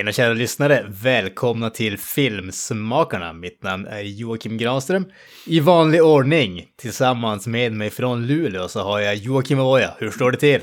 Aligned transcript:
Tjena 0.00 0.12
kära 0.12 0.32
lyssnare! 0.32 0.84
Välkomna 0.88 1.70
till 1.70 1.98
Filmsmakarna. 1.98 3.32
Mitt 3.32 3.62
namn 3.62 3.86
är 3.86 4.00
Joakim 4.00 4.58
Granström. 4.58 5.06
I 5.46 5.60
vanlig 5.60 6.02
ordning, 6.02 6.66
tillsammans 6.76 7.46
med 7.46 7.72
mig 7.72 7.90
från 7.90 8.26
Luleå, 8.26 8.68
så 8.68 8.80
har 8.80 9.00
jag 9.00 9.14
Joakim 9.14 9.60
Avoya. 9.60 9.94
Hur 9.98 10.10
står 10.10 10.30
det 10.30 10.38
till? 10.38 10.60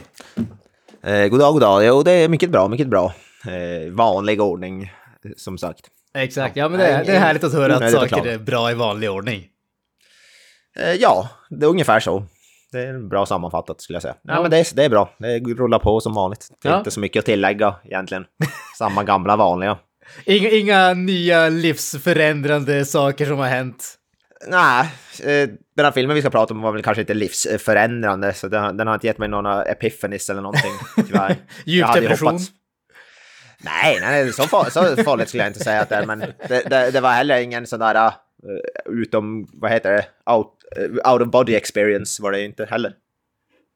Eh, 1.03 1.27
god 1.27 1.39
dag, 1.39 1.53
god 1.53 1.61
dag. 1.61 1.85
Jo, 1.85 2.03
det 2.03 2.11
är 2.11 2.29
mycket 2.29 2.49
bra, 2.49 2.67
mycket 2.67 2.87
bra. 2.87 3.13
Eh, 3.45 3.91
vanlig 3.91 4.41
ordning, 4.41 4.91
som 5.35 5.57
sagt. 5.57 5.81
Exakt, 6.13 6.55
ja 6.55 6.69
men 6.69 6.79
det 6.79 6.87
är, 6.87 7.05
det 7.05 7.11
är 7.15 7.19
härligt 7.19 7.43
att 7.43 7.53
höra 7.53 7.75
att 7.75 7.91
saker 7.91 8.27
är 8.27 8.37
bra 8.37 8.71
i 8.71 8.73
vanlig 8.73 9.11
ordning. 9.11 9.43
Eh, 10.79 10.93
ja, 10.93 11.29
det 11.49 11.65
är 11.65 11.69
ungefär 11.69 11.99
så. 11.99 12.25
Det 12.71 12.79
är 12.79 13.07
bra 13.09 13.25
sammanfattat 13.25 13.81
skulle 13.81 13.95
jag 13.95 14.01
säga. 14.01 14.15
Ja, 14.21 14.33
Ja. 14.33 14.41
men 14.41 14.51
det 14.51 14.57
är, 14.57 14.75
det 14.75 14.83
är 14.85 14.89
bra. 14.89 15.09
Det 15.17 15.39
rullar 15.39 15.79
på 15.79 15.99
som 16.01 16.13
vanligt. 16.13 16.47
Det 16.61 16.67
är 16.67 16.71
Ja. 16.71 16.77
inte 16.77 16.91
så 16.91 16.99
mycket 16.99 17.19
att 17.19 17.25
tillägga 17.25 17.75
egentligen. 17.83 18.25
Samma 18.77 19.03
gamla 19.03 19.35
vanliga. 19.35 19.77
Inga, 20.25 20.49
inga 20.49 20.93
nya 20.93 21.49
livsförändrande 21.49 22.85
saker 22.85 23.25
som 23.25 23.37
har 23.39 23.47
hänt. 23.47 23.93
Nej, 24.47 24.85
eh, 25.23 25.49
den 25.75 25.85
här 25.85 25.91
filmen 25.91 26.15
vi 26.15 26.21
ska 26.21 26.29
prata 26.29 26.53
om 26.53 26.61
var 26.61 26.71
väl 26.71 26.81
kanske 26.83 27.01
inte 27.01 27.13
livsförändrande, 27.13 28.33
så 28.33 28.47
den, 28.47 28.77
den 28.77 28.87
har 28.87 28.93
inte 28.93 29.07
gett 29.07 29.17
mig 29.17 29.29
några 29.29 29.63
epiphanies 29.63 30.29
eller 30.29 30.41
någonting, 30.41 30.71
tyvärr. 31.07 31.35
Djup 31.65 31.93
depression. 31.93 32.27
hoppats- 32.33 32.51
Nej, 33.59 33.97
nej, 34.01 34.33
så, 34.33 34.43
far, 34.43 34.69
så 34.69 35.03
farligt 35.03 35.27
skulle 35.27 35.43
jag 35.43 35.49
inte 35.49 35.63
säga 35.63 35.81
att 35.81 35.89
det 35.89 35.95
är, 35.95 36.05
men 36.05 36.19
det, 36.19 36.69
det, 36.69 36.91
det 36.91 37.01
var 37.01 37.11
heller 37.11 37.37
ingen 37.39 37.67
sån 37.67 37.79
där, 37.79 37.95
uh, 38.05 38.11
utom, 38.85 39.47
vad 39.53 39.71
heter 39.71 39.91
det, 39.91 40.31
out, 40.31 40.47
eh, 40.47 40.56
out 41.05 41.21
of 41.21 41.27
body 41.27 41.55
experience 41.55 42.21
var 42.23 42.31
det 42.31 42.45
inte 42.45 42.65
heller. 42.65 42.89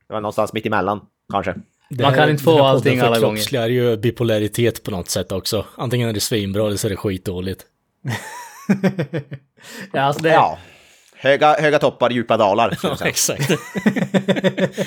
Det 0.08 0.14
var 0.14 0.22
någonstans 0.22 0.54
mitt 0.54 0.66
emellan, 0.66 1.02
kanske. 1.34 1.56
Det 1.90 2.04
Man 2.04 2.14
kan 2.14 2.24
här- 2.24 2.30
inte 2.30 2.44
få 2.44 2.64
allting 2.64 3.00
alla 3.00 3.08
gånger. 3.10 3.20
förkroppsligar 3.20 3.68
ju 3.68 3.98
bipolaritet 3.98 4.84
på 4.84 4.92
något 4.92 5.10
sätt 5.10 5.32
också. 5.32 5.66
Antingen 5.76 6.10
är 6.10 6.14
det 6.14 6.20
svinbra 6.20 6.68
eller 6.68 6.78
så 6.78 6.88
är 6.88 6.90
det 6.90 6.96
skitdåligt. 6.98 7.66
Ja, 9.94 10.02
alltså 10.02 10.24
det, 10.24 10.30
Ja. 10.30 10.60
Höga, 11.16 11.54
höga 11.62 11.80
toppar, 11.80 12.10
djupa 12.10 12.38
dalar, 12.38 12.78
jag 12.84 12.98
säga. 12.98 13.10
Exakt. 13.10 13.48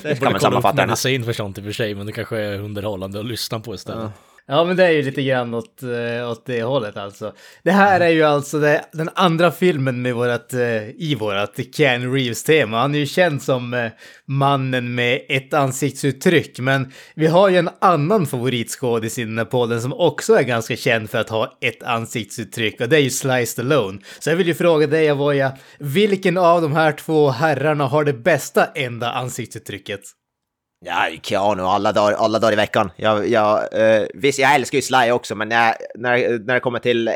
Det 0.02 0.20
kan 0.20 0.32
man 0.32 0.40
sammanfatta 0.40 0.72
den 0.76 0.80
här. 0.80 0.86
medicin 0.86 1.24
för 1.24 1.32
sånt 1.32 1.58
i 1.58 1.60
och 1.60 1.64
för 1.64 1.72
sig, 1.72 1.94
men 1.94 2.06
det 2.06 2.12
kanske 2.12 2.38
är 2.38 2.58
underhållande 2.60 3.18
att 3.20 3.26
lyssna 3.26 3.60
på 3.60 3.74
istället. 3.74 4.02
Ja, 4.02 4.12
Ja, 4.46 4.64
men 4.64 4.76
det 4.76 4.84
är 4.84 4.90
ju 4.90 5.02
lite 5.02 5.22
grann 5.22 5.54
åt, 5.54 5.82
eh, 5.82 6.30
åt 6.30 6.46
det 6.46 6.62
hållet 6.62 6.96
alltså. 6.96 7.32
Det 7.62 7.70
här 7.70 8.00
är 8.00 8.08
ju 8.08 8.22
alltså 8.22 8.58
det, 8.58 8.84
den 8.92 9.10
andra 9.14 9.50
filmen 9.50 10.02
med 10.02 10.14
vårat, 10.14 10.54
eh, 10.54 10.88
i 10.88 11.16
vårat 11.18 11.58
Keanu 11.72 12.14
Reeves-tema. 12.14 12.80
Han 12.80 12.94
är 12.94 12.98
ju 12.98 13.06
känd 13.06 13.42
som 13.42 13.74
eh, 13.74 13.90
mannen 14.26 14.94
med 14.94 15.20
ett 15.28 15.54
ansiktsuttryck, 15.54 16.58
men 16.58 16.92
vi 17.14 17.26
har 17.26 17.48
ju 17.48 17.56
en 17.56 17.70
annan 17.80 18.26
favoritskådis 18.26 19.18
i 19.18 19.24
den 19.24 19.38
här 19.38 19.44
podden 19.44 19.82
som 19.82 19.92
också 19.92 20.34
är 20.34 20.42
ganska 20.42 20.76
känd 20.76 21.10
för 21.10 21.18
att 21.18 21.30
ha 21.30 21.58
ett 21.60 21.82
ansiktsuttryck, 21.82 22.80
och 22.80 22.88
det 22.88 22.96
är 22.96 23.00
ju 23.00 23.10
Sliced 23.10 23.64
Alone. 23.64 23.98
Så 24.18 24.30
jag 24.30 24.36
vill 24.36 24.46
ju 24.46 24.54
fråga 24.54 24.86
dig, 24.86 25.10
Avoya, 25.10 25.52
vilken 25.78 26.36
av 26.36 26.62
de 26.62 26.72
här 26.72 26.92
två 26.92 27.30
herrarna 27.30 27.86
har 27.86 28.04
det 28.04 28.12
bästa 28.12 28.64
enda 28.64 29.12
ansiktsuttrycket? 29.12 30.00
Ja, 30.86 31.08
Keanu 31.22 31.62
alla 31.62 31.92
dagar, 31.92 32.12
alla 32.12 32.38
dagar 32.38 32.52
i 32.52 32.56
veckan. 32.56 32.90
Jag, 32.96 33.28
jag, 33.28 33.80
eh, 33.80 34.06
visst, 34.14 34.38
jag 34.38 34.54
älskar 34.54 34.78
ju 34.78 34.82
Sly 34.82 35.10
också, 35.10 35.34
men 35.34 35.48
när, 35.48 35.74
när, 35.94 36.38
när 36.38 36.54
det 36.54 36.60
kommer 36.60 36.78
till 36.78 37.08
eh, 37.08 37.14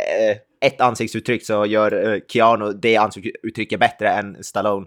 ett 0.61 0.81
ansiktsuttryck 0.81 1.47
så 1.47 1.67
gör 1.67 2.13
eh, 2.13 2.21
Keanu 2.29 2.73
det 2.73 2.97
ansiktsuttrycket 2.97 3.81
bättre 3.81 4.09
än 4.11 4.45
Stallone. 4.45 4.87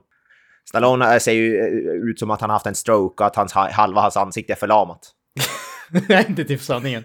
Stallone 0.70 1.14
eh, 1.14 1.20
ser 1.20 1.32
ju 1.32 1.58
eh, 1.58 2.10
ut 2.10 2.20
som 2.20 2.32
att 2.32 2.42
han 2.42 2.50
har 2.50 2.56
haft 2.56 2.66
en 2.66 2.76
stroke 2.76 3.24
och 3.24 3.28
att 3.28 3.36
hans, 3.36 3.54
halva 3.54 4.02
hans 4.02 4.18
ansikte 4.18 4.54
är 4.54 4.58
förlamat. 4.58 5.00
Det 6.08 6.14
är 6.14 6.30
inte 6.30 6.44
typ 6.46 6.62
sanningen. 6.62 7.04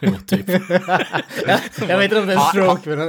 Jo, 0.00 0.10
typ. 0.26 0.48
jag, 0.48 0.60
jag 1.88 1.98
vet 1.98 2.04
inte 2.04 2.18
om 2.20 2.26
det 2.26 2.32
är 2.32 2.36
en 2.36 2.38
Ha- 2.38 2.50
stroke, 2.50 2.88
men 2.88 2.98
han 2.98 3.08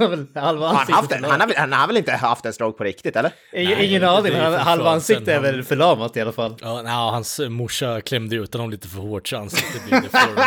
har 0.00 0.08
väl 0.08 0.26
halva 0.34 0.66
Han, 0.66 0.76
ansiktet 0.76 0.96
haft 0.96 1.12
en, 1.12 1.24
han, 1.24 1.40
har, 1.40 1.46
väl- 1.46 1.56
han 1.56 1.72
har 1.72 1.86
väl 1.86 1.96
inte 1.96 2.12
haft 2.12 2.44
en 2.46 2.52
stroke 2.52 2.78
på 2.78 2.84
riktigt, 2.84 3.16
eller? 3.16 3.32
Ingen, 3.52 3.78
Nej, 3.78 3.86
ingen 3.86 4.04
aning, 4.04 4.32
men 4.32 4.54
halva 4.54 4.90
ansiktet 4.90 5.28
är 5.28 5.40
väl 5.40 5.62
förlamat 5.64 6.16
i 6.16 6.20
alla 6.20 6.32
fall. 6.32 6.56
Ja, 6.60 6.82
nej, 6.82 6.92
hans 6.92 7.40
morsa 7.48 8.00
klämde 8.00 8.36
ut 8.36 8.52
honom 8.54 8.70
lite 8.70 8.88
för 8.88 8.98
hårt 8.98 9.28
så 9.28 9.36
ansiktet 9.36 9.84
blev 9.88 10.02
deformed. 10.02 10.46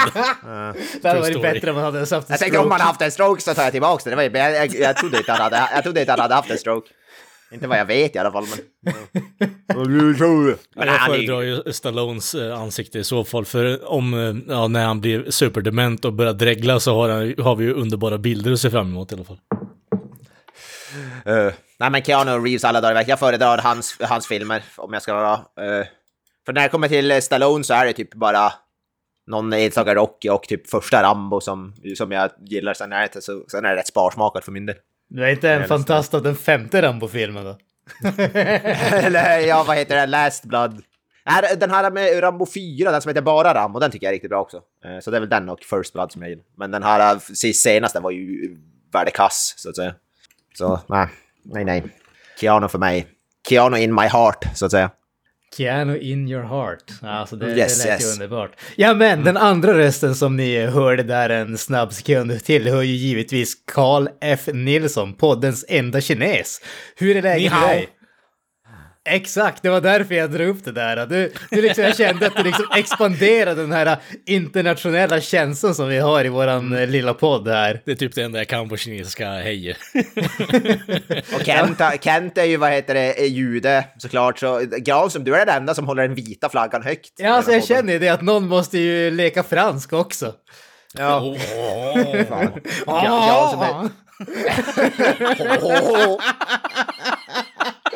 Det 1.02 1.08
hade 1.08 1.20
varit 1.20 1.42
bättre 1.42 1.70
om 1.72 1.76
han 1.76 1.86
hade 1.86 2.00
haft 2.00 2.12
en 2.12 2.24
Jag 2.28 2.40
tänkte 2.40 2.58
om 2.60 2.64
stroke. 2.64 2.74
han 2.82 2.88
haft 2.88 3.02
en 3.02 3.12
stroke 3.12 3.42
så 3.42 3.54
tar 3.54 3.64
jag 3.64 3.72
tillbaka 3.72 4.10
det. 4.10 4.16
det 4.16 4.30
var, 4.30 4.40
jag, 4.40 4.56
jag, 4.56 4.76
jag, 4.76 4.98
trodde 4.98 5.18
inte 5.18 5.32
han 5.32 5.42
hade, 5.42 5.70
jag 5.74 5.84
trodde 5.84 6.00
inte 6.00 6.12
han 6.12 6.20
hade 6.20 6.36
haft 6.36 6.50
en 6.52 6.58
stroke. 6.58 6.90
Inte 7.54 7.68
vad 7.68 7.80
jag 7.80 7.86
vet 7.86 8.16
i 8.16 8.20
alla 8.20 8.32
fall, 8.32 8.46
men... 8.50 8.94
men 10.76 10.88
Jag 10.88 11.06
föredrar 11.06 11.42
ju... 11.42 11.74
Stallones 11.74 12.36
eh, 12.36 12.60
ansikte 12.60 13.00
i 13.00 13.04
så 13.04 13.24
fall, 13.24 13.46
för 13.46 13.92
om, 13.92 14.14
eh, 14.14 14.54
ja, 14.54 14.68
när 14.68 14.86
han 14.86 15.02
blir 15.02 15.32
superdement 15.32 16.06
och 16.06 16.14
börjar 16.14 16.34
dregla 16.34 16.80
så 16.80 16.96
har, 16.96 17.10
han, 17.10 17.46
har 17.46 17.56
vi 17.56 17.66
ju 17.66 17.74
underbara 17.74 18.18
bilder 18.18 18.52
att 18.52 18.60
se 18.60 18.70
fram 18.70 18.88
emot 18.88 19.12
i 19.12 19.16
alla 19.16 19.24
fall. 19.24 19.40
Uh, 21.28 21.54
nej 21.80 21.90
men 21.90 22.04
Keanu 22.04 22.32
Reeves 22.32 22.64
alla 22.64 22.82
dagar 22.82 22.92
i 22.92 22.96
veckan. 22.96 23.10
Jag 23.10 23.20
föredrar 23.20 23.58
hans, 23.58 23.98
hans 24.00 24.28
filmer 24.28 24.64
om 24.78 24.94
jag 24.94 25.02
ska 25.02 25.14
vara... 25.14 25.34
eh, 25.34 25.86
för 26.46 26.54
när 26.54 26.64
det 26.64 26.70
kommer 26.70 26.88
till 26.88 27.22
Stallone 27.22 27.64
så 27.64 27.74
är 27.74 27.86
det 27.86 27.94
typ 27.94 28.14
bara 28.14 28.54
någon 29.28 29.54
enstaka 29.54 29.96
Rocky 29.96 30.30
och 30.30 30.44
typ 30.44 30.70
första 30.70 31.04
Rambo 31.04 31.42
som, 31.42 31.74
som 31.98 32.12
jag 32.12 32.32
gillar. 32.46 32.74
Sen 32.74 32.94
är 32.94 33.10
det, 33.14 33.22
så, 33.22 33.44
sen 33.52 33.66
är 33.66 33.70
det 33.70 33.76
rätt 33.76 33.88
sparsmakat 33.88 34.46
för 34.46 34.52
min 34.52 34.66
del. 34.66 34.76
Du 35.14 35.24
är 35.26 35.30
inte 35.30 35.50
en 35.50 35.68
fantast 35.68 36.14
av 36.14 36.24
den 36.24 36.36
femte 36.36 36.82
Rambo-filmen 36.82 37.44
då? 37.46 37.58
Eller 38.92 39.40
ja, 39.40 39.64
vad 39.68 39.78
heter 39.78 39.96
det? 39.96 40.06
Last 40.06 40.46
Blood. 40.46 40.82
Nej, 41.26 41.58
den 41.58 41.70
här 41.72 41.92
med 41.92 42.24
Rambo 42.24 42.46
4, 42.54 42.92
den 42.92 43.02
som 43.02 43.10
heter 43.10 43.22
bara 43.22 43.54
Rambo, 43.54 43.80
den 43.80 43.92
tycker 43.92 44.06
jag 44.06 44.10
är 44.10 44.14
riktigt 44.14 44.30
bra 44.30 44.42
också. 44.42 44.58
Eh, 44.86 45.00
Så 45.00 45.12
det 45.12 45.18
är 45.18 45.20
väl 45.22 45.30
den 45.30 45.50
och 45.50 45.60
First 45.60 45.94
Blood 45.94 46.12
som 46.12 46.22
jag 46.22 46.30
gillar. 46.30 46.44
Men 46.58 46.72
den 46.72 46.84
här 46.84 47.14
eh, 47.16 47.20
senaste 47.54 48.00
var 48.00 48.12
ju 48.12 48.58
värdekass, 48.94 49.54
så 49.58 49.70
att 49.70 49.76
säga. 49.76 49.96
Så 50.58 50.80
nej, 50.88 51.08
nej, 51.44 51.66
nej. 51.66 51.84
Keanu 52.40 52.68
för 52.68 52.80
mig. 52.80 53.08
Keanu 53.50 53.78
in 53.78 53.96
my 53.96 54.08
heart, 54.08 54.46
så 54.56 54.66
att 54.66 54.72
säga. 54.72 54.90
Keanu 55.58 55.98
in 55.98 56.28
your 56.28 56.44
heart. 56.44 56.84
Alltså 57.02 57.36
det, 57.36 57.46
Yes, 57.58 57.84
det 57.84 57.90
lät 57.90 58.02
ju 58.02 58.06
yes. 58.06 58.14
underbart. 58.14 58.52
Ja 58.76 58.94
men 58.94 59.24
den 59.24 59.38
andra 59.38 59.78
rösten 59.78 60.16
som 60.16 60.36
ni 60.38 60.66
hörde 60.66 61.04
där 61.04 61.30
en 61.30 61.58
snabb 61.58 61.94
sekund 61.94 62.44
tillhör 62.44 62.82
ju 62.82 62.94
givetvis 62.94 63.54
Carl 63.74 64.08
F. 64.22 64.50
Nilsson, 64.54 65.14
poddens 65.14 65.66
enda 65.68 66.02
kines. 66.02 66.62
Hur 66.96 67.18
är 67.18 67.22
läget 67.22 67.52
med 67.52 67.70
dig? 67.70 67.90
Exakt, 69.06 69.64
det 69.64 69.70
var 69.70 69.82
därför 69.82 70.16
jag 70.16 70.32
drog 70.32 70.48
upp 70.48 70.66
det 70.66 70.72
där. 70.72 71.06
Du, 71.06 71.34
du 71.50 71.62
liksom, 71.62 71.84
jag 71.84 71.98
kände 71.98 72.28
att 72.28 72.36
du 72.36 72.44
liksom 72.44 72.66
expanderade 72.76 73.62
den 73.62 73.72
här 73.72 73.98
internationella 74.26 75.22
känslan 75.22 75.76
som 75.76 75.88
vi 75.88 76.00
har 76.00 76.26
i 76.26 76.30
våran 76.30 76.76
eh, 76.76 76.88
lilla 76.88 77.14
podd 77.14 77.48
här. 77.48 77.82
Det 77.86 77.92
är 77.92 77.96
typ 77.96 78.16
det 78.16 78.22
enda 78.22 78.40
jag 78.40 78.48
kan 78.48 78.70
på 78.70 78.78
kinesiska, 78.78 79.30
hej. 79.30 79.76
Och 81.36 81.46
Kent, 81.46 81.82
Kent 82.02 82.38
är 82.38 82.44
ju, 82.44 82.58
vad 82.58 82.72
heter 82.72 82.94
det, 82.94 83.22
är 83.22 83.26
jude 83.26 83.86
såklart. 83.98 84.40
Så 84.40 84.62
Granström, 84.78 85.24
du 85.24 85.36
är 85.36 85.46
den 85.46 85.56
enda 85.56 85.74
som 85.74 85.88
håller 85.88 86.08
den 86.08 86.16
vita 86.16 86.50
flaggan 86.50 86.84
högt. 86.84 87.14
Ja, 87.18 87.30
alltså 87.30 87.52
jag 87.52 87.62
den 87.62 87.68
här 87.68 87.76
känner 87.76 87.94
ju 87.94 88.00
det 88.00 88.10
att 88.10 88.22
någon 88.22 88.48
måste 88.48 88.80
ju 88.80 89.12
leka 89.12 89.44
fransk 89.44 89.94
också. 89.94 90.34
Ja. 90.98 91.22
Åh. 91.22 91.38
Fan. 92.30 92.52
Granström 92.86 93.62
är... 93.62 93.90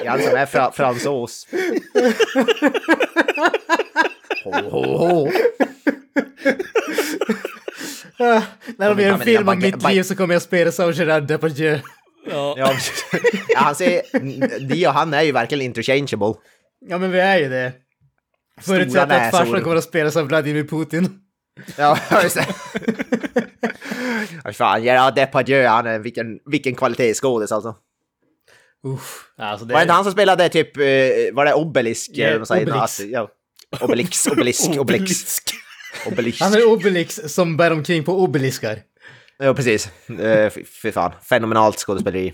Han 0.05 0.21
som 0.21 0.35
är 0.35 0.45
fra, 0.45 0.71
fransos. 0.71 1.47
Ho, 4.43 4.51
ho, 4.51 4.97
ho. 4.97 5.31
Ah, 8.19 8.41
när 8.77 8.95
de 8.95 9.03
gör 9.03 9.13
en 9.13 9.19
film 9.19 9.49
om 9.49 9.59
mitt 9.59 9.89
liv 9.89 10.03
så 10.03 10.15
kommer 10.15 10.35
jag 10.35 10.41
spela 10.41 10.71
av 10.85 10.93
Gerard 10.93 11.23
Depardieu. 11.23 11.79
Ja. 12.29 12.55
Ja, 12.57 12.73
han 13.55 13.75
ser, 13.75 14.01
de 14.67 14.87
och 14.87 14.93
han 14.93 15.13
är 15.13 15.21
ju 15.21 15.31
verkligen 15.31 15.65
interchangeable. 15.65 16.33
Ja, 16.85 16.97
men 16.97 17.11
vi 17.11 17.19
är 17.19 17.37
ju 17.37 17.49
det. 17.49 17.73
Förutsatt 18.61 19.11
att 19.11 19.31
farsan 19.31 19.61
kommer 19.61 19.75
att 19.75 19.83
spelas 19.83 20.15
av 20.15 20.27
Vladimir 20.27 20.63
Putin. 20.63 21.19
Ja, 21.77 21.97
just 22.23 22.35
det. 22.35 22.45
Fan, 24.53 24.83
Gerard 24.83 25.15
Depardieu, 25.15 25.65
han 25.65 25.87
är 25.87 25.99
vilken, 25.99 26.39
vilken 26.45 26.75
kvalitetsskådis 26.75 27.51
alltså. 27.51 27.75
Uff, 28.87 29.25
alltså 29.37 29.65
det 29.65 29.73
Var 29.73 29.79
det 29.79 29.83
inte 29.83 29.93
han 29.93 30.03
som 30.03 30.13
spelade 30.13 30.49
typ, 30.49 30.77
eh, 30.77 30.83
var 31.33 31.45
det 31.45 31.53
Obelisk? 31.53 32.11
Man? 32.17 32.61
Obelix. 32.61 32.99
Ja. 32.99 33.29
Obelix, 33.81 34.27
Obelisk, 34.27 34.69
Obelix. 34.79 35.41
Obelisk. 36.07 36.41
Han 36.41 36.53
är 36.53 36.65
Obelix 36.67 37.19
som 37.25 37.57
bär 37.57 37.71
omkring 37.71 38.03
på 38.03 38.23
obeliskar. 38.23 38.79
Ja, 39.39 39.53
precis. 39.53 39.89
Uh, 40.09 40.49
fy 40.81 40.91
fan. 40.91 41.11
Fenomenalt 41.29 41.77
skådespeleri. 41.79 42.33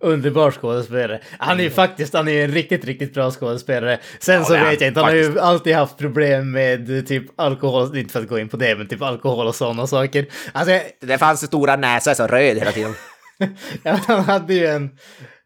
Underbar 0.00 0.50
skådespelare. 0.50 1.20
Han 1.38 1.60
är 1.60 1.64
ju 1.64 1.70
faktiskt, 1.70 2.14
han 2.14 2.28
är 2.28 2.44
en 2.44 2.52
riktigt, 2.52 2.84
riktigt 2.84 3.14
bra 3.14 3.30
skådespelare. 3.30 3.98
Sen 4.18 4.34
Ja, 4.34 4.44
så 4.44 4.52
vet 4.52 4.80
jag 4.80 4.88
inte, 4.88 5.00
han 5.00 5.08
har 5.08 5.16
ju 5.16 5.22
faktiskt. 5.24 5.42
alltid 5.44 5.74
haft 5.74 5.98
problem 5.98 6.50
med 6.50 6.96
eh, 6.98 7.04
typ 7.04 7.40
alkohol, 7.40 7.96
inte 7.96 8.12
för 8.12 8.20
att 8.20 8.28
gå 8.28 8.38
in 8.38 8.48
på 8.48 8.56
det, 8.56 8.76
men 8.76 8.88
typ 8.88 9.02
alkohol 9.02 9.46
och 9.46 9.54
sådana 9.54 9.86
saker. 9.86 10.26
Alltså, 10.52 10.80
Det 11.00 11.18
fanns 11.18 11.46
stora 11.46 11.76
näsa 11.76 12.14
så 12.14 12.26
röd 12.26 12.58
hela 12.58 12.72
tiden. 12.72 12.94
Ja, 13.82 13.98
han 14.06 14.20
hade 14.24 14.54
ju 14.54 14.66
en... 14.66 14.90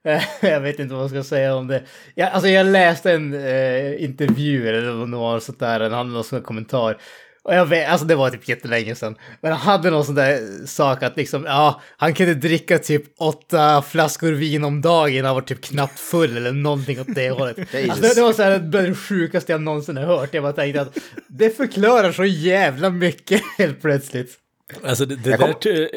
Jag 0.40 0.60
vet 0.60 0.78
inte 0.78 0.94
vad 0.94 1.02
man 1.02 1.08
ska 1.08 1.22
säga 1.22 1.54
om 1.54 1.66
det. 1.66 1.82
Jag, 2.14 2.30
alltså 2.30 2.48
jag 2.48 2.66
läste 2.66 3.12
en 3.12 3.34
eh, 3.34 4.04
intervju 4.04 4.68
eller 4.68 5.06
något 5.06 5.42
sånt 5.42 5.58
där, 5.58 5.80
han 5.80 5.92
hade 5.92 6.10
någon 6.10 6.24
sån 6.24 6.42
kommentar. 6.42 6.96
Och 7.44 7.54
jag 7.54 7.66
vet, 7.66 7.88
alltså 7.88 8.06
det 8.06 8.14
var 8.14 8.30
typ 8.30 8.48
jättelänge 8.48 8.94
sedan. 8.94 9.16
Men 9.40 9.52
han 9.52 9.60
hade 9.60 9.90
någon 9.90 10.04
sån 10.04 10.14
där 10.14 10.66
sak 10.66 11.02
att 11.02 11.16
liksom, 11.16 11.44
ja, 11.44 11.82
han 11.96 12.14
kunde 12.14 12.34
dricka 12.34 12.78
typ 12.78 13.02
åtta 13.18 13.82
flaskor 13.82 14.32
vin 14.32 14.64
om 14.64 14.80
dagen, 14.80 15.24
han 15.24 15.34
var 15.34 15.42
typ 15.42 15.60
knappt 15.60 16.00
full 16.00 16.36
eller 16.36 16.52
någonting 16.52 17.00
åt 17.00 17.14
det 17.14 17.30
hållet. 17.30 17.56
Alltså 17.74 18.02
det, 18.02 18.14
det 18.14 18.22
var 18.22 18.32
så 18.32 18.42
här 18.42 18.58
det 18.58 18.94
sjukaste 18.94 19.52
jag 19.52 19.62
någonsin 19.62 19.96
har 19.96 20.04
hört. 20.04 20.34
Jag 20.34 20.42
bara 20.42 20.52
tänkte 20.52 20.80
att 20.80 20.98
det 21.28 21.56
förklarar 21.56 22.12
så 22.12 22.24
jävla 22.24 22.90
mycket 22.90 23.42
helt 23.58 23.82
plötsligt. 23.82 24.43
Alltså 24.84 25.06
det, 25.06 25.16
det 25.16 25.30
Jag 25.30 25.40
där, 25.40 25.46
kom- 25.52 25.60
ty- 25.60 25.88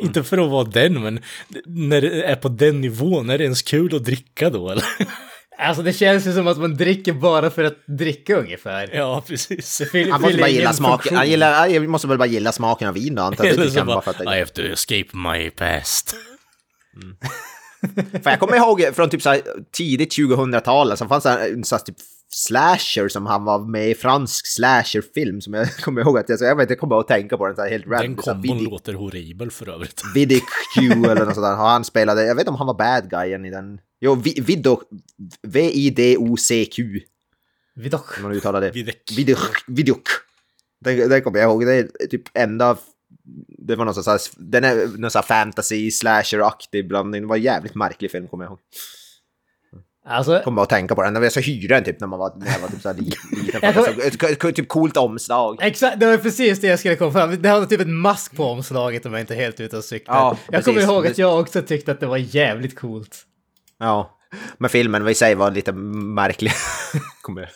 inte 0.00 0.24
för 0.24 0.38
att 0.38 0.50
vara 0.50 0.64
den, 0.64 1.02
men 1.02 1.20
när 1.66 2.00
det 2.00 2.22
är 2.22 2.36
på 2.36 2.48
den 2.48 2.80
nivån, 2.80 3.30
är 3.30 3.38
det 3.38 3.44
ens 3.44 3.62
kul 3.62 3.96
att 3.96 4.04
dricka 4.04 4.50
då 4.50 4.70
eller? 4.70 4.84
Alltså 5.58 5.82
det 5.82 5.92
känns 5.92 6.26
ju 6.26 6.32
som 6.32 6.46
att 6.46 6.58
man 6.58 6.74
dricker 6.76 7.12
bara 7.12 7.50
för 7.50 7.64
att 7.64 7.86
dricka 7.86 8.36
ungefär. 8.36 8.90
Ja, 8.94 9.22
precis. 9.26 9.82
Fyll- 9.92 10.10
Han 10.12 10.20
måste 10.20 10.38
bara 10.38 10.48
gilla 10.48 10.72
smaken. 10.72 11.16
Han, 11.16 11.28
gillar, 11.30 11.52
han 11.52 11.90
måste 11.90 12.08
väl 12.08 12.18
bara 12.18 12.26
gilla 12.28 12.52
smaken 12.52 12.88
av 12.88 12.94
vin 12.94 13.14
då, 13.14 13.22
antar 13.22 13.44
jag. 13.44 13.54
Eller 13.54 13.74
bara 13.74 13.84
bara, 13.84 14.00
för 14.02 14.10
att 14.10 14.20
I 14.20 14.26
have 14.26 14.46
to 14.46 14.62
escape 14.62 15.06
my 15.12 15.50
past. 15.50 16.14
För 18.22 18.30
jag 18.30 18.40
kommer 18.40 18.56
ihåg 18.56 18.84
från 18.94 19.10
typ 19.10 19.22
så 19.22 19.30
här 19.30 19.40
tidigt 19.72 20.18
2000-tal, 20.18 20.96
så 20.96 21.06
fanns 21.06 21.24
det 21.24 21.30
en 21.30 21.64
sån 21.64 21.76
här 21.78 21.84
typ 21.84 21.96
slasher 22.28 23.08
som 23.08 23.26
han 23.26 23.44
var 23.44 23.58
med 23.58 23.90
i 23.90 23.94
fransk 23.94 24.46
slasherfilm 24.46 25.40
som 25.40 25.54
jag 25.54 25.76
kommer 25.76 26.00
ihåg 26.00 26.18
att 26.18 26.28
jag, 26.28 26.38
så 26.38 26.44
jag 26.44 26.56
vet 26.56 26.62
inte, 26.64 26.72
jag 26.72 26.80
kommer 26.80 27.00
att 27.00 27.08
tänka 27.08 27.36
på 27.36 27.46
den 27.46 27.56
så 27.56 27.62
här 27.62 27.70
helt 27.70 27.84
Den 27.84 27.92
random. 27.92 28.16
här 28.26 28.32
kombon 28.32 28.58
Vidic- 28.58 28.70
låter 28.70 28.92
horribel 28.94 29.50
för 29.50 29.68
övrigt. 29.68 30.02
Vidic 30.14 30.42
Q 30.78 30.82
eller 30.92 31.24
något 31.26 31.34
där. 31.34 31.56
Han 31.56 31.84
spelade, 31.84 32.26
jag 32.26 32.34
vet 32.34 32.42
inte 32.42 32.50
om 32.50 32.56
han 32.56 32.66
var 32.66 32.74
bad 32.74 33.10
guyen 33.10 33.44
i 33.44 33.50
den. 33.50 33.80
Jo, 34.00 34.14
Vi- 34.14 34.40
Vidoc, 34.40 34.78
V-I-D-O-C-Q, 35.42 37.00
Vidoch. 37.74 38.16
om 38.16 38.22
man 38.22 38.32
uttalar 38.32 38.60
det. 38.60 38.70
Vidoc. 38.70 38.94
Vidoc. 39.66 39.98
Den, 40.84 41.08
den 41.08 41.22
kommer 41.22 41.38
jag 41.38 41.50
ihåg, 41.50 41.66
det 41.66 41.74
är 41.74 42.06
typ 42.06 42.22
enda... 42.34 42.76
Det 43.58 43.76
var 43.76 43.84
någon 43.84 43.94
sån 43.94 44.10
här, 44.12 44.20
den 44.36 44.64
är 44.64 44.74
någon 44.98 45.10
sån 45.10 45.18
här 45.18 45.26
fantasy 45.26 45.90
slasher-aktig 45.90 46.88
blandning. 46.88 47.22
Det 47.22 47.28
var 47.28 47.36
en 47.36 47.42
jävligt 47.42 47.74
märklig 47.74 48.10
film 48.10 48.28
kommer 48.28 48.44
jag 48.44 48.50
ihåg. 48.50 48.58
Alltså, 50.08 50.40
Kommer 50.44 50.62
att 50.62 50.68
tänka 50.68 50.94
på 50.94 51.02
den. 51.02 51.22
Jag 51.22 51.32
så 51.32 51.40
hyrde 51.40 51.74
den 51.74 51.84
typ 51.84 52.00
när 52.00 52.06
man 52.06 52.18
var, 52.18 52.32
när 52.36 52.52
jag 52.52 52.58
var 52.58 52.68
typ 52.68 52.82
så 52.82 52.88
här 52.88 52.96
liten. 54.32 54.54
Typ 54.54 54.68
coolt 54.68 54.96
omslag. 54.96 55.58
exakt, 55.60 56.00
det 56.00 56.06
var 56.06 56.16
precis 56.16 56.60
det 56.60 56.66
jag 56.66 56.78
skulle 56.78 56.96
komma 56.96 57.12
fram 57.12 57.42
Det 57.42 57.48
hade 57.48 57.66
typ 57.66 57.80
en 57.80 57.94
mask 57.94 58.36
på 58.36 58.44
omslaget 58.44 59.06
om 59.06 59.12
jag 59.12 59.20
inte 59.20 59.34
är 59.34 59.38
helt 59.38 59.60
ute 59.60 59.76
och 59.76 59.84
cyklar. 59.84 60.16
Ja, 60.16 60.38
jag 60.50 60.64
kommer 60.64 60.80
ihåg 60.80 61.06
att 61.06 61.18
jag 61.18 61.40
också 61.40 61.62
tyckte 61.62 61.92
att 61.92 62.00
det 62.00 62.06
var 62.06 62.16
jävligt 62.16 62.78
coolt. 62.78 63.22
Ja. 63.78 64.18
Men 64.58 64.70
filmen 64.70 65.08
i 65.08 65.14
sig 65.14 65.34
var 65.34 65.50
lite 65.50 65.72
märklig. 65.72 66.52
kommer. 67.22 67.50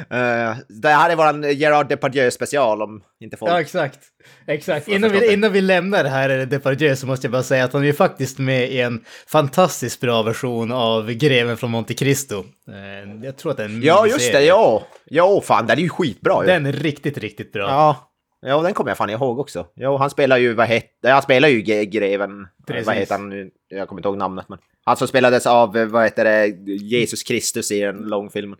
Uh, 0.00 0.56
det 0.68 0.88
här 0.88 1.10
är 1.10 1.16
våran 1.16 1.42
Gerard 1.42 1.88
Depardieu 1.88 2.30
special 2.30 2.82
om 2.82 3.02
inte 3.20 3.36
folk... 3.36 3.52
Ja, 3.52 3.60
exakt. 3.60 3.98
Exakt. 4.46 4.88
Innan 4.88 5.10
vi, 5.10 5.32
innan 5.32 5.52
vi 5.52 5.60
lämnar 5.60 6.04
det 6.04 6.10
här 6.10 6.28
Depardieu 6.46 6.96
så 6.96 7.06
måste 7.06 7.26
jag 7.26 7.32
bara 7.32 7.42
säga 7.42 7.64
att 7.64 7.72
han 7.72 7.84
är 7.84 7.92
faktiskt 7.92 8.38
med 8.38 8.70
i 8.70 8.80
en 8.80 9.04
fantastiskt 9.26 10.00
bra 10.00 10.22
version 10.22 10.72
av 10.72 11.12
Greven 11.12 11.56
från 11.56 11.70
Monte 11.70 11.94
Cristo. 11.94 12.44
Eh, 12.68 13.24
Jag 13.24 13.36
tror 13.36 13.50
att 13.50 13.56
det 13.56 13.62
är 13.62 13.68
en 13.68 13.82
Ja, 13.82 14.06
just 14.06 14.32
det, 14.32 14.42
ja! 14.44 14.86
Ja, 15.04 15.40
fan, 15.40 15.66
den 15.66 15.78
är 15.78 15.82
ju 15.82 15.88
skitbra 15.88 16.42
ju. 16.42 16.46
Den 16.46 16.66
är 16.66 16.72
riktigt, 16.72 17.18
riktigt 17.18 17.52
bra. 17.52 17.68
Ja. 17.68 18.06
Ja, 18.42 18.62
den 18.62 18.74
kommer 18.74 18.90
jag 18.90 18.98
fan 18.98 19.10
ihåg 19.10 19.38
också. 19.38 19.66
Jo, 19.76 19.96
han 19.96 20.10
spelar 20.10 20.36
ju, 20.36 20.54
vad 20.54 20.66
heter, 20.66 21.12
han 21.12 21.22
spelar 21.22 21.48
ju 21.48 21.60
greven, 21.84 22.30
Precis. 22.66 22.86
vad 22.86 22.96
heter 22.96 23.14
han 23.14 23.28
nu? 23.28 23.50
Jag 23.68 23.88
kommer 23.88 24.00
inte 24.00 24.08
ihåg 24.08 24.16
namnet, 24.16 24.48
men 24.48 24.58
han 24.84 24.96
som 24.96 25.08
spelades 25.08 25.46
av, 25.46 25.76
eh, 25.76 25.86
vad 25.86 26.04
heter 26.04 26.24
det, 26.24 26.46
Jesus 26.72 27.22
Kristus 27.22 27.70
i 27.72 27.80
den 27.80 27.96
långfilmen. 27.96 28.58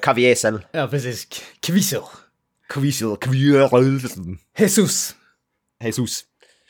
Kaviesel. 0.00 0.60
Ja, 0.72 0.88
precis. 0.88 1.26
Kviso. 1.60 2.02
Kvisel, 2.68 3.16
Kvisel. 3.16 4.36
Jesus. 4.58 5.14
Jesus. 5.84 6.24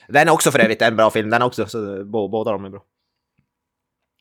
Den 0.09 0.29
är 0.29 0.33
också 0.33 0.51
för 0.51 0.59
övrigt 0.59 0.83
en 0.83 0.97
bra 0.97 1.11
film, 1.11 1.31
den 1.31 1.43
också, 1.43 1.67
så 1.67 2.05
bo- 2.05 2.29
båda 2.29 2.51
de 2.53 2.65
är 2.65 2.71
bra. 2.71 2.83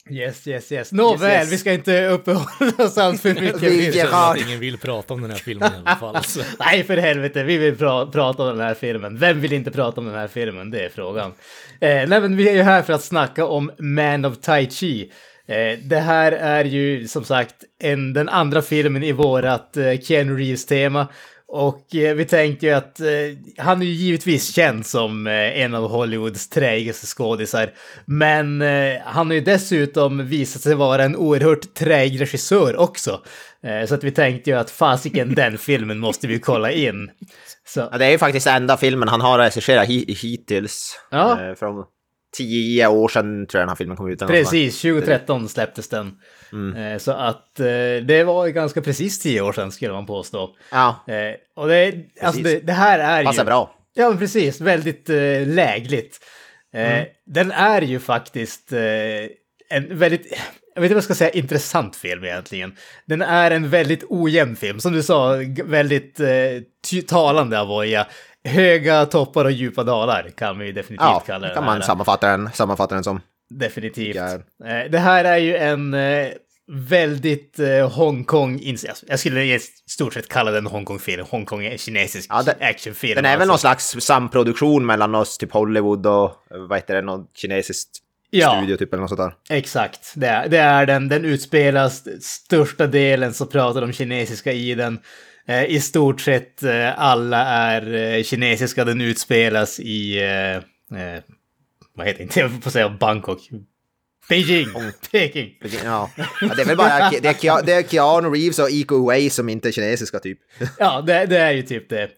Yes, 0.10 0.48
yes, 0.48 0.72
yes. 0.72 0.92
Nåväl, 0.92 1.32
Yes, 1.32 1.42
yes. 1.44 1.52
vi 1.54 1.58
ska 1.58 1.74
inte 1.74 2.06
uppehålla 2.08 2.72
oss 2.78 2.98
allt 2.98 3.22
för 3.22 3.34
mycket. 3.34 3.62
Vi- 3.62 3.94
Känner 3.94 4.32
att 4.32 4.38
ingen 4.42 4.60
vill 4.60 4.78
prata 4.78 5.14
om 5.14 5.22
den 5.22 5.32
här 5.32 5.38
filmen 5.38 5.72
i 5.74 5.76
alla 5.86 5.96
fall. 5.96 6.24
Så. 6.24 6.42
Nej, 6.60 6.84
för 6.84 6.98
helvete, 6.98 7.44
vi 7.44 7.58
vill 7.58 7.76
pra 7.78 8.06
prata 8.06 8.44
om 8.44 8.50
den 8.58 8.68
här 8.68 8.74
filmen. 8.74 9.18
Vem 9.20 9.42
vill 9.42 9.54
inte 9.54 9.72
prata 9.72 10.02
om 10.02 10.06
den 10.08 10.16
här 10.16 10.28
filmen? 10.28 10.72
Det 10.72 10.86
är 10.86 10.90
frågan. 10.90 11.34
Eh, 11.82 11.90
nej, 11.90 12.08
men 12.08 12.36
vi 12.38 12.50
är 12.50 12.54
ju 12.54 12.62
här 12.62 12.82
för 12.82 12.94
att 12.94 13.04
snacka 13.04 13.46
om 13.46 13.72
Man 13.80 14.26
of 14.26 14.38
Tai 14.42 14.70
Chi. 14.70 15.12
Eh, 15.48 15.80
det 15.84 16.00
här 16.00 16.32
är 16.32 16.66
ju 16.66 17.08
som 17.08 17.24
sagt 17.24 17.56
en, 17.92 18.14
den 18.14 18.30
andra 18.30 18.62
filmen 18.62 19.04
i 19.04 19.12
vårat 19.12 19.78
eh, 19.78 20.00
Keanu 20.00 20.36
Reeves-tema. 20.38 21.08
Och 21.48 21.96
eh, 21.96 22.16
vi 22.16 22.26
tänkte 22.26 22.66
ju 22.66 22.72
att 22.72 23.00
eh, 23.00 23.08
han 23.58 23.82
är 23.82 23.86
ju 23.86 23.92
givetvis 23.92 24.54
känd 24.56 24.86
som 24.86 25.28
eh, 25.28 25.34
en 25.62 25.76
av 25.76 25.90
Hollywoods 25.90 26.50
träigaste 26.50 27.06
skådisar. 27.08 27.70
Men 28.06 28.62
han 29.06 29.28
har 29.28 29.34
ju 29.34 29.42
dessutom 29.42 30.28
visat 30.28 30.62
sig 30.62 30.76
vara 30.76 31.04
en 31.04 31.16
oerhört 31.16 31.74
träig 31.74 32.22
regissör 32.22 32.76
också. 32.76 33.22
Så 33.88 33.96
att 33.96 34.04
vi 34.04 34.12
tänkte 34.12 34.50
ju 34.50 34.56
att 34.58 34.72
fasiken 34.72 35.34
den 35.36 35.58
filmen 35.58 36.00
måste 36.00 36.28
vi 36.28 36.40
kolla 36.40 36.72
in. 36.72 37.10
Så, 37.68 37.90
Ja, 37.92 37.98
det 37.98 38.06
är 38.06 38.10
ju 38.12 38.18
faktiskt 38.18 38.48
enda 38.48 38.78
filmen 38.78 39.08
han 39.08 39.22
har 39.22 39.38
regisserat 39.40 39.88
hi- 39.88 40.16
hittills. 40.22 41.00
Ja. 41.12 41.56
Från 41.60 41.84
tio 42.38 42.88
år 42.88 43.08
sedan 43.08 43.48
tror 43.48 43.60
jag 43.60 43.62
den 43.62 43.70
här 43.70 43.76
filmen 43.76 43.98
kom 43.98 44.10
ut. 44.10 44.20
Precis, 44.20 44.82
2013 44.82 45.50
släpptes 45.50 45.90
den. 45.90 46.12
Eh, 46.78 46.98
Så 46.98 47.12
att 47.12 47.60
eh, 47.60 47.66
det 48.06 48.24
var 48.26 48.48
ganska 48.48 48.82
precis 48.82 49.20
tio 49.20 49.42
år 49.42 49.54
sedan 49.54 49.72
skulle 49.72 49.94
man 49.94 50.06
påstå. 50.06 50.50
Ja, 50.72 50.96
Eh, 51.08 51.16
Och 51.56 51.68
det, 51.68 51.94
alltså 52.22 52.42
det, 52.42 52.60
det 52.60 52.74
här 52.74 53.00
är 53.00 53.20
ju... 53.20 53.26
passar 53.26 53.46
bra. 53.46 53.76
Ja, 53.94 54.10
men 54.10 54.18
precis. 54.18 54.62
Väldigt 54.62 55.10
lägligt. 55.48 56.20
Mm. 56.74 57.06
Den 57.26 57.52
är 57.52 57.82
ju 57.82 58.00
faktiskt 58.00 58.72
en 59.70 59.98
väldigt, 59.98 60.32
jag 60.76 60.82
vet 60.82 60.86
inte 60.86 60.94
vad 60.94 60.98
jag 60.98 61.04
ska 61.04 61.16
säga, 61.16 61.30
intressant 61.30 61.96
film 61.96 62.24
egentligen. 62.24 62.76
Den 63.06 63.22
är 63.22 63.52
en 63.52 63.70
väldigt 63.70 64.04
ojämn 64.10 64.56
film, 64.56 64.80
som 64.80 64.94
du 64.94 65.04
sa, 65.04 65.36
väldigt 65.64 66.20
eh, 66.20 67.02
talande 67.08 67.60
Avoya. 67.60 68.08
Höga 68.48 69.06
toppar 69.06 69.46
och 69.46 69.52
djupa 69.52 69.84
dalar 69.84 70.30
kan 70.38 70.60
vi 70.60 70.72
definitivt 70.72 71.06
Ja, 71.08 71.24
kalla 71.28 71.40
det 71.40 71.48
den 71.48 71.56
kan 71.56 71.64
här. 71.64 71.72
man 71.72 71.82
sammanfatta 71.84 72.28
den, 72.32 72.50
sammanfatta 72.54 72.96
den 72.96 73.04
som. 73.04 73.22
Definitivt. 73.50 74.16
Ja. 74.16 74.40
Det 74.90 75.00
här 75.00 75.26
är 75.26 75.38
ju 75.38 75.56
en 75.56 75.94
eh, 75.94 76.28
väldigt 76.68 77.60
eh, 77.60 77.90
Hongkong... 77.92 78.62
Jag 79.08 79.20
skulle 79.20 79.44
i 79.44 79.60
stort 79.90 80.14
sett 80.14 80.30
kalla 80.30 80.52
den 80.52 80.66
Hongkong-film. 80.66 81.26
Hongkong 81.30 81.66
är 81.66 81.78
kinesisk 81.78 82.30
Ja, 82.34 82.44
det- 82.44 82.58
actionfilm. 82.66 83.16
Den 83.16 83.26
är 83.26 83.30
väl 83.38 83.42
alltså. 83.42 83.52
någon 83.52 83.58
slags 83.78 84.06
samproduktion 84.06 84.86
mellan 84.86 85.16
oss, 85.16 85.38
typ 85.38 85.52
Hollywood 85.52 86.06
och 86.08 86.32
vad 86.50 86.78
heter 86.78 86.96
det, 86.96 87.02
någon 87.02 87.26
kinesisk 87.36 87.88
Ja. 88.30 88.58
studio 88.58 88.78
typ 88.78 88.94
eller 88.94 89.02
något 89.02 89.10
sånt 89.10 89.34
där. 89.48 89.58
Exakt, 89.58 90.14
det 90.16 90.28
är, 90.28 90.50
det 90.50 90.58
är 90.58 90.86
den. 90.86 91.08
Den 91.10 91.26
utspelas 91.26 92.04
största 92.22 92.88
delen 92.88 93.34
så 93.34 93.46
pratar 93.46 93.82
de 93.82 93.94
kinesiska 93.94 94.52
i 94.52 94.76
den. 94.76 95.00
Eh, 95.48 95.64
I 95.66 95.80
stort 95.82 96.22
sett 96.22 96.64
eh, 96.64 97.00
alla 97.00 97.38
är 97.46 97.94
eh, 98.18 98.24
kinesiska. 98.24 98.86
Den 98.86 99.02
utspelas 99.02 99.80
i... 99.80 100.18
Eh, 100.24 100.56
eh, 101.02 101.22
vad 101.96 102.08
heter 102.08 102.28
det? 102.34 102.40
Jag 102.40 102.64
får 102.64 102.72
säga 102.72 102.90
Bangkok. 102.90 103.40
Beijing! 104.30 104.68
Peking! 105.12 105.56
Ja. 105.84 106.12
ja, 106.16 106.26
det 106.56 106.62
är 106.62 106.66
väl 106.66 106.78
bara 106.78 107.10
det 107.10 107.28
är, 107.28 107.66
det 107.66 107.74
är 107.74 107.84
Keanu 107.84 108.30
Reeves 108.30 108.60
och 108.60 108.70
Iko 108.70 108.96
Uwais 108.96 109.36
som 109.36 109.50
inte 109.50 109.68
är 109.68 109.72
kinesiska 109.72 110.20
typ. 110.20 110.40
Ja, 110.80 111.02
det, 111.02 111.26
det 111.26 111.38
är 111.38 111.52
ju 111.52 111.62
typ 111.62 111.90
det. 111.90 112.10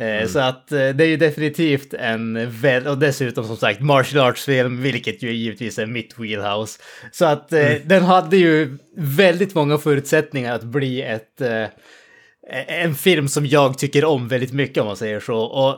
Eh, 0.00 0.28
Så 0.28 0.38
att 0.38 0.72
eh, 0.72 0.88
det 0.88 1.04
är 1.04 1.08
ju 1.08 1.16
definitivt 1.16 1.94
en 1.94 2.50
väl, 2.50 2.86
och 2.86 2.98
dessutom 2.98 3.46
som 3.46 3.56
sagt 3.56 3.80
martial 3.80 4.28
arts-film, 4.28 4.82
vilket 4.82 5.22
ju 5.22 5.32
givetvis 5.32 5.78
är 5.78 5.86
mitt 5.86 6.18
wheelhouse. 6.18 6.80
Så 7.12 7.24
att 7.24 7.52
eh, 7.52 7.72
den 7.84 8.02
hade 8.02 8.36
ju 8.36 8.78
väldigt 8.96 9.54
många 9.54 9.78
förutsättningar 9.78 10.54
att 10.54 10.64
bli 10.64 11.02
ett, 11.02 11.40
eh, 11.40 11.64
en 12.68 12.94
film 12.94 13.28
som 13.28 13.46
jag 13.46 13.78
tycker 13.78 14.04
om 14.04 14.28
väldigt 14.28 14.52
mycket 14.52 14.78
om 14.78 14.86
man 14.86 14.96
säger 14.96 15.20
så. 15.20 15.36
Och 15.36 15.76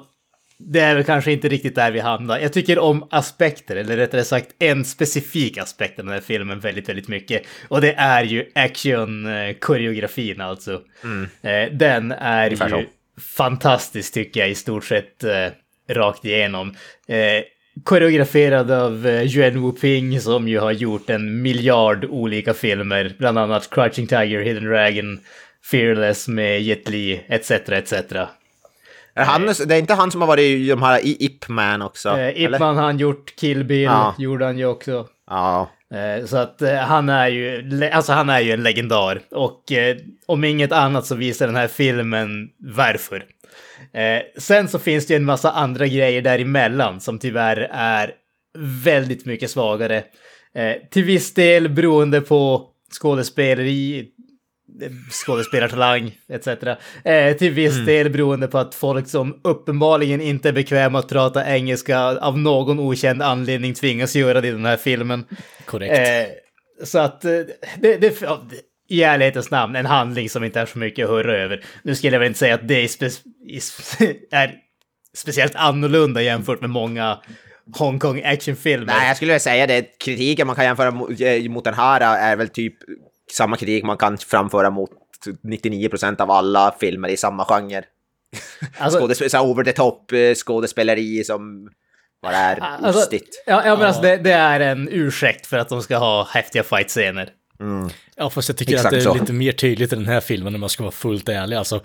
det 0.63 0.81
är 0.81 0.95
väl 0.95 1.05
kanske 1.05 1.33
inte 1.33 1.49
riktigt 1.49 1.75
där 1.75 1.91
vi 1.91 2.01
hamnar. 2.01 2.39
Jag 2.39 2.53
tycker 2.53 2.79
om 2.79 3.09
aspekter, 3.11 3.77
eller 3.77 3.97
rättare 3.97 4.25
sagt 4.25 4.49
en 4.59 4.85
specifik 4.85 5.59
aspekt 5.59 5.99
av 5.99 6.05
den 6.05 6.15
här 6.15 6.21
filmen 6.21 6.61
väldigt, 6.61 6.89
väldigt 6.89 7.09
mycket. 7.09 7.43
Och 7.69 7.81
det 7.81 7.93
är 7.93 8.25
ju 8.25 8.45
action-koreografin 8.55 10.41
alltså. 10.41 10.73
Eh, 11.43 11.73
Den 11.73 12.13
är 12.13 12.47
Ungefär 12.47 12.69
ju 12.79 12.85
så. 12.85 12.91
fantastisk 13.37 14.15
tycker 14.15 14.41
jag 14.41 14.51
i 14.51 14.55
stort 14.55 14.85
sett 14.85 15.25
eh, 15.25 15.47
rakt 15.89 16.25
igenom. 16.25 16.75
Eh, 17.09 17.43
koreograferad 17.85 18.71
av 18.71 19.07
eh, 19.07 19.37
Yuan 19.37 19.63
Wu 19.63 19.73
Ping 19.73 20.21
som 20.21 20.49
ju 20.49 20.59
har 20.59 20.73
gjort 20.73 21.11
en 21.11 21.43
miljard 21.43 22.05
olika 22.05 22.55
filmer, 22.55 23.13
bland 23.19 23.39
annat 23.39 23.71
Crouching 23.71 24.07
Tiger, 24.07 24.41
Hidden 24.41 24.65
Dragon, 24.65 25.21
Fearless 25.71 26.29
med 26.29 26.63
Jet 26.63 26.89
Li, 26.89 27.21
etc. 27.29 27.51
etc. 27.51 27.93
Han, 29.25 29.47
det 29.67 29.75
är 29.75 29.79
inte 29.79 29.95
han 29.95 30.11
som 30.11 30.21
har 30.21 30.29
varit 30.29 30.43
i 30.43 30.69
de 30.69 30.83
här 30.83 31.01
i 31.07 31.17
Ip 31.25 31.49
Man 31.49 31.83
också? 31.83 32.09
Eh? 32.19 32.43
Ip 32.43 32.59
Man 32.61 32.77
har 32.77 32.85
han 32.85 32.99
gjort, 32.99 33.37
Kill 33.37 33.65
Bill 33.65 33.83
Ja. 33.83 34.15
gjorde 34.19 34.45
han 34.45 34.59
ju 34.59 34.67
också. 34.67 35.07
Ja. 35.31 35.71
Eh, 35.95 36.27
Så 36.27 36.37
att 36.37 36.63
eh, 36.63 36.75
han 36.77 37.09
är 37.09 37.29
ju, 37.29 37.81
alltså 37.93 38.13
han 38.13 38.31
är 38.31 38.41
ju 38.41 38.53
en 38.53 38.63
legendar. 38.63 39.21
Och 39.31 39.73
eh, 39.73 39.97
om 40.27 40.45
inget 40.45 40.73
annat 40.73 41.07
så 41.07 41.15
visar 41.15 41.47
den 41.47 41.57
här 41.57 41.69
filmen 41.69 42.49
varför. 42.59 43.25
Eh, 43.93 44.23
sen 44.41 44.69
så 44.69 44.79
finns 44.79 45.07
det 45.07 45.13
ju 45.15 45.17
en 45.17 45.25
massa 45.25 45.51
andra 45.51 45.87
grejer 45.87 46.23
däremellan 46.23 47.01
som 47.01 47.19
tyvärr 47.19 47.69
är 47.73 48.11
väldigt 48.85 49.27
mycket 49.27 49.51
svagare. 49.51 49.97
Eh, 50.55 50.73
till 50.91 51.05
viss 51.05 51.35
del 51.35 51.69
beroende 51.69 52.21
på 52.21 52.67
skådespeleri, 53.01 53.99
eh, 54.01 54.05
skådespelartalang 55.11 56.19
etc. 56.29 56.47
Eh, 57.05 57.37
till 57.37 57.53
viss 57.53 57.87
del 57.87 58.11
beroende 58.11 58.47
på 58.47 58.59
att 58.59 58.75
folk 58.75 59.09
som 59.09 59.41
uppenbarligen 59.45 60.21
inte 60.21 60.49
är 60.49 60.53
bekväma 60.53 60.99
att 60.99 61.09
prata 61.09 61.55
engelska 61.55 61.99
av 62.01 62.39
någon 62.39 62.81
okänd 62.81 63.23
anledning 63.23 63.75
tvingas 63.75 64.17
göra 64.17 64.41
det 64.41 64.49
i 64.49 64.51
den 64.51 64.67
här 64.67 64.77
filmen. 64.77 65.25
Korrekt. 65.65 65.99
Eh, 65.99 66.87
så 66.87 66.99
att 66.99 67.25
eh, 67.25 67.31
det, 67.81 67.97
det, 67.97 68.23
i 68.89 69.03
ärlighetens 69.03 69.51
namn, 69.51 69.77
en 69.77 69.87
handling 69.87 70.31
som 70.31 70.45
inte 70.45 70.61
är 70.61 70.67
så 70.67 70.79
mycket 70.79 71.05
att 71.05 71.11
höra 71.11 71.37
över. 71.37 71.65
Nu 71.83 71.95
skulle 71.95 72.13
jag 72.13 72.21
väl 72.21 72.27
inte 72.27 72.39
säga 72.39 72.55
att 72.55 72.69
det 72.69 72.85
är, 72.85 72.89
spe, 72.89 73.11
är 74.37 74.55
speciellt 75.17 75.55
annorlunda 75.55 76.23
jämfört 76.23 76.61
med 76.61 76.71
många 76.71 77.19
Hongkong 77.79 78.23
actionfilmer. 78.25 78.87
Nej, 78.87 79.09
jag 79.09 79.17
skulle 79.17 79.29
vilja 79.29 79.41
säga 79.41 79.67
det. 79.67 79.83
Kritiken 79.83 80.47
man 80.47 80.57
kan 80.57 80.65
jämföra 80.65 80.91
mot, 80.91 81.21
eh, 81.21 81.51
mot 81.51 81.65
den 81.65 81.75
här 81.75 82.01
är 82.01 82.37
väl 82.37 82.49
typ 82.49 82.75
samma 83.33 83.57
kritik 83.57 83.85
man 83.85 83.97
kan 83.97 84.19
framföra 84.19 84.71
mot 84.71 84.91
99% 85.43 86.21
av 86.21 86.31
alla 86.31 86.75
filmer 86.81 87.09
i 87.09 87.17
samma 87.17 87.45
genre. 87.45 87.83
Alltså- 88.79 89.01
Skådesp- 89.01 89.29
så 89.29 89.37
här 89.37 89.45
over 89.45 89.65
the 89.65 89.73
top 89.73 90.13
eh, 90.13 90.35
skådespeleri 90.35 91.25
som 91.25 91.71
bara 92.23 92.37
är 92.37 92.61
Alltså, 92.61 93.01
ostigt. 93.03 93.43
ja, 93.47 93.63
ja, 93.67 93.77
men 93.77 93.87
alltså 93.87 94.03
det, 94.03 94.17
det 94.17 94.33
är 94.33 94.61
en 94.61 94.89
ursäkt 94.91 95.47
för 95.47 95.57
att 95.57 95.69
de 95.69 95.83
ska 95.83 95.97
ha 95.97 96.29
häftiga 96.31 96.63
fight-scener. 96.63 97.29
Ja, 98.17 98.31
fast 98.31 98.49
jag 98.49 98.57
tycker 98.57 98.73
Exakt 98.73 98.87
att 98.87 98.93
det 98.93 98.99
är 98.99 99.01
så. 99.01 99.15
lite 99.15 99.33
mer 99.33 99.53
tydligt 99.53 99.93
i 99.93 99.97
den 99.97 100.07
här 100.07 100.21
filmen 100.21 100.55
om 100.55 100.63
jag 100.63 100.71
ska 100.71 100.83
vara 100.83 100.93
fullt 100.93 101.29
ärlig. 101.29 101.57
Alltså, 101.57 101.81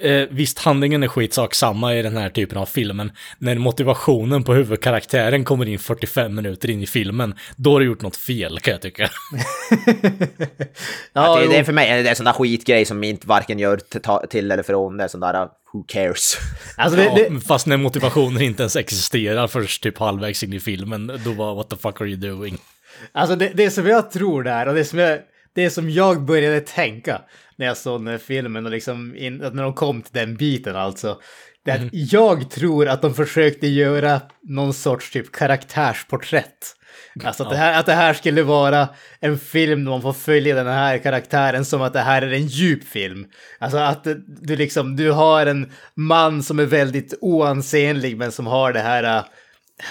eh, 0.00 0.10
eh, 0.10 0.28
visst, 0.30 0.58
handlingen 0.58 1.02
är 1.02 1.08
skitsak 1.08 1.54
samma 1.54 1.94
i 1.94 2.02
den 2.02 2.16
här 2.16 2.30
typen 2.30 2.58
av 2.58 2.66
filmen. 2.66 3.12
När 3.38 3.54
motivationen 3.54 4.44
på 4.44 4.54
huvudkaraktären 4.54 5.44
kommer 5.44 5.68
in 5.68 5.78
45 5.78 6.34
minuter 6.34 6.70
in 6.70 6.82
i 6.82 6.86
filmen, 6.86 7.34
då 7.56 7.72
har 7.72 7.80
du 7.80 7.86
gjort 7.86 8.02
något 8.02 8.16
fel 8.16 8.60
kan 8.60 8.72
jag 8.72 8.80
tycka. 8.80 9.10
Ja, 11.12 11.36
det, 11.36 11.44
jo. 11.44 11.50
det 11.50 11.56
är 11.56 11.64
för 11.64 11.72
mig 11.72 12.02
det 12.02 12.08
är 12.08 12.10
en 12.10 12.16
sån 12.16 12.24
där 12.24 12.32
skitgrej 12.32 12.84
som 12.84 13.04
inte 13.04 13.26
varken 13.26 13.58
gör 13.58 13.80
till, 14.26 14.50
eller 14.50 14.62
från. 14.62 14.96
Det 14.96 15.04
är 15.04 15.08
sån 15.08 15.20
där 15.20 15.48
who 15.72 15.84
cares. 15.88 16.38
alltså 16.76 16.96
det, 16.96 17.04
Ja, 17.04 17.28
det, 17.30 17.40
fast 17.40 17.66
när 17.66 17.76
motivationen 17.76 18.42
inte 18.42 18.62
ens 18.62 18.76
existerar 18.76 19.46
först 19.46 19.82
typ 19.82 19.98
halvvägs 19.98 20.42
in 20.42 20.52
i 20.52 20.60
filmen, 20.60 21.20
då 21.24 21.32
var 21.32 21.54
what 21.54 21.70
the 21.70 21.76
fuck 21.76 22.00
are 22.00 22.08
you 22.08 22.16
doing? 22.16 22.58
Alltså 23.12 23.36
det, 23.36 23.52
det 23.54 23.70
som 23.70 23.86
jag 23.86 24.10
tror 24.10 24.42
där 24.42 24.68
och 24.68 24.74
det 24.74 24.84
som 24.84 24.98
jag, 24.98 25.18
det 25.54 25.70
som 25.70 25.90
jag 25.90 26.24
började 26.24 26.60
tänka 26.60 27.20
när 27.56 27.66
jag 27.66 27.76
såg 27.76 28.00
den 28.00 28.08
här 28.08 28.18
filmen 28.18 28.66
och 28.66 28.72
liksom 28.72 29.16
in, 29.16 29.36
när 29.36 29.62
de 29.62 29.74
kom 29.74 30.02
till 30.02 30.12
den 30.12 30.36
biten 30.36 30.76
alltså. 30.76 31.20
Det 31.64 31.70
är 31.70 31.86
att 31.86 31.90
jag 31.92 32.50
tror 32.50 32.88
att 32.88 33.02
de 33.02 33.14
försökte 33.14 33.66
göra 33.66 34.20
någon 34.42 34.74
sorts 34.74 35.10
typ 35.10 35.32
karaktärsporträtt. 35.32 36.76
Alltså 37.24 37.42
att, 37.42 37.50
det 37.50 37.56
här, 37.56 37.80
att 37.80 37.86
det 37.86 37.92
här 37.92 38.14
skulle 38.14 38.42
vara 38.42 38.88
en 39.20 39.38
film 39.38 39.84
där 39.84 39.90
man 39.90 40.02
får 40.02 40.12
följa 40.12 40.54
den 40.54 40.66
här 40.66 40.98
karaktären 40.98 41.64
som 41.64 41.82
att 41.82 41.92
det 41.92 42.00
här 42.00 42.22
är 42.22 42.32
en 42.32 42.46
djup 42.46 42.84
film. 42.84 43.26
Alltså 43.58 43.78
att 43.78 44.06
du 44.26 44.56
liksom, 44.56 44.96
du 44.96 45.10
har 45.10 45.46
en 45.46 45.72
man 45.94 46.42
som 46.42 46.58
är 46.58 46.66
väldigt 46.66 47.14
oansenlig 47.20 48.16
men 48.16 48.32
som 48.32 48.46
har 48.46 48.72
det 48.72 48.80
här, 48.80 49.16
äh, 49.16 49.24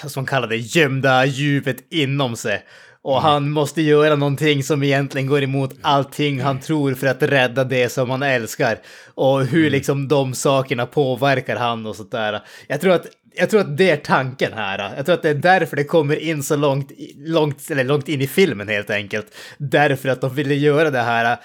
som 0.08 0.26
kallar 0.26 0.48
det 0.48 0.56
gömda 0.56 1.24
djupet 1.24 1.76
inom 1.90 2.36
sig. 2.36 2.62
Och 3.04 3.22
han 3.22 3.50
måste 3.50 3.82
göra 3.82 4.16
någonting 4.16 4.62
som 4.62 4.82
egentligen 4.82 5.26
går 5.26 5.42
emot 5.42 5.74
allting 5.82 6.40
han 6.40 6.60
tror 6.60 6.94
för 6.94 7.06
att 7.06 7.22
rädda 7.22 7.64
det 7.64 7.88
som 7.88 8.10
han 8.10 8.22
älskar. 8.22 8.78
Och 9.14 9.44
hur 9.44 9.70
liksom 9.70 10.08
de 10.08 10.34
sakerna 10.34 10.86
påverkar 10.86 11.56
han 11.56 11.86
och 11.86 11.96
sånt 11.96 12.10
där. 12.10 12.40
Jag 12.66 12.80
tror 12.80 12.92
att, 12.92 13.06
jag 13.34 13.50
tror 13.50 13.60
att 13.60 13.76
det 13.76 13.90
är 13.90 13.96
tanken 13.96 14.52
här. 14.52 14.94
Jag 14.96 15.06
tror 15.06 15.14
att 15.14 15.22
det 15.22 15.30
är 15.30 15.34
därför 15.34 15.76
det 15.76 15.84
kommer 15.84 16.16
in 16.16 16.42
så 16.42 16.56
långt, 16.56 16.92
långt, 17.16 17.70
eller 17.70 17.84
långt 17.84 18.08
in 18.08 18.20
i 18.20 18.26
filmen 18.26 18.68
helt 18.68 18.90
enkelt. 18.90 19.26
Därför 19.58 20.08
att 20.08 20.20
de 20.20 20.34
ville 20.34 20.54
göra 20.54 20.90
det 20.90 21.02
här 21.02 21.38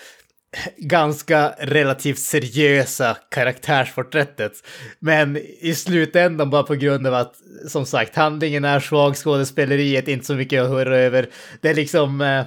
ganska 0.78 1.54
relativt 1.60 2.20
seriösa 2.20 3.18
karaktärsporträttet. 3.32 4.52
Men 5.00 5.38
i 5.62 5.76
slutändan 5.76 6.50
bara 6.50 6.64
på 6.64 6.76
grund 6.76 7.08
av 7.08 7.14
att, 7.14 7.36
som 7.68 7.86
sagt, 7.86 8.16
handlingen 8.16 8.66
är 8.66 8.80
svag, 8.80 9.16
skådespeleriet 9.16 10.08
inte 10.08 10.26
så 10.26 10.34
mycket 10.34 10.64
att 10.64 10.70
höra 10.70 10.98
över. 10.98 11.30
Det 11.62 11.70
är 11.70 11.76
liksom... 11.76 12.22
Eh, 12.22 12.46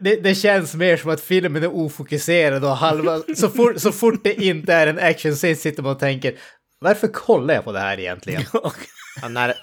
det, 0.00 0.16
det 0.16 0.34
känns 0.34 0.74
mer 0.74 0.96
som 0.96 1.10
att 1.10 1.20
filmen 1.20 1.62
är 1.62 1.76
ofokuserad 1.76 2.64
och 2.64 2.76
halva... 2.76 3.22
Så 3.36 3.48
fort, 3.48 3.80
så 3.80 3.92
fort 3.92 4.24
det 4.24 4.42
inte 4.44 4.74
är 4.74 4.86
en 4.86 4.98
actionscen 4.98 5.56
sitter 5.56 5.82
man 5.82 5.92
och 5.92 5.98
tänker 5.98 6.34
varför 6.80 7.08
kollar 7.08 7.54
jag 7.54 7.64
på 7.64 7.72
det 7.72 7.80
här 7.80 8.00
egentligen? 8.00 8.42
När, 9.30 9.54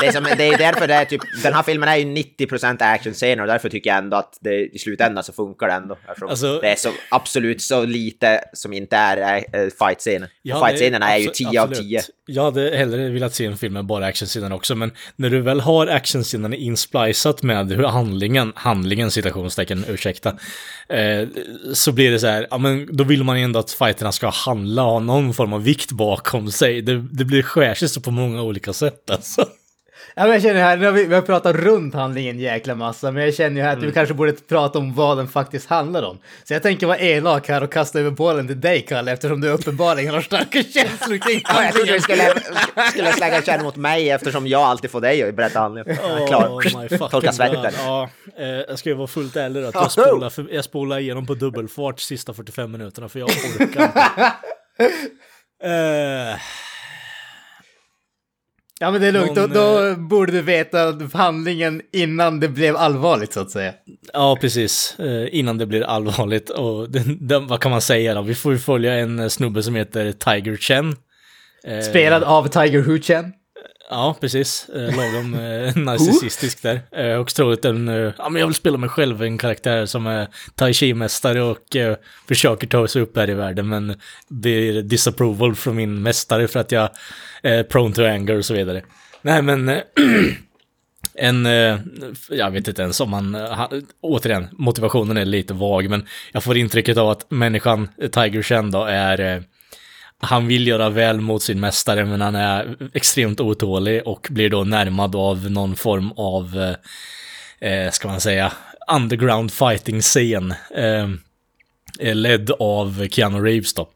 det, 0.00 0.06
är 0.06 0.12
som, 0.12 0.24
det 0.24 0.44
är 0.48 0.58
därför 0.58 0.86
det 0.86 0.94
är 0.94 1.04
typ, 1.04 1.20
den 1.42 1.54
här 1.54 1.62
filmen 1.62 1.88
är 1.88 1.96
ju 1.96 2.04
90% 2.04 2.76
actionscener 2.94 3.40
och 3.42 3.46
därför 3.48 3.68
tycker 3.68 3.90
jag 3.90 3.98
ändå 3.98 4.16
att 4.16 4.38
det, 4.40 4.54
i 4.54 4.78
slutändan 4.78 5.24
så 5.24 5.32
funkar 5.32 5.66
det 5.66 5.72
ändå. 5.72 5.96
Alltså- 6.28 6.58
det 6.60 6.68
är 6.68 6.76
så 6.76 6.90
absolut 7.10 7.62
så 7.62 7.84
lite 7.84 8.40
som 8.52 8.72
inte 8.72 8.96
är 8.96 9.36
äh, 9.36 9.42
fight-scener. 9.78 10.28
Ja, 10.42 10.66
Fight-scenerna 10.66 11.10
är 11.14 11.18
ju 11.18 11.28
abso- 11.28 11.32
10 11.32 11.60
av 11.60 11.70
absolut. 11.70 11.88
10. 11.88 12.00
Jag 12.26 12.42
hade 12.42 12.76
hellre 12.76 13.08
velat 13.10 13.34
se 13.34 13.44
en 13.44 13.56
film 13.56 13.72
med 13.74 13.84
bara 13.84 14.06
actionscener 14.06 14.52
också, 14.52 14.74
men 14.74 14.92
när 15.16 15.30
du 15.30 15.40
väl 15.40 15.60
har 15.60 15.86
actionscenerna 15.86 16.56
insplicat 16.56 17.42
med 17.42 17.72
hur 17.72 17.84
handlingen, 17.84 18.52
handlingen 18.56 19.10
citationstecken, 19.10 19.84
ursäkta, 19.88 20.28
eh, 20.88 21.28
så 21.74 21.92
blir 21.92 22.10
det 22.10 22.18
så 22.20 22.26
här, 22.26 22.46
ja 22.50 22.58
men 22.58 22.96
då 22.96 23.04
vill 23.04 23.24
man 23.24 23.38
ju 23.38 23.44
ändå 23.44 23.58
att 23.58 23.70
fighterna 23.70 24.12
ska 24.12 24.28
handla 24.28 24.84
och 24.84 24.90
ha 24.92 24.98
någon 25.00 25.34
form 25.34 25.52
av 25.52 25.62
vikt 25.62 25.92
bakom 25.92 26.50
sig. 26.50 26.82
Det, 26.82 27.06
det 27.12 27.24
blir 27.24 27.42
skär 27.42 27.74
sig 27.74 27.88
så 27.88 28.00
på 28.00 28.10
många 28.10 28.42
olika 28.42 28.72
sätt 28.72 28.97
alltså. 29.10 29.46
Ja, 30.18 30.22
men 30.22 30.32
jag 30.32 30.42
känner 30.42 30.60
här, 30.60 30.76
nu 30.76 30.84
har 30.84 30.92
vi, 30.92 31.04
vi 31.04 31.14
har 31.14 31.22
pratat 31.22 31.56
runt 31.56 31.94
handlingen 31.94 32.36
en 32.36 32.42
jäkla 32.42 32.74
massa, 32.74 33.10
men 33.10 33.24
jag 33.24 33.34
känner 33.34 33.56
ju 33.56 33.62
här 33.62 33.76
att 33.76 33.82
vi 33.82 33.92
kanske 33.92 34.14
borde 34.14 34.32
prata 34.32 34.78
om 34.78 34.94
vad 34.94 35.16
den 35.16 35.28
faktiskt 35.28 35.68
handlar 35.68 36.02
om. 36.02 36.18
Så 36.44 36.52
jag 36.52 36.62
tänker 36.62 36.86
vara 36.86 36.98
elak 36.98 37.48
här 37.48 37.62
och 37.62 37.72
kasta 37.72 38.00
över 38.00 38.10
bollen 38.10 38.46
till 38.46 38.60
dig, 38.60 38.82
Kalle, 38.82 39.12
eftersom 39.12 39.40
du 39.40 39.48
uppenbarligen 39.48 40.14
har 40.14 40.20
starka 40.20 40.62
känslor 40.74 41.18
kring 41.18 41.42
Ja, 41.48 41.64
jag 41.64 41.74
trodde 41.74 41.92
du 41.92 42.00
skulle, 42.00 42.34
skulle 42.90 43.12
slänga 43.12 43.42
kärn 43.42 43.62
mot 43.62 43.76
mig 43.76 44.10
eftersom 44.10 44.46
jag 44.46 44.62
alltid 44.62 44.90
får 44.90 45.00
dig 45.00 45.28
att 45.28 45.34
berätta 45.34 45.60
handlingen. 45.60 45.96
Klar. 46.28 46.48
Oh 46.48 46.62
fucking 46.62 47.08
Tolka 47.08 47.32
svärdet. 47.32 47.74
Ja, 47.84 48.08
eh, 48.38 48.46
jag 48.48 48.78
ska 48.78 48.88
ju 48.88 48.94
vara 48.94 49.06
fullt 49.06 49.36
ärlig 49.36 49.64
att 49.64 49.74
jag 49.74 49.92
spolar, 49.92 50.30
för, 50.30 50.46
jag 50.50 50.64
spolar 50.64 50.98
igenom 50.98 51.26
på 51.26 51.34
dubbelfart 51.34 52.00
sista 52.00 52.34
45 52.34 52.72
minuterna 52.72 53.08
för 53.08 53.18
jag 53.18 53.28
orkar 53.28 53.62
inte. 53.62 53.90
Eh, 55.62 56.36
Ja, 58.80 58.90
men 58.90 59.00
det 59.00 59.06
är 59.06 59.12
lugnt. 59.12 59.36
Någon, 59.36 59.52
då, 59.52 59.80
då 59.80 59.96
borde 59.96 60.32
du 60.32 60.42
veta 60.42 60.98
handlingen 61.12 61.82
innan 61.92 62.40
det 62.40 62.48
blev 62.48 62.76
allvarligt, 62.76 63.32
så 63.32 63.40
att 63.40 63.50
säga. 63.50 63.72
Ja, 64.12 64.38
precis. 64.40 64.96
Eh, 64.98 65.38
innan 65.38 65.58
det 65.58 65.66
blir 65.66 65.82
allvarligt. 65.82 66.50
Och 66.50 66.90
den, 66.90 67.26
den, 67.26 67.46
vad 67.46 67.60
kan 67.60 67.70
man 67.70 67.80
säga 67.80 68.14
då? 68.14 68.22
Vi 68.22 68.34
får 68.34 68.52
ju 68.52 68.58
följa 68.58 68.94
en 68.94 69.18
eh, 69.18 69.28
snubbe 69.28 69.62
som 69.62 69.74
heter 69.74 70.12
Tiger 70.12 70.56
Chen. 70.56 70.96
Eh, 71.64 71.80
Spelad 71.80 72.22
av 72.22 72.48
Tiger 72.48 72.82
Hu-Chen. 72.82 73.32
Ja, 73.90 74.16
precis. 74.20 74.68
Eh, 74.68 74.96
lagom 74.96 75.34
eh, 75.34 75.76
narcissistisk 75.84 76.62
där. 76.62 76.80
Eh, 76.92 77.14
och 77.16 77.34
troligt 77.34 77.64
en, 77.64 77.88
eh, 77.88 78.12
ja 78.18 78.28
men 78.28 78.40
jag 78.40 78.46
vill 78.46 78.54
spela 78.54 78.78
mig 78.78 78.88
själv, 78.88 79.22
en 79.22 79.38
karaktär 79.38 79.86
som 79.86 80.06
är 80.06 80.28
tai 80.54 80.72
chi-mästare 80.74 81.42
och 81.42 81.76
eh, 81.76 81.96
försöker 82.28 82.66
ta 82.66 82.88
sig 82.88 83.02
upp 83.02 83.16
här 83.16 83.30
i 83.30 83.34
världen 83.34 83.68
men 83.68 83.94
blir 84.28 84.82
disapproval 84.82 85.54
från 85.54 85.76
min 85.76 86.02
mästare 86.02 86.48
för 86.48 86.60
att 86.60 86.72
jag 86.72 86.90
är 87.42 87.62
prone 87.62 87.94
to 87.94 88.04
anger 88.04 88.38
och 88.38 88.44
så 88.44 88.54
vidare. 88.54 88.82
Nej 89.22 89.42
men, 89.42 89.68
eh, 89.68 89.78
en, 91.14 91.46
eh, 91.46 91.78
jag 92.30 92.50
vet 92.50 92.68
inte 92.68 92.82
ens 92.82 93.00
om 93.00 93.10
man, 93.10 93.34
eh, 93.34 93.40
ha- 93.54 93.70
återigen, 94.00 94.46
motivationen 94.52 95.16
är 95.16 95.24
lite 95.24 95.54
vag 95.54 95.90
men 95.90 96.06
jag 96.32 96.44
får 96.44 96.56
intrycket 96.56 96.96
av 96.96 97.08
att 97.10 97.30
människan, 97.30 97.88
eh, 98.02 98.08
Tiger 98.10 98.42
Chen 98.42 98.70
då, 98.70 98.84
är 98.84 99.20
eh, 99.36 99.42
han 100.20 100.46
vill 100.46 100.66
göra 100.66 100.90
väl 100.90 101.20
mot 101.20 101.42
sin 101.42 101.60
mästare 101.60 102.04
men 102.04 102.20
han 102.20 102.34
är 102.34 102.76
extremt 102.94 103.40
otålig 103.40 104.06
och 104.06 104.26
blir 104.30 104.50
då 104.50 104.64
närmad 104.64 105.16
av 105.16 105.50
någon 105.50 105.76
form 105.76 106.12
av, 106.16 106.76
eh, 107.60 107.70
eh 107.70 107.90
ska 107.90 108.08
man 108.08 108.20
säga, 108.20 108.52
underground 108.92 109.52
fighting-scen. 109.52 110.54
Eh, 110.74 111.08
eh, 111.98 112.14
ledd 112.14 112.50
av 112.58 113.08
Keanu 113.08 113.40
Reeves 113.40 113.74
då. 113.74 113.88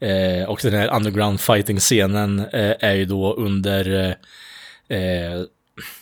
Eh, 0.00 0.48
och 0.48 0.60
den 0.62 0.74
här 0.74 0.96
underground 0.96 1.40
fighting-scenen 1.40 2.38
eh, 2.38 2.74
är 2.80 2.94
ju 2.94 3.04
då 3.04 3.34
under, 3.34 4.14
eh, 4.88 4.98
eh, 4.98 5.42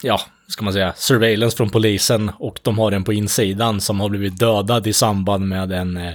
ja, 0.03 0.21
ska 0.49 0.65
man 0.65 0.73
säga, 0.73 0.93
surveillance 0.97 1.57
från 1.57 1.71
polisen 1.71 2.31
och 2.39 2.59
de 2.63 2.79
har 2.79 2.93
en 2.93 3.05
på 3.05 3.13
insidan 3.13 3.81
som 3.81 4.01
har 4.01 4.09
blivit 4.09 4.39
dödad 4.39 4.87
i 4.87 4.93
samband 4.93 5.49
med 5.49 5.73
en 5.73 5.97
eh, 5.97 6.15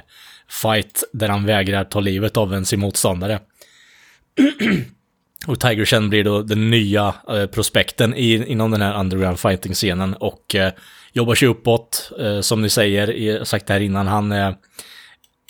fight 0.49 1.03
där 1.13 1.29
han 1.29 1.45
vägrar 1.45 1.83
ta 1.83 1.99
livet 1.99 2.37
av 2.37 2.53
en 2.53 2.65
sin 2.65 2.79
motståndare. 2.79 3.39
och 5.47 5.59
Tiger 5.59 5.85
Chen 5.85 6.09
blir 6.09 6.23
då 6.23 6.41
den 6.41 6.69
nya 6.69 7.13
eh, 7.29 7.45
prospekten 7.45 8.15
i, 8.15 8.45
inom 8.47 8.71
den 8.71 8.81
här 8.81 8.99
underground 8.99 9.39
fighting-scenen 9.39 10.13
och 10.13 10.55
eh, 10.55 10.73
jobbar 11.13 11.35
sig 11.35 11.47
uppåt, 11.47 12.11
eh, 12.19 12.41
som 12.41 12.61
ni 12.61 12.69
säger, 12.69 13.07
jag 13.07 13.47
sagt 13.47 13.67
det 13.67 13.73
här 13.73 13.79
innan, 13.79 14.07
han 14.07 14.31
eh, 14.31 14.51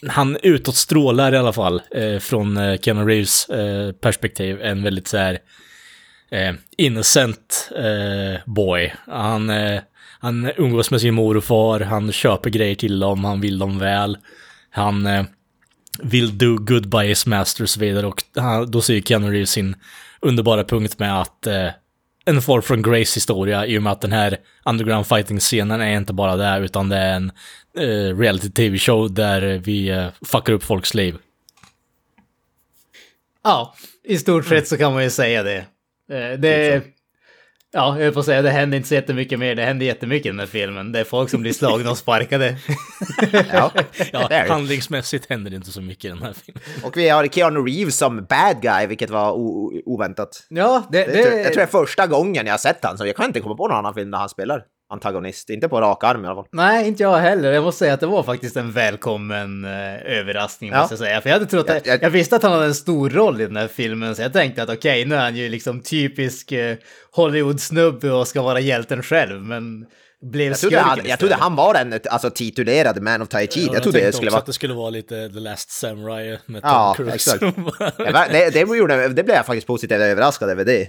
han 0.07 0.37
utåt 0.43 0.75
strålar 0.75 1.33
i 1.33 1.37
alla 1.37 1.53
fall 1.53 1.81
eh, 1.91 2.19
från 2.19 2.57
eh, 2.57 2.79
Keanu 2.79 3.05
Reeves 3.05 3.49
eh, 3.49 3.91
perspektiv. 3.91 4.61
En 4.61 4.83
väldigt 4.83 5.07
så 5.07 5.17
här 5.17 5.39
eh, 6.31 6.53
innocent 6.77 7.71
eh, 7.75 8.41
boy. 8.45 8.93
Han, 9.07 9.49
eh, 9.49 9.81
han 10.19 10.51
umgås 10.57 10.91
med 10.91 11.01
sin 11.01 11.13
mor 11.13 11.37
och 11.37 11.43
far, 11.43 11.79
han 11.79 12.11
köper 12.11 12.49
grejer 12.49 12.75
till 12.75 12.99
dem, 12.99 13.23
han 13.23 13.41
vill 13.41 13.59
dem 13.59 13.79
väl. 13.79 14.17
Han 14.69 15.05
eh, 15.05 15.25
vill 15.99 16.37
do 16.37 16.57
good 16.57 16.89
by 16.89 17.07
his 17.07 17.25
master 17.25 17.63
och 17.63 17.69
så 17.69 17.79
vidare. 17.79 18.07
Och 18.07 18.23
han, 18.35 18.71
då 18.71 18.81
ser 18.81 19.01
Keanu 19.01 19.31
Reeves 19.31 19.51
sin 19.51 19.75
underbara 20.19 20.63
punkt 20.63 20.99
med 20.99 21.21
att 21.21 21.47
eh, 21.47 21.69
en 22.25 22.41
Fall 22.41 22.61
from 22.61 22.81
Grace 22.81 23.15
historia 23.15 23.65
i 23.65 23.77
och 23.77 23.83
med 23.83 23.91
att 23.91 24.01
den 24.01 24.11
här 24.11 24.37
underground 24.65 25.07
fighting-scenen 25.07 25.81
är 25.81 25.97
inte 25.97 26.13
bara 26.13 26.35
det, 26.35 26.65
utan 26.65 26.89
det 26.89 26.97
är 26.97 27.15
en 27.15 27.31
eh, 27.77 28.17
reality-tv-show 28.17 29.13
där 29.13 29.57
vi 29.57 29.89
eh, 29.89 30.07
fuckar 30.25 30.53
upp 30.53 30.63
folks 30.63 30.93
liv. 30.93 31.17
Ja, 33.43 33.75
i 34.03 34.17
stort 34.17 34.45
sett 34.45 34.67
så 34.67 34.77
kan 34.77 34.93
man 34.93 35.03
ju 35.03 35.09
säga 35.09 35.43
det. 35.43 35.57
Eh, 36.11 36.39
det 36.39 36.83
ja, 37.73 37.99
jag 37.99 38.13
att 38.19 38.25
säga, 38.25 38.41
det 38.41 38.49
händer 38.49 38.77
inte 38.77 38.89
så 38.89 38.95
jättemycket 38.95 39.39
mer. 39.39 39.55
Det 39.55 39.63
händer 39.65 39.85
jättemycket 39.85 40.25
i 40.25 40.29
den 40.29 40.39
här 40.39 40.45
filmen. 40.45 40.91
Det 40.91 40.99
är 40.99 41.03
folk 41.03 41.29
som 41.29 41.41
blir 41.41 41.53
slagna 41.53 41.91
och 41.91 41.97
sparkade. 41.97 42.57
Ja, 43.53 43.71
Ja, 44.13 44.27
det 44.27 44.35
är 44.35 44.43
det. 44.45 44.51
handlingsmässigt 44.51 45.29
händer 45.29 45.49
det 45.51 45.55
inte 45.55 45.71
så 45.71 45.81
mycket 45.81 46.05
i 46.05 46.07
den 46.07 46.21
här 46.23 46.33
filmen. 46.33 46.63
Och 46.83 46.97
vi 46.97 47.09
har 47.09 47.25
Keanu 47.27 47.59
Reeves 47.59 47.97
som 47.97 48.25
bad 48.25 48.61
guy, 48.61 48.87
vilket 48.87 49.09
var 49.09 49.31
oväntat. 49.85 50.43
Ja, 50.49 50.83
det, 50.91 51.05
Det, 51.05 51.11
det, 51.11 51.23
tror- 51.23 51.37
jag 51.39 51.45
tror 51.45 51.55
det 51.55 51.61
är 51.61 51.65
första 51.67 52.07
gången 52.07 52.45
jag 52.45 52.53
har 52.53 52.57
sett 52.57 52.79
han, 52.83 52.97
så 52.97 53.05
jag 53.05 53.15
kan 53.15 53.25
inte 53.25 53.39
komma 53.39 53.55
på 53.55 53.67
någon 53.67 53.77
annan 53.77 53.93
film 53.93 54.11
där 54.11 54.17
han 54.17 54.29
spelar 54.29 54.63
antagonist. 54.89 55.49
Inte 55.49 55.69
på 55.69 55.81
rak 55.81 56.03
arm 56.03 56.25
i 56.25 56.27
alla 56.27 56.35
fall. 56.35 56.45
Nej, 56.51 56.87
inte 56.87 57.03
jag 57.03 57.17
heller. 57.17 57.51
Jag 57.51 57.63
måste 57.63 57.79
säga 57.79 57.93
att 57.93 57.99
det 57.99 58.05
var 58.07 58.23
faktiskt 58.23 58.57
en 58.57 58.71
välkommen 58.71 59.65
eh, 59.65 60.17
överraskning, 60.19 60.71
Ja. 60.71 60.79
måste 60.79 60.93
jag 60.93 60.99
säga. 60.99 61.21
För 61.21 61.29
jag 61.29 61.35
hade 61.35 61.45
trott 61.45 61.69
att, 61.69 61.85
Jag- 61.85 61.95
jag- 61.95 62.03
jag 62.03 62.09
visste 62.09 62.35
att 62.35 62.43
han 62.43 62.51
hade 62.51 62.65
en 62.65 62.73
stor 62.75 63.09
roll 63.09 63.41
i 63.41 63.45
den 63.45 63.55
här 63.55 63.67
filmen, 63.67 64.15
så 64.15 64.21
jag 64.21 64.33
tänkte 64.33 64.63
att 64.63 64.69
okej, 64.69 65.05
nu 65.05 65.15
är 65.15 65.19
han 65.19 65.35
ju 65.35 65.49
liksom 65.49 65.79
typisk 65.81 66.51
eh, 66.51 66.77
Hollywood-snubbe 67.15 68.11
och 68.11 68.27
ska 68.27 68.41
vara 68.41 68.59
hjälten 68.59 69.03
själv, 69.03 69.41
men 69.41 69.85
blev 70.21 70.47
Jag 70.51 70.59
trodde, 70.59 70.79
han, 70.79 70.99
jag 71.05 71.19
trodde 71.19 71.35
han 71.35 71.55
var 71.55 71.75
en 71.75 71.99
alltså, 72.09 72.29
titulerad 72.29 73.01
man 73.01 73.21
of 73.21 73.29
Tai 73.29 73.47
Chi. 73.47 73.65
jag 73.73 73.83
trodde 73.83 73.97
det 73.97 74.01
tänkte 74.03 74.17
skulle 74.17 74.31
vara... 74.31 74.39
att 74.39 74.45
det 74.45 74.53
skulle 74.53 74.73
vara 74.73 74.89
lite 74.89 75.29
The 75.29 75.39
Last 75.39 75.71
Samurai 75.71 76.37
med 76.45 76.61
Tom 76.61 76.71
Ja, 76.71 76.93
Cruise. 76.97 77.15
exakt. 77.15 77.41
Ja, 77.97 78.11
va- 78.11 78.27
det, 78.31 78.49
det, 78.49 78.59
gjorde, 78.77 79.07
det 79.07 79.23
blev 79.23 79.35
jag 79.35 79.45
faktiskt 79.45 79.67
positivt 79.67 79.99
överraskad 80.01 80.49
över 80.49 80.65
det. 80.65 80.81
eh, 80.81 80.87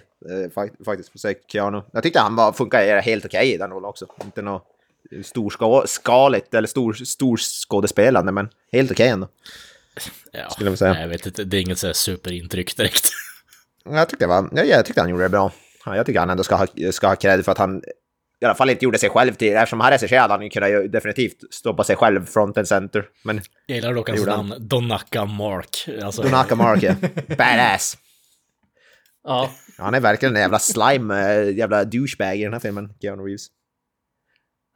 fak- 0.54 0.84
Faktiskt, 0.84 1.12
på 1.12 1.18
sig, 1.18 1.34
Keanu. 1.52 1.82
Jag 1.92 2.02
tyckte 2.02 2.20
han 2.20 2.36
var, 2.36 2.52
funkar 2.52 3.00
helt 3.00 3.24
okej 3.24 3.52
i 3.52 3.56
den 3.56 3.70
rollen 3.70 3.88
också. 3.88 4.06
Inte 4.24 4.42
något 4.42 4.62
storskaligt 5.24 6.54
eller 6.54 6.68
stor, 6.68 6.92
stor 6.92 7.36
skådespelande, 7.36 8.32
men 8.32 8.48
helt 8.72 8.90
okej 8.90 9.08
ändå. 9.08 9.28
ja, 10.32 10.50
Skulle 10.50 10.70
jag 10.70 10.78
säga. 10.78 10.92
nej, 10.92 11.02
Jag 11.02 11.08
vet 11.08 11.26
inte, 11.26 11.44
det 11.44 11.56
är 11.56 11.60
inget 11.60 11.78
så 11.78 11.86
här 11.86 11.94
superintryck 11.94 12.76
direkt. 12.76 13.08
Jag 13.84 14.08
tyckte, 14.08 14.24
det 14.24 14.28
var, 14.28 14.48
jag, 14.52 14.66
jag 14.66 14.84
tyckte 14.86 15.00
han 15.00 15.10
gjorde 15.10 15.22
det 15.22 15.28
bra. 15.28 15.52
Ja, 15.86 15.96
jag 15.96 16.06
tycker 16.06 16.20
han 16.20 16.30
ändå 16.30 16.44
ska 16.44 16.54
ha, 16.54 16.66
ska 16.92 17.06
ha 17.08 17.16
cred 17.16 17.44
för 17.44 17.52
att 17.52 17.58
han 17.58 17.82
i 18.40 18.44
alla 18.44 18.54
fall 18.54 18.70
inte 18.70 18.84
gjorde 18.84 18.98
sig 18.98 19.10
själv 19.10 19.32
till, 19.34 19.52
eftersom 19.56 19.80
han 19.80 19.90
regisserade 19.90 20.34
han 20.34 20.50
kunnat 20.50 20.70
ju 20.70 20.88
definitivt 20.88 21.54
stoppa 21.54 21.84
sig 21.84 21.96
själv 21.96 22.26
front 22.26 22.58
and 22.58 22.68
center. 22.68 23.04
Men 23.24 23.40
Jag 23.66 23.74
gillar 23.76 23.94
dock 23.94 24.08
hans 24.08 24.26
namn, 24.26 24.54
Donaka 24.58 25.24
Mark. 25.24 25.88
Alltså, 26.04 26.22
Donaka 26.22 26.54
Mark, 26.54 26.82
ja. 26.82 26.94
Badass. 27.38 27.96
Ja, 29.24 29.50
Han 29.78 29.94
är 29.94 30.00
verkligen 30.00 30.36
en 30.36 30.42
jävla 30.42 30.58
slime, 30.58 31.32
eh, 31.34 31.56
jävla 31.56 31.84
douchebag 31.84 32.36
i 32.36 32.44
den 32.44 32.52
här 32.52 32.60
filmen, 32.60 32.92
Keanu 33.00 33.22
Reeves. 33.22 33.46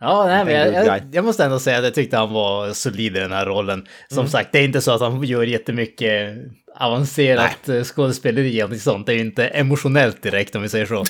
Ja, 0.01 0.25
nej, 0.27 0.45
men 0.45 0.55
En 0.69 0.75
jag, 0.75 0.87
jag, 0.87 1.03
jag 1.13 1.25
måste 1.25 1.45
ändå 1.45 1.59
säga 1.59 1.79
att 1.79 1.85
jag 1.85 1.95
tyckte 1.95 2.17
han 2.17 2.33
var 2.33 2.73
solid 2.73 3.17
i 3.17 3.21
den 3.21 3.33
här 3.33 3.47
rollen. 3.47 3.87
Som 4.09 4.19
Mm. 4.19 4.31
sagt, 4.31 4.53
det 4.53 4.59
är 4.59 4.65
inte 4.65 4.81
så 4.81 4.91
att 4.93 5.01
han 5.01 5.23
gör 5.25 5.43
jättemycket 5.43 6.37
avancerat 6.77 7.69
skådespeleri 7.85 8.63
och 8.63 8.77
sånt. 8.77 9.07
Det 9.07 9.13
är 9.13 9.15
ju 9.15 9.21
inte 9.21 9.47
emotionellt 9.47 10.23
direkt 10.23 10.57
om 10.57 10.63
vi 10.63 10.69
säger 10.69 10.87
så. 10.87 11.05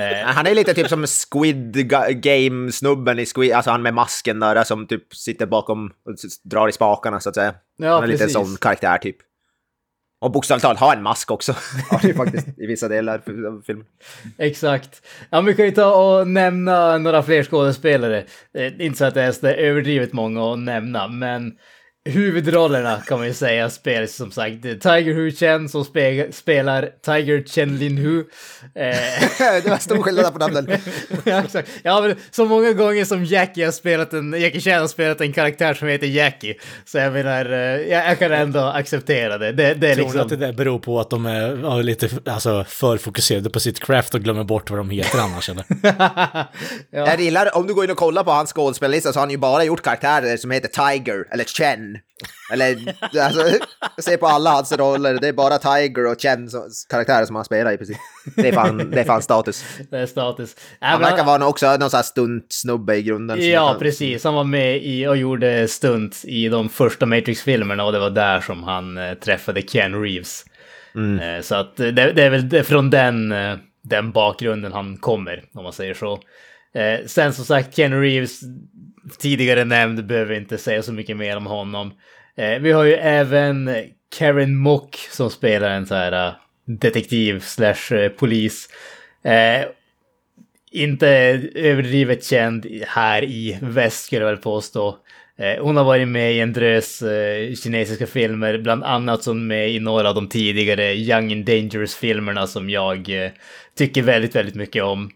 Eh, 0.00 0.26
Han 0.26 0.46
är 0.46 0.54
lite 0.54 0.74
typ 0.74 0.88
som 0.88 1.06
Squid 1.06 1.76
Ga- 1.76 2.10
Game-snubben 2.12 3.18
i 3.18 3.26
Squid, 3.26 3.52
alltså 3.52 3.70
han 3.70 3.82
med 3.82 3.94
masken 3.94 4.40
där 4.40 4.64
som 4.64 4.86
typ 4.86 5.14
sitter 5.14 5.46
bakom 5.46 5.86
och 5.86 6.14
drar 6.44 6.68
i 6.68 6.72
spakarna 6.72 7.20
så 7.20 7.28
att 7.28 7.34
säga. 7.34 7.54
Ja, 7.76 7.94
han 7.94 8.02
är 8.04 8.06
lite 8.06 8.24
en 8.24 8.28
precis. 8.28 8.48
sån 8.48 8.56
karaktär 8.56 8.98
typ. 8.98 9.16
Och 10.20 10.30
bokstavligt 10.32 10.62
talat 10.62 10.78
har 10.80 10.96
en 10.96 11.02
mask 11.02 11.30
också. 11.30 11.54
Ja, 11.90 11.98
det 12.02 12.08
är 12.10 12.14
faktiskt 12.14 12.48
i 12.58 12.66
vissa 12.66 12.88
delar 12.88 13.14
av 13.48 13.62
filmen. 13.66 13.86
Exakt. 14.38 15.02
Ja, 15.30 15.40
vi 15.40 15.54
kan 15.54 15.64
ju 15.64 15.70
ta 15.70 15.94
och 15.94 16.28
nämna 16.28 16.98
några 16.98 17.22
fler 17.22 17.42
skådespelare. 17.42 18.24
Eh, 18.58 18.80
inte 18.80 18.98
så 18.98 19.04
att 19.04 19.14
det 19.14 19.22
är 19.22 19.54
överdrivet 19.54 20.12
många 20.12 20.52
att 20.52 20.58
nämna, 20.58 21.08
men 21.08 21.52
huvudrollerna 22.06 23.00
kan 23.06 23.18
man 23.18 23.26
ju 23.26 23.34
säga 23.34 23.70
spelas 23.70 24.14
som 24.14 24.30
sagt 24.30 24.62
Tiger 24.62 25.14
Hu 25.14 25.32
Chen 25.32 25.68
som 25.68 25.84
spe 25.84 26.32
spelar 26.32 26.90
Tiger 27.04 27.42
Chen 27.42 27.78
Lin 27.78 27.98
Hu. 27.98 28.18
Eh, 28.18 28.24
det 29.64 29.70
var 29.70 29.78
stor 29.78 30.02
skillnad 30.02 30.32
på 30.32 30.38
namnen. 30.38 30.66
ja, 31.24 31.42
exakt. 31.44 31.70
Ja, 31.82 32.00
men 32.00 32.16
så 32.30 32.44
många 32.44 32.72
gånger 32.72 33.04
som 33.04 33.24
Jackie 33.24 33.64
har 33.64 33.72
spelat 33.72 34.12
en, 34.12 34.40
Jackie 34.40 34.60
Chan 34.60 34.80
har 34.80 34.88
spelat 34.88 35.20
en 35.20 35.32
karaktär 35.32 35.74
som 35.74 35.88
heter 35.88 36.06
Jackie. 36.06 36.54
Så 36.84 36.98
jag 36.98 37.12
menar, 37.12 37.52
eh, 37.52 37.58
jag, 37.58 38.10
jag 38.10 38.18
kan 38.18 38.32
ändå 38.32 38.60
acceptera 38.60 39.38
det. 39.38 39.52
Det, 39.52 39.74
det 39.74 39.90
är 39.90 39.94
Tror 39.94 40.04
liksom... 40.04 40.20
att 40.20 40.28
det 40.28 40.36
där 40.36 40.52
beror 40.52 40.78
på 40.78 41.00
att 41.00 41.10
de 41.10 41.26
är 41.26 41.60
ja, 41.62 41.76
lite 41.76 42.08
alltså, 42.24 42.64
för 42.68 42.96
fokuserade 42.96 43.50
på 43.50 43.60
sitt 43.60 43.80
craft 43.80 44.14
och 44.14 44.20
glömmer 44.20 44.44
bort 44.44 44.70
vad 44.70 44.78
de 44.78 44.90
heter 44.90 45.18
annars 45.18 45.48
eller? 45.48 45.64
Jag 47.06 47.20
gillar, 47.20 47.56
om 47.56 47.66
du 47.66 47.74
går 47.74 47.84
in 47.84 47.90
och 47.90 47.96
kollar 47.96 48.24
på 48.24 48.30
hans 48.30 48.52
skådespellista 48.52 49.12
så 49.12 49.18
har 49.18 49.22
han 49.22 49.30
ju 49.30 49.38
bara 49.38 49.64
gjort 49.64 49.82
karaktärer 49.82 50.36
som 50.36 50.50
heter 50.50 50.68
Tiger 50.68 51.24
eller 51.30 51.44
Chen. 51.44 51.95
Eller, 52.52 52.94
alltså, 53.20 53.42
ser 53.98 54.16
på 54.16 54.26
alla 54.26 54.50
hans 54.50 54.72
roller, 54.72 55.18
det 55.20 55.28
är 55.28 55.32
bara 55.32 55.58
Tiger 55.58 56.06
och 56.06 56.20
Chen 56.20 56.50
som, 56.50 56.68
karaktärer 56.90 57.24
som 57.24 57.36
han 57.36 57.44
spelar 57.44 57.72
i 57.72 57.76
princip. 57.76 57.96
Det 58.36 58.48
är 58.48 58.52
fan, 58.52 58.90
det 58.90 59.00
är 59.00 59.04
fan 59.04 59.22
status. 59.22 59.64
Det 59.90 59.98
är 59.98 60.06
status. 60.06 60.56
Ja, 60.80 60.86
Han 60.86 61.00
verkar 61.00 61.24
vara 61.24 61.46
också 61.46 61.76
någon 61.76 61.90
sån 61.90 61.98
här 61.98 62.02
stuntsnubbe 62.02 62.96
i 62.96 63.02
grunden. 63.02 63.50
Ja, 63.50 63.68
kan- 63.68 63.78
precis. 63.78 64.24
Han 64.24 64.34
var 64.34 64.44
med 64.44 64.76
i 64.84 65.06
och 65.06 65.16
gjorde 65.16 65.68
stunt 65.68 66.22
i 66.24 66.48
de 66.48 66.68
första 66.68 67.06
Matrix-filmerna 67.06 67.84
och 67.84 67.92
det 67.92 67.98
var 67.98 68.10
där 68.10 68.40
som 68.40 68.62
han 68.62 68.98
eh, 68.98 69.14
träffade 69.14 69.62
Ken 69.62 70.02
Reeves. 70.02 70.44
Eh, 70.96 71.42
så 71.42 71.54
att 71.54 71.76
det, 71.76 71.90
det 71.92 72.22
är 72.22 72.30
väl 72.30 72.64
från 72.64 72.90
den, 72.90 73.32
eh, 73.32 73.56
den 73.82 74.12
bakgrunden 74.12 74.72
han 74.72 74.96
kommer, 74.96 75.44
om 75.54 75.62
man 75.64 75.72
säger 75.72 75.94
så. 75.94 76.20
Eh, 76.76 77.06
sen 77.06 77.32
som 77.32 77.44
sagt, 77.44 77.76
Ken 77.76 78.00
Reeves, 78.00 78.40
tidigare 79.18 79.64
nämnd, 79.64 80.06
behöver 80.06 80.34
inte 80.34 80.58
säga 80.58 80.82
så 80.82 80.92
mycket 80.92 81.16
mer 81.16 81.36
om 81.36 81.46
honom. 81.46 81.92
Eh, 82.36 82.58
vi 82.58 82.72
har 82.72 82.84
ju 82.84 82.94
även 82.94 83.70
Karen 84.18 84.56
Mock 84.56 84.96
som 85.10 85.30
spelar 85.30 85.70
en 85.70 85.86
så 85.86 85.94
här 85.94 86.26
eh, 86.26 86.34
detektiv 86.64 87.40
slash 87.40 87.96
eh, 87.96 88.08
polis. 88.08 88.68
Eh, 89.24 89.64
inte 90.72 91.08
överdrivet 91.54 92.24
känd 92.24 92.66
här 92.86 93.24
i 93.24 93.58
väst 93.62 94.04
skulle 94.04 94.22
jag 94.22 94.30
väl 94.30 94.36
påstå. 94.36 94.96
Eh, 95.38 95.62
hon 95.64 95.76
har 95.76 95.84
varit 95.84 96.08
med 96.08 96.32
i 96.32 96.40
en 96.40 96.52
drös 96.52 97.02
eh, 97.02 97.54
kinesiska 97.54 98.06
filmer, 98.06 98.58
bland 98.58 98.84
annat 98.84 99.22
som 99.22 99.46
med 99.46 99.70
i 99.70 99.80
några 99.80 100.08
av 100.08 100.14
de 100.14 100.28
tidigare 100.28 100.94
Young 100.94 101.32
and 101.32 101.44
Dangerous-filmerna 101.44 102.46
som 102.46 102.70
jag 102.70 103.24
eh, 103.24 103.30
tycker 103.78 104.02
väldigt, 104.02 104.36
väldigt 104.36 104.54
mycket 104.54 104.82
om. 104.82 105.10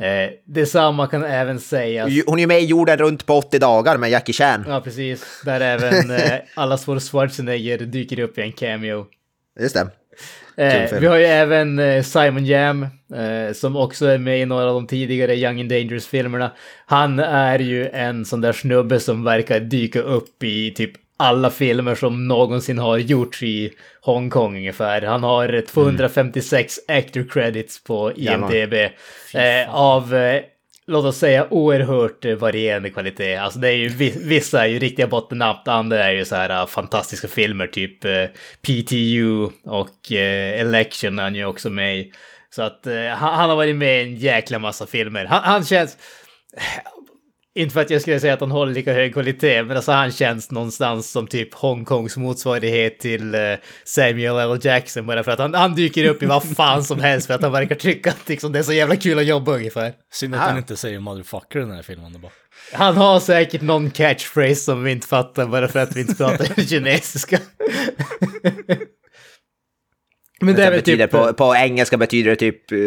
Eh, 0.00 0.30
detsamma 0.44 1.06
kan 1.06 1.24
även 1.24 1.60
sägas... 1.60 2.10
Hon 2.26 2.38
är 2.38 2.40
ju 2.40 2.46
med 2.46 2.62
i 2.62 2.64
Jorden 2.64 2.98
runt 2.98 3.26
på 3.26 3.34
80 3.34 3.58
dagar 3.58 3.96
med 3.96 4.10
Jackie 4.10 4.32
Chan. 4.32 4.64
Ja, 4.68 4.80
precis. 4.80 5.42
Där 5.44 5.60
även 5.60 6.10
eh, 6.16 6.32
allas 6.54 6.88
vår 6.88 6.98
Schwarzenegger 6.98 7.78
dyker 7.78 8.18
upp 8.18 8.38
i 8.38 8.42
en 8.42 8.52
cameo. 8.52 9.06
Just 9.60 9.74
det. 9.74 9.90
Eh, 10.58 11.00
vi 11.00 11.06
har 11.06 11.16
ju 11.16 11.24
även 11.24 11.78
eh, 11.78 12.02
Simon 12.02 12.46
Jam 12.46 12.82
eh, 13.14 13.52
som 13.54 13.76
också 13.76 14.06
är 14.06 14.18
med 14.18 14.40
i 14.40 14.44
några 14.44 14.68
av 14.68 14.74
de 14.74 14.86
tidigare 14.86 15.36
Young 15.36 15.60
and 15.60 15.70
Dangerous-filmerna. 15.70 16.50
Han 16.86 17.18
är 17.18 17.58
ju 17.58 17.88
en 17.88 18.24
sån 18.24 18.40
där 18.40 18.52
snubbe 18.52 19.00
som 19.00 19.24
verkar 19.24 19.60
dyka 19.60 20.00
upp 20.00 20.42
i 20.42 20.70
typ 20.70 20.92
alla 21.18 21.50
filmer 21.50 21.94
som 21.94 22.28
någonsin 22.28 22.78
har 22.78 22.98
gjorts 22.98 23.42
i 23.42 23.72
Hongkong 24.00 24.56
ungefär. 24.56 25.02
Han 25.02 25.22
har 25.22 25.60
256 25.66 26.74
actor 26.88 27.28
credits 27.30 27.84
på 27.84 28.12
IMDB. 28.16 28.74
Eh, 29.34 29.74
av, 29.74 30.14
eh, 30.14 30.42
låt 30.86 31.04
oss 31.04 31.18
säga, 31.18 31.46
oerhört 31.50 32.24
eh, 32.24 32.34
varierande 32.34 32.90
kvalitet. 32.90 33.36
Alltså 33.36 33.58
det 33.58 33.68
är 33.68 33.72
ju, 33.76 33.88
vi- 33.88 34.18
vissa 34.24 34.62
är 34.64 34.68
ju 34.68 34.78
riktiga 34.78 35.06
bottennapp, 35.06 35.68
andra 35.68 36.04
är 36.04 36.12
ju 36.12 36.24
så 36.24 36.34
här 36.36 36.50
eh, 36.60 36.66
fantastiska 36.66 37.28
filmer, 37.28 37.66
typ 37.66 38.04
eh, 38.04 38.24
PTU 38.62 39.48
och 39.64 40.12
eh, 40.12 40.60
Election 40.60 41.18
är 41.18 41.22
han 41.22 41.34
ju 41.34 41.44
också 41.44 41.70
med 41.70 41.98
i. 41.98 42.12
Så 42.50 42.62
att 42.62 42.86
han, 43.16 43.34
han 43.34 43.48
har 43.50 43.56
varit 43.56 43.76
med 43.76 43.98
i 44.00 44.02
en 44.02 44.16
jäkla 44.16 44.58
massa 44.58 44.86
filmer. 44.86 45.24
Han, 45.24 45.42
han 45.44 45.64
känns... 45.64 45.96
Inte 47.58 47.72
för 47.74 47.80
att 47.80 47.90
jag 47.90 48.02
skulle 48.02 48.20
säga 48.20 48.34
att 48.34 48.40
han 48.40 48.50
håller 48.50 48.72
lika 48.74 48.92
hög 48.92 49.12
kvalitet, 49.12 49.62
men 49.62 49.76
alltså 49.76 49.92
han 49.92 50.12
känns 50.12 50.50
någonstans 50.50 51.10
som 51.10 51.26
typ 51.26 51.54
Hongkongs 51.54 52.16
motsvarighet 52.16 52.98
till 52.98 53.34
eh, 53.34 53.40
Samuel 53.84 54.50
L. 54.52 54.58
Jackson. 54.62 55.06
Bara 55.06 55.24
för 55.24 55.30
att 55.32 55.38
han, 55.38 55.54
han 55.54 55.74
dyker 55.74 56.04
upp 56.04 56.22
i 56.22 56.26
vad 56.26 56.56
fan 56.56 56.84
som 56.84 57.00
helst 57.00 57.26
för 57.26 57.34
att 57.34 57.42
han 57.42 57.52
verkar 57.52 57.74
tycka 57.74 58.10
att 58.10 58.28
liksom, 58.28 58.52
det 58.52 58.58
är 58.58 58.62
så 58.62 58.72
jävla 58.72 58.96
kul 58.96 59.18
att 59.18 59.26
jobba 59.26 59.52
ungefär. 59.52 59.92
Synd 60.12 60.34
att 60.34 60.40
Ah. 60.40 60.44
han 60.44 60.58
inte 60.58 60.76
säger 60.76 60.98
motherfucker 61.00 61.58
i 61.58 61.62
den 61.62 61.70
här 61.72 61.82
filmen. 61.82 62.20
Bara. 62.20 62.32
Han 62.72 62.96
har 62.96 63.20
säkert 63.20 63.62
någon 63.62 63.90
catchphrase 63.90 64.54
som 64.54 64.84
vi 64.84 64.90
inte 64.90 65.06
fattar 65.06 65.46
bara 65.46 65.68
för 65.68 65.78
att 65.78 65.96
vi 65.96 66.00
inte 66.00 66.14
pratar 66.14 66.62
kinesiska. 66.68 67.38
Men 70.40 70.54
det 70.54 70.70
betyder 70.70 71.06
typ... 71.06 71.10
på, 71.10 71.32
på 71.32 71.54
engelska 71.54 71.96
betyder 71.96 72.30
det 72.30 72.36
typ 72.36 72.72
eh, 72.72 72.78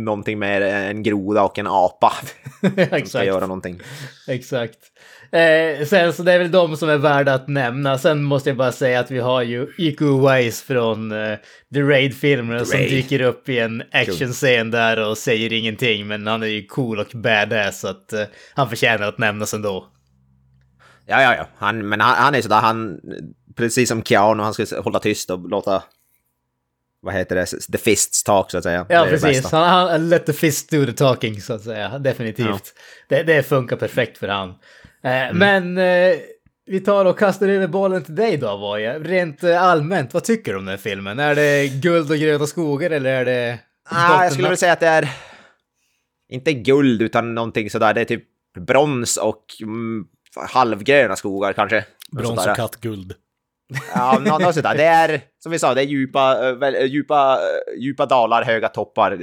någonting 0.00 0.38
med 0.38 0.62
en 0.90 1.02
groda 1.02 1.42
och 1.42 1.58
en 1.58 1.66
apa. 1.66 2.12
Som 2.60 2.70
ska 2.70 2.96
Exakt. 2.96 3.26
göra 3.26 3.46
någonting. 3.46 3.80
Exakt. 4.28 4.78
Eh, 5.34 5.86
sen 5.86 6.12
så 6.12 6.22
det 6.22 6.32
är 6.32 6.38
väl 6.38 6.50
de 6.50 6.76
som 6.76 6.88
är 6.88 6.96
värda 6.96 7.34
att 7.34 7.48
nämna. 7.48 7.98
Sen 7.98 8.22
måste 8.22 8.50
jag 8.50 8.56
bara 8.56 8.72
säga 8.72 9.00
att 9.00 9.10
vi 9.10 9.18
har 9.18 9.42
ju 9.42 9.66
Iko 9.78 10.28
Wise 10.28 10.64
från 10.64 11.12
eh, 11.12 11.38
The 11.74 11.80
Raid-filmerna 11.82 12.64
som 12.64 12.78
dyker 12.78 13.22
upp 13.22 13.48
i 13.48 13.58
en 13.58 13.82
actionscen 13.92 14.70
där 14.70 15.08
och 15.08 15.18
säger 15.18 15.52
ingenting. 15.52 16.06
Men 16.06 16.26
han 16.26 16.42
är 16.42 16.46
ju 16.46 16.66
cool 16.66 16.98
och 16.98 17.10
badass 17.14 17.80
så 17.80 17.88
att 17.88 18.12
eh, 18.12 18.22
han 18.54 18.68
förtjänar 18.68 19.08
att 19.08 19.18
nämnas 19.18 19.54
ändå. 19.54 19.88
Ja, 21.06 21.22
ja, 21.22 21.34
ja. 21.36 21.46
Han, 21.56 21.88
men 21.88 22.00
han, 22.00 22.14
han 22.16 22.34
är 22.34 22.42
sådär, 22.42 22.60
han... 22.60 23.00
Precis 23.56 23.88
som 23.88 24.02
Keanu, 24.02 24.42
han 24.42 24.54
ska 24.54 24.80
hålla 24.80 24.98
tyst 24.98 25.30
och 25.30 25.48
låta... 25.50 25.82
Vad 27.04 27.14
heter 27.14 27.36
det? 27.36 27.46
The 27.72 27.78
fists 27.78 28.22
talk, 28.22 28.50
så 28.50 28.58
att 28.58 28.64
säga. 28.64 28.86
Ja, 28.88 29.06
precis. 29.10 29.44
Han, 29.52 29.88
han 29.88 30.08
let 30.08 30.26
the 30.26 30.32
fist 30.32 30.70
do 30.70 30.86
the 30.86 30.92
talking, 30.92 31.40
så 31.40 31.52
att 31.52 31.62
säga. 31.62 31.98
Definitivt. 31.98 32.46
Ja. 32.46 32.58
Det, 33.08 33.22
det 33.22 33.42
funkar 33.42 33.76
perfekt 33.76 34.18
för 34.18 34.28
han. 34.28 34.48
Eh, 34.48 34.54
Mm. 35.04 35.38
Men 35.38 35.78
eh, 35.78 36.18
vi 36.66 36.80
tar 36.80 37.04
och 37.04 37.18
kastar 37.18 37.48
över 37.48 37.66
bollen 37.66 38.04
till 38.04 38.14
dig 38.14 38.36
då, 38.36 38.56
Voja. 38.56 38.98
Rent 38.98 39.44
eh, 39.44 39.62
allmänt, 39.62 40.14
vad 40.14 40.24
tycker 40.24 40.52
du 40.52 40.58
om 40.58 40.64
den 40.64 40.70
här 40.72 40.76
filmen? 40.76 41.18
Är 41.18 41.34
det 41.34 41.68
guld 41.68 42.10
och 42.10 42.16
gröna 42.16 42.46
skogar 42.46 42.90
eller 42.90 43.10
är 43.10 43.24
det... 43.24 43.58
Ah, 43.90 44.22
jag 44.22 44.32
skulle 44.32 44.48
väl 44.48 44.56
säga 44.56 44.72
att 44.72 44.80
det 44.80 44.86
är... 44.86 45.08
Inte 46.28 46.52
guld, 46.52 47.02
utan 47.02 47.34
någonting 47.34 47.70
sådär. 47.70 47.94
Det 47.94 48.00
är 48.00 48.04
typ 48.04 48.24
brons 48.66 49.16
och 49.16 49.44
mm, 49.62 50.04
halvgröna 50.48 51.16
skogar 51.16 51.52
kanske. 51.52 51.84
Brons 52.12 52.46
och 52.46 52.56
kattguld. 52.56 53.14
Ja, 53.94 54.22
nå- 54.40 54.52
sådär. 54.52 54.74
Det 54.76 54.84
är, 54.84 55.20
som 55.42 55.52
vi 55.52 55.58
sa, 55.58 55.74
det 55.74 55.80
är 55.80 55.86
djupa, 55.86 56.48
eh, 56.48 56.54
väl, 56.54 56.74
eh, 56.74 56.84
djupa, 56.84 57.32
eh, 57.40 57.82
djupa 57.82 58.06
dalar, 58.06 58.42
höga 58.44 58.68
toppar. 58.68 59.18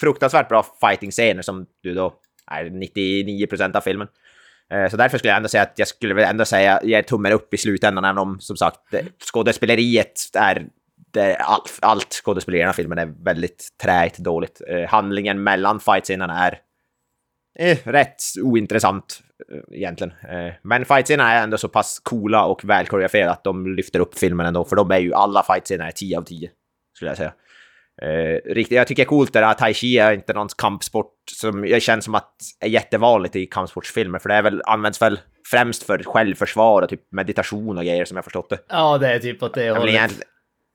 Fruktansvärt 0.00 0.48
bra 0.48 0.66
fighting-scener 0.80 1.42
som 1.42 1.66
du 1.82 1.94
då 1.94 2.14
är 2.50 2.64
99% 2.64 3.76
av 3.76 3.80
filmen. 3.80 4.08
Så 4.90 4.96
därför 4.96 5.18
skulle 5.18 5.30
jag 5.30 5.36
ändå 5.36 5.48
säga 5.48 5.62
att 5.62 5.72
jag 5.76 5.88
skulle 5.88 6.14
väl 6.14 6.24
ändå 6.24 6.44
säga, 6.44 6.80
ge 6.82 7.02
tummen 7.02 7.32
upp 7.32 7.54
i 7.54 7.56
slutändan, 7.56 8.04
även 8.04 8.18
om 8.18 8.40
som 8.40 8.56
sagt 8.56 8.80
skådespeleriet 9.32 10.12
är 10.38 10.66
det 11.12 11.36
allt, 11.36 11.78
allt 11.82 12.12
skådespeleri 12.12 12.58
i 12.58 12.60
den 12.60 12.68
här 12.68 12.72
filmen 12.72 12.98
är 12.98 13.24
väldigt 13.24 13.68
träigt 13.82 14.18
dåligt. 14.18 14.60
Handlingen 14.88 15.42
mellan 15.42 15.80
fightscenerna 15.80 16.46
är 16.46 16.58
eh, 17.58 17.78
rätt 17.84 18.16
ointressant 18.42 19.20
egentligen. 19.72 20.12
Eh, 20.28 20.52
men 20.62 20.84
fightscenerna 20.84 21.32
är 21.32 21.42
ändå 21.42 21.58
så 21.58 21.68
pass 21.68 22.00
coola 22.02 22.44
och 22.44 22.64
väl 22.64 22.86
koreograferade 22.86 23.30
att 23.30 23.44
de 23.44 23.76
lyfter 23.76 24.00
upp 24.00 24.18
filmen 24.18 24.46
ändå, 24.46 24.64
för 24.64 24.76
de 24.76 24.90
är 24.90 24.98
ju 24.98 25.14
alla 25.14 25.42
fightscener 25.42 25.86
är 25.86 25.90
10 25.90 26.18
av 26.18 26.22
10, 26.22 26.50
skulle 26.96 27.10
jag 27.10 27.16
säga. 27.16 27.32
Eh, 28.02 28.52
riktigt, 28.54 28.76
jag 28.76 28.86
tycker 28.86 29.02
det 29.02 29.04
är 29.04 29.08
coolt 29.08 29.32
det 29.32 29.40
där 29.40 29.50
att 29.50 29.58
tai 29.58 29.74
chi 29.74 29.98
är 29.98 30.12
inte 30.12 30.32
någon 30.32 30.48
kampsport 30.58 31.14
som 31.32 31.66
jag 31.66 31.82
känner 31.82 32.02
som 32.02 32.14
att 32.14 32.34
är 32.60 32.68
jättevanligt 32.68 33.36
i 33.36 33.46
kampsportsfilmer, 33.46 34.18
för 34.18 34.28
det 34.28 34.34
är 34.34 34.42
väl, 34.42 34.62
används 34.64 35.02
väl 35.02 35.20
främst 35.50 35.82
för 35.82 36.02
självförsvar 36.02 36.82
och 36.82 36.88
typ 36.88 37.12
meditation 37.12 37.78
och 37.78 37.84
grejer 37.84 38.04
som 38.04 38.16
jag 38.16 38.24
förstått 38.24 38.50
det. 38.50 38.58
Ja, 38.68 38.98
det 38.98 39.14
är 39.14 39.18
typ 39.18 39.42
åt 39.42 39.54
det 39.54 39.70
hållet. 39.70 40.18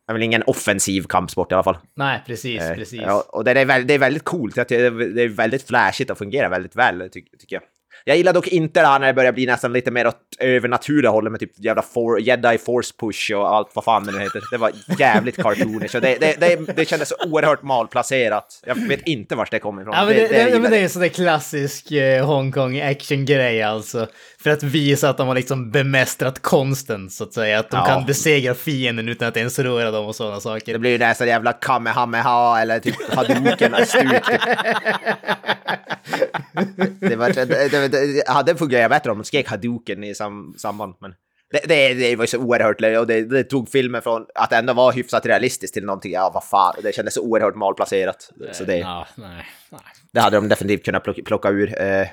det 0.08 0.12
är 0.12 0.14
väl 0.14 0.24
ingen 0.24 0.44
offensiv 0.44 1.04
kampsport 1.04 1.52
i 1.52 1.56
alla 1.56 1.64
fall. 1.64 1.78
Nej, 1.96 2.24
precis, 2.26 2.62
Eh, 2.62 2.76
precis. 2.76 3.02
Ja, 3.02 3.24
och 3.28 3.44
det 3.44 3.52
är, 3.52 3.66
väl, 3.66 3.88
det 3.88 3.94
är 3.94 4.00
väldigt 4.00 4.24
coolt. 4.24 4.56
Det 4.56 4.72
är 4.72 5.28
väldigt 5.28 5.68
flashigt 5.68 6.12
och 6.12 6.18
fungerar 6.18 6.50
väldigt 6.50 6.76
väl, 6.76 7.10
ty, 7.14 7.22
tycker 7.40 7.56
jag. 7.56 7.64
Jag 8.06 8.18
gillar 8.18 8.34
dock 8.34 8.48
inte 8.48 8.82
det 8.82 8.88
här 8.88 9.00
när 9.00 9.08
det 9.08 9.14
börjar 9.14 9.32
bli 9.32 9.46
nästan 9.46 9.74
lite 9.74 9.92
mer 9.92 10.08
åt 10.08 10.18
övernaturliga 10.40 11.12
hållet 11.12 11.32
med 11.32 11.40
typ 11.40 11.52
jävla 11.56 11.82
for, 11.82 12.22
jedi 12.22 12.58
force 12.58 12.94
push 13.00 13.32
och 13.36 13.56
allt 13.56 13.72
vad 13.74 13.84
fan 13.84 14.06
det 14.06 14.12
nu 14.12 14.20
heter. 14.20 14.42
Det 14.52 14.58
var 14.58 14.72
jävligt 15.00 15.38
cartoonish 15.38 15.96
och 15.96 16.02
det, 16.02 16.18
det, 16.20 16.40
det, 16.40 16.76
det 16.76 16.86
kändes 16.86 17.10
så 17.10 17.16
oerhört 17.26 17.64
malplacerat. 17.64 18.62
Jag 18.66 18.76
vet 18.76 19.02
inte 19.08 19.36
vart 19.36 19.52
det 19.52 19.60
kommer 19.60 19.82
ifrån. 19.82 19.94
Ja, 19.98 20.06
men 20.06 20.16
det, 20.16 20.28
det, 20.28 20.42
är 20.42 20.60
det, 20.60 20.70
det 20.70 20.78
är 20.78 20.84
en 20.84 20.90
sån 20.90 21.02
där 21.02 21.10
klassisk 21.10 21.92
eh, 21.92 22.26
Hongkong 22.26 22.82
action-grej 22.82 23.64
alltså. 23.64 24.08
För 24.44 24.50
att 24.50 24.64
visa 24.64 25.10
att 25.10 25.18
de 25.18 25.28
har 25.28 25.36
liksom 25.36 25.72
bemästrat 25.72 26.42
konsten 26.42 27.10
så 27.10 27.24
att 27.24 27.34
säga. 27.34 27.60
Att 27.60 27.70
de 27.70 27.78
Ja. 27.78 27.86
kan 27.86 28.06
besegra 28.06 28.54
fienden 28.54 29.10
utan 29.10 29.28
att 29.28 29.38
ens 29.38 29.60
röra 29.60 29.92
dem 29.92 30.06
och 30.06 30.16
sådana 30.16 30.40
saker. 30.40 30.74
Det 30.74 30.80
blir 30.80 30.92
ju 30.92 30.98
nästan 30.98 31.28
jävla 31.28 31.54
kamehameha 31.54 32.62
eller 32.62 32.80
typ 32.80 33.14
hadouken-stuk. 33.16 34.26
Typ. 34.26 34.42
det, 37.00 37.16
var, 37.16 37.30
det, 37.34 37.46
det, 37.46 37.88
det 37.88 38.24
hade 38.28 38.56
fungerat 38.56 38.92
bättre 38.92 39.12
om 39.12 39.18
de 39.18 39.24
skrek 39.24 39.50
hadouken 39.50 40.04
i 40.04 40.16
sam, 40.16 40.54
samband, 40.58 40.94
men 41.02 41.14
det, 41.54 41.68
det, 41.68 41.94
det 41.94 42.16
var 42.16 42.24
ju 42.24 42.28
så 42.28 42.38
oerhört 42.38 42.82
löjligt 42.82 43.00
och 43.00 43.08
det, 43.08 43.26
det 43.26 43.44
tog 43.44 43.70
filmen 43.70 44.02
från 44.02 44.26
att 44.36 44.52
ändå 44.52 44.74
vara 44.74 44.92
hyfsat 44.92 45.26
realistiskt 45.26 45.74
till 45.74 45.86
någonting, 45.86 46.12
ja 46.12 46.32
vad 46.34 46.44
fan, 46.44 46.76
det 46.84 46.96
kändes 46.96 47.14
så 47.14 47.22
oerhört 47.22 47.56
malplacerat. 47.56 48.32
Så 48.52 48.64
det, 48.64 48.78
Ja, 48.78 49.08
nej, 49.16 49.46
nej. 49.70 49.82
det 50.12 50.20
hade 50.20 50.38
de 50.38 50.50
definitivt 50.50 50.86
kunnat 50.86 51.04
plocka, 51.04 51.22
plocka 51.26 51.50
ur. 51.50 51.82
Eh, 51.82 52.02
eh. 52.02 52.08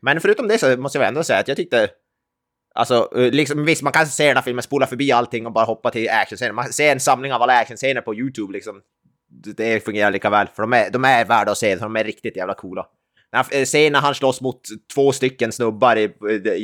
Men 0.00 0.20
förutom 0.20 0.48
det 0.48 0.58
så 0.58 0.76
måste 0.76 0.98
jag 0.98 1.08
ändå 1.08 1.22
säga 1.22 1.38
att 1.38 1.48
jag 1.48 1.56
tyckte... 1.56 1.88
Alltså, 2.74 3.10
eh, 3.16 3.30
liksom, 3.30 3.64
visst, 3.64 3.82
man 3.82 3.92
kan 3.92 4.06
se 4.06 4.26
den 4.26 4.36
här 4.36 4.42
filmen, 4.42 4.62
spola 4.62 4.86
förbi 4.86 5.12
allting 5.12 5.46
och 5.46 5.52
bara 5.52 5.64
hoppa 5.64 5.90
till 5.90 6.08
actionscener. 6.10 6.52
Man 6.52 6.72
ser 6.72 6.92
en 6.92 7.00
samling 7.00 7.32
av 7.32 7.42
alla 7.42 7.58
actionscener 7.58 8.00
på 8.00 8.14
YouTube, 8.14 8.52
liksom. 8.52 8.80
Det 9.56 9.84
fungerar 9.84 10.10
lika 10.10 10.30
väl, 10.30 10.46
för 10.54 10.62
de 10.62 10.72
är, 10.72 10.90
de 10.90 11.04
är 11.04 11.24
värda 11.24 11.52
att 11.52 11.58
se, 11.58 11.76
de 11.76 11.96
är 11.96 12.04
riktigt 12.04 12.36
jävla 12.36 12.54
coola. 12.54 12.86
Här 13.34 13.64
scenen 13.64 13.92
när 13.92 14.00
han 14.00 14.14
slåss 14.14 14.40
mot 14.40 14.60
två 14.94 15.12
stycken 15.12 15.52
snubbar 15.52 15.96
i, 15.96 16.10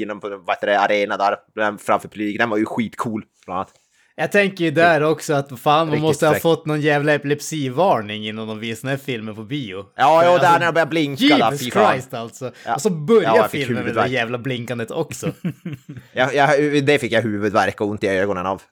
inom 0.02 0.20
på 0.20 0.28
vad 0.28 0.56
heter 0.56 0.66
det, 0.66 0.80
arena 0.80 1.16
där 1.16 1.36
framför 1.78 2.08
publiken, 2.08 2.38
den 2.38 2.50
var 2.50 2.56
ju 2.56 2.64
skitcool, 2.64 3.24
bland 3.46 3.58
annat. 3.58 3.72
Jag 4.20 4.32
tänker 4.32 4.64
ju 4.64 4.70
där 4.70 5.02
också 5.02 5.34
att 5.34 5.60
fan, 5.60 5.88
man 5.88 6.00
måste 6.00 6.26
ha 6.26 6.34
fått 6.34 6.66
någon 6.66 6.80
jävla 6.80 7.14
epilepsivarning 7.14 8.26
innan 8.26 8.48
de 8.48 8.58
visade 8.58 8.92
den 8.92 8.98
här 8.98 9.04
filmen 9.04 9.34
på 9.34 9.42
bio. 9.42 9.84
Ja, 9.96 10.20
För 10.20 10.32
jo, 10.32 10.38
där 10.38 10.44
alltså, 10.44 10.58
när 10.58 10.66
de 10.66 10.72
börjar 10.72 10.86
blinka 10.86 11.36
där, 11.36 11.50
Jesus 11.52 11.72
fan. 11.72 11.92
Christ 11.92 12.14
alltså. 12.14 12.52
Ja. 12.66 12.74
Och 12.74 12.82
så 12.82 12.90
börjar 12.90 13.36
Ja, 13.36 13.48
filmen 13.48 13.84
med 13.84 13.94
det 13.94 14.00
där 14.00 14.06
jävla 14.06 14.38
blinkandet 14.38 14.90
också. 14.90 15.32
Jag, 16.12 16.34
jag, 16.34 16.84
det 16.84 16.98
fick 16.98 17.12
jag 17.12 17.22
huvudvärk 17.22 17.80
och 17.80 17.88
ont 17.88 18.04
i 18.04 18.08
ögonen 18.08 18.46
av. 18.46 18.62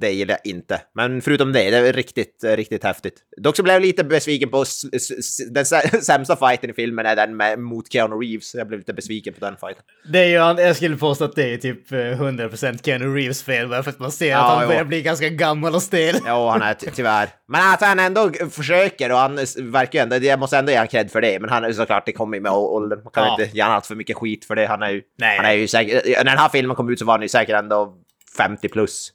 Det 0.00 0.10
gillar 0.10 0.38
jag 0.44 0.52
inte. 0.52 0.80
Men 0.94 1.22
förutom 1.22 1.52
det, 1.52 1.70
det 1.70 1.76
är 1.88 1.92
riktigt, 1.92 2.44
riktigt 2.44 2.84
häftigt. 2.84 3.14
Dock 3.36 3.56
så 3.56 3.62
blev 3.62 3.74
jag 3.74 3.82
lite 3.82 4.04
besviken 4.04 4.48
på 4.50 4.64
den 5.50 5.64
sä- 5.64 6.00
sämsta 6.00 6.36
fighten 6.36 6.70
i 6.70 6.72
filmen 6.72 7.06
är 7.06 7.16
den 7.16 7.36
med, 7.36 7.58
mot 7.58 7.92
Keanu 7.92 8.14
Reeves. 8.16 8.54
Jag 8.54 8.68
blev 8.68 8.78
lite 8.80 8.92
besviken 8.94 9.34
på 9.34 9.40
den 9.40 9.56
fighten. 9.56 9.82
Det 10.12 10.18
är 10.18 10.24
ju, 10.58 10.62
jag 10.62 10.76
skulle 10.76 10.96
påstå 10.96 11.24
att 11.24 11.34
det 11.36 11.52
är 11.54 11.56
typ 11.56 11.92
eh, 11.92 11.96
100% 11.96 12.78
Keanu 12.84 13.14
Reeves 13.14 13.42
fel, 13.42 13.68
bara 13.68 13.82
för 13.82 13.90
att 13.90 13.98
man 13.98 14.12
ser 14.12 14.28
Ja, 14.30 14.38
att 14.38 14.52
han 14.54 14.62
jo. 14.62 14.68
börjar 14.68 14.84
bli 14.84 15.02
ganska 15.02 15.28
gammal 15.28 15.74
och 15.74 15.82
stel. 15.82 16.16
Ja, 16.26 16.50
han 16.50 16.62
är 16.62 16.74
ty- 16.74 16.90
tyvärr. 16.94 17.28
Men 17.48 17.72
att 17.74 17.80
han 17.80 17.98
ändå 17.98 18.30
försöker 18.50 19.12
och 19.12 19.18
han 19.18 19.34
verkar 19.58 20.02
ändå, 20.02 20.16
jag 20.16 20.38
måste 20.38 20.58
ändå 20.58 20.72
ge 20.72 20.78
honom 20.78 20.88
cred 20.88 21.10
för 21.10 21.20
det. 21.20 21.40
Men 21.40 21.50
han 21.50 21.64
är 21.64 21.72
såklart, 21.72 22.06
det 22.06 22.12
kommer 22.12 22.36
ju 22.36 22.40
med 22.42 22.52
åldern. 22.52 23.00
Man 23.04 23.12
kan 23.12 23.24
Ja. 23.24 23.36
inte 23.40 23.56
ge 23.56 23.62
honom 23.62 23.74
allt 23.76 23.86
för 23.86 23.94
mycket 23.94 24.16
skit 24.16 24.44
för 24.44 24.54
det. 24.56 24.66
Han 24.66 24.82
är 24.82 24.90
ju, 24.90 25.02
Nej. 25.18 25.36
han 25.36 25.46
är 25.46 25.52
ju 25.52 25.68
säkert, 25.68 26.04
när 26.06 26.24
den 26.24 26.38
här 26.38 26.48
filmen 26.48 26.76
kom 26.76 26.90
ut 26.90 26.98
så 26.98 27.04
var 27.04 27.14
han 27.14 27.22
ju 27.22 27.28
säkert 27.28 27.56
ändå 27.56 27.94
50 28.36 28.68
plus. 28.68 29.12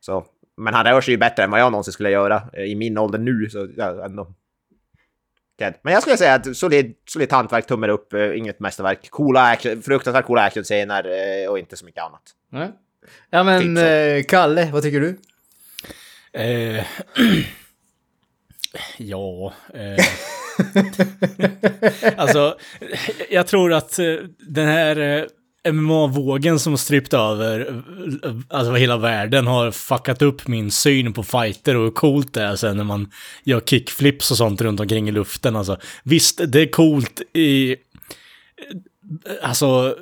Så, 0.00 0.26
men 0.56 0.74
han 0.74 0.84
rör 0.84 1.00
sig 1.00 1.14
ju 1.14 1.18
bättre 1.18 1.42
än 1.42 1.50
vad 1.50 1.60
jag 1.60 1.72
någonsin 1.72 1.92
skulle 1.92 2.10
göra 2.10 2.42
eh, 2.52 2.64
i 2.64 2.74
min 2.74 2.98
ålder 2.98 3.18
nu. 3.18 3.50
Så 3.50 3.68
ja, 3.76 4.04
ändå. 4.04 4.34
Men 5.82 5.92
jag 5.92 6.02
skulle 6.02 6.16
säga 6.16 6.34
att 6.34 6.56
solid, 6.56 6.94
solid 7.08 7.32
hantverk, 7.32 7.66
tummen 7.66 7.90
upp, 7.90 8.12
eh, 8.12 8.38
inget 8.38 8.60
mästerverk. 8.60 9.10
Coola 9.10 9.42
action, 9.42 9.82
fruktansvärt 9.82 10.26
coola 10.26 10.42
actionscener 10.42 11.04
eh, 11.44 11.50
och 11.50 11.58
inte 11.58 11.76
så 11.76 11.84
mycket 11.84 12.02
annat. 12.02 12.22
Nej. 12.50 12.70
Ja 13.30 13.42
men 13.42 13.76
Typ 13.76 14.28
Kalle, 14.28 14.70
vad 14.72 14.82
tycker 14.82 15.00
du? 15.00 15.18
Eh, 16.32 16.84
ja. 18.98 19.52
Eh. 19.74 20.04
alltså, 22.16 22.58
jag 23.30 23.46
tror 23.46 23.72
att 23.72 23.96
den 24.38 24.66
här... 24.66 25.28
MMA-vågen 25.72 26.58
som 26.58 26.78
strypt 26.78 27.14
över, 27.14 27.82
alltså 28.48 28.74
hela 28.74 28.96
världen 28.96 29.46
har 29.46 29.70
fuckat 29.70 30.22
upp 30.22 30.48
min 30.48 30.70
syn 30.70 31.12
på 31.12 31.22
fighter 31.22 31.76
och 31.76 31.84
hur 31.84 31.90
coolt 31.90 32.34
det 32.34 32.42
är 32.42 32.56
sen 32.56 32.76
när 32.76 32.84
man 32.84 33.10
gör 33.44 33.60
kickflips 33.60 34.30
och 34.30 34.36
sånt 34.36 34.60
runt 34.60 34.80
omkring 34.80 35.08
i 35.08 35.12
luften. 35.12 35.56
Alltså, 35.56 35.78
visst, 36.02 36.40
det 36.52 36.60
är 36.60 36.70
coolt 36.70 37.22
i... 37.32 37.76
Alltså, 39.42 39.96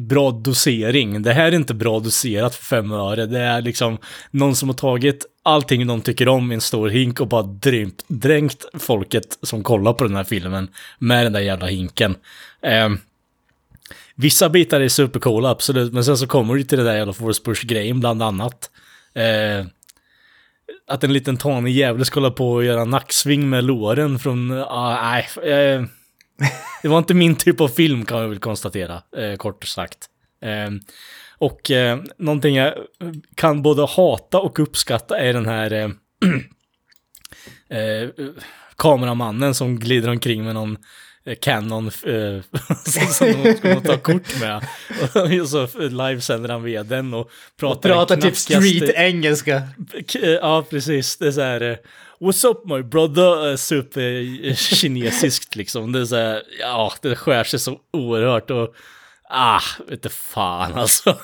bra 0.00 0.30
dosering. 0.30 1.22
Det 1.22 1.32
här 1.32 1.46
är 1.46 1.56
inte 1.56 1.74
bra 1.74 2.00
doserat 2.00 2.54
för 2.54 2.64
fem 2.64 2.92
öre. 2.92 3.26
Det 3.26 3.40
är 3.40 3.62
liksom 3.62 3.98
någon 4.30 4.56
som 4.56 4.68
har 4.68 4.76
tagit 4.76 5.26
allting 5.42 5.86
de 5.86 6.00
tycker 6.00 6.28
om 6.28 6.52
i 6.52 6.54
en 6.54 6.60
stor 6.60 6.88
hink 6.88 7.20
och 7.20 7.28
bara 7.28 7.42
dränkt, 7.42 8.04
dränkt 8.08 8.64
folket 8.74 9.38
som 9.42 9.62
kollar 9.62 9.92
på 9.92 10.04
den 10.04 10.16
här 10.16 10.24
filmen 10.24 10.68
med 10.98 11.26
den 11.26 11.32
där 11.32 11.40
jävla 11.40 11.66
hinken. 11.66 12.14
Eh, 12.62 12.88
vissa 14.16 14.48
bitar 14.48 14.80
är 14.80 14.88
supercoola, 14.88 15.50
absolut, 15.50 15.92
men 15.92 16.04
sen 16.04 16.18
så 16.18 16.26
kommer 16.26 16.54
du 16.54 16.62
till 16.62 16.78
det 16.78 16.84
där 16.84 16.96
jävla 16.96 17.12
Force 17.12 17.42
Push-grejen 17.44 18.00
bland 18.00 18.22
annat. 18.22 18.70
Eh, 19.14 19.66
att 20.86 21.04
en 21.04 21.12
liten 21.12 21.36
tanig 21.36 21.76
jävel 21.76 22.04
ska 22.04 22.20
hålla 22.20 22.30
på 22.30 22.52
och 22.52 22.64
göra 22.64 22.84
nacksving 22.84 23.48
med 23.48 23.64
låren 23.64 24.18
från... 24.18 24.50
Ah, 24.52 25.00
nej. 25.02 25.52
Eh, 25.52 25.84
det 26.82 26.88
var 26.88 26.98
inte 26.98 27.14
min 27.14 27.36
typ 27.36 27.60
av 27.60 27.68
film 27.68 28.04
kan 28.04 28.18
jag 28.18 28.28
väl 28.28 28.38
konstatera, 28.38 29.02
eh, 29.16 29.36
kort 29.36 29.64
sagt. 29.64 29.98
Eh, 30.42 30.70
och 31.38 31.70
eh, 31.70 31.98
någonting 32.18 32.56
jag 32.56 32.74
kan 33.34 33.62
både 33.62 33.86
hata 33.86 34.40
och 34.40 34.58
uppskatta 34.58 35.18
är 35.18 35.32
den 35.32 35.46
här 35.46 35.72
eh, 35.72 35.90
eh, 37.78 38.08
kameramannen 38.76 39.54
som 39.54 39.78
glider 39.78 40.08
omkring 40.08 40.44
med 40.44 40.54
någon 40.54 40.76
Canon 41.40 41.86
eh, 41.86 42.42
som 42.84 43.42
de 43.42 43.54
ska 43.56 43.80
ta 43.80 43.96
kort 43.96 44.40
med. 44.40 44.66
Och 45.42 45.48
så 45.48 45.68
livesänder 45.78 46.48
han 46.48 46.62
via 46.62 46.82
den 46.82 47.14
och 47.14 47.30
pratar, 47.60 47.90
och 47.90 47.96
pratar 47.96 48.16
typ 48.16 48.36
street-engelska. 48.36 49.62
Ja, 50.40 50.64
precis. 50.70 51.16
Det 51.16 51.26
är 51.26 51.32
så 51.32 51.40
här... 51.40 51.60
Eh, 51.60 51.76
What's 52.20 52.46
up 52.46 52.64
my 52.64 52.82
brother? 52.82 53.56
Super-kinesiskt 53.56 55.50
liksom. 55.56 55.92
Det 55.92 56.00
är 56.00 56.04
så 56.04 56.16
här, 56.16 56.42
ja, 56.60 56.92
det 57.02 57.16
skär 57.16 57.44
sig 57.44 57.60
så 57.60 57.78
oerhört 57.92 58.50
och 58.50 58.74
Ah, 59.28 59.60
vet 59.88 60.12
fan 60.12 60.74
alltså. 60.74 61.18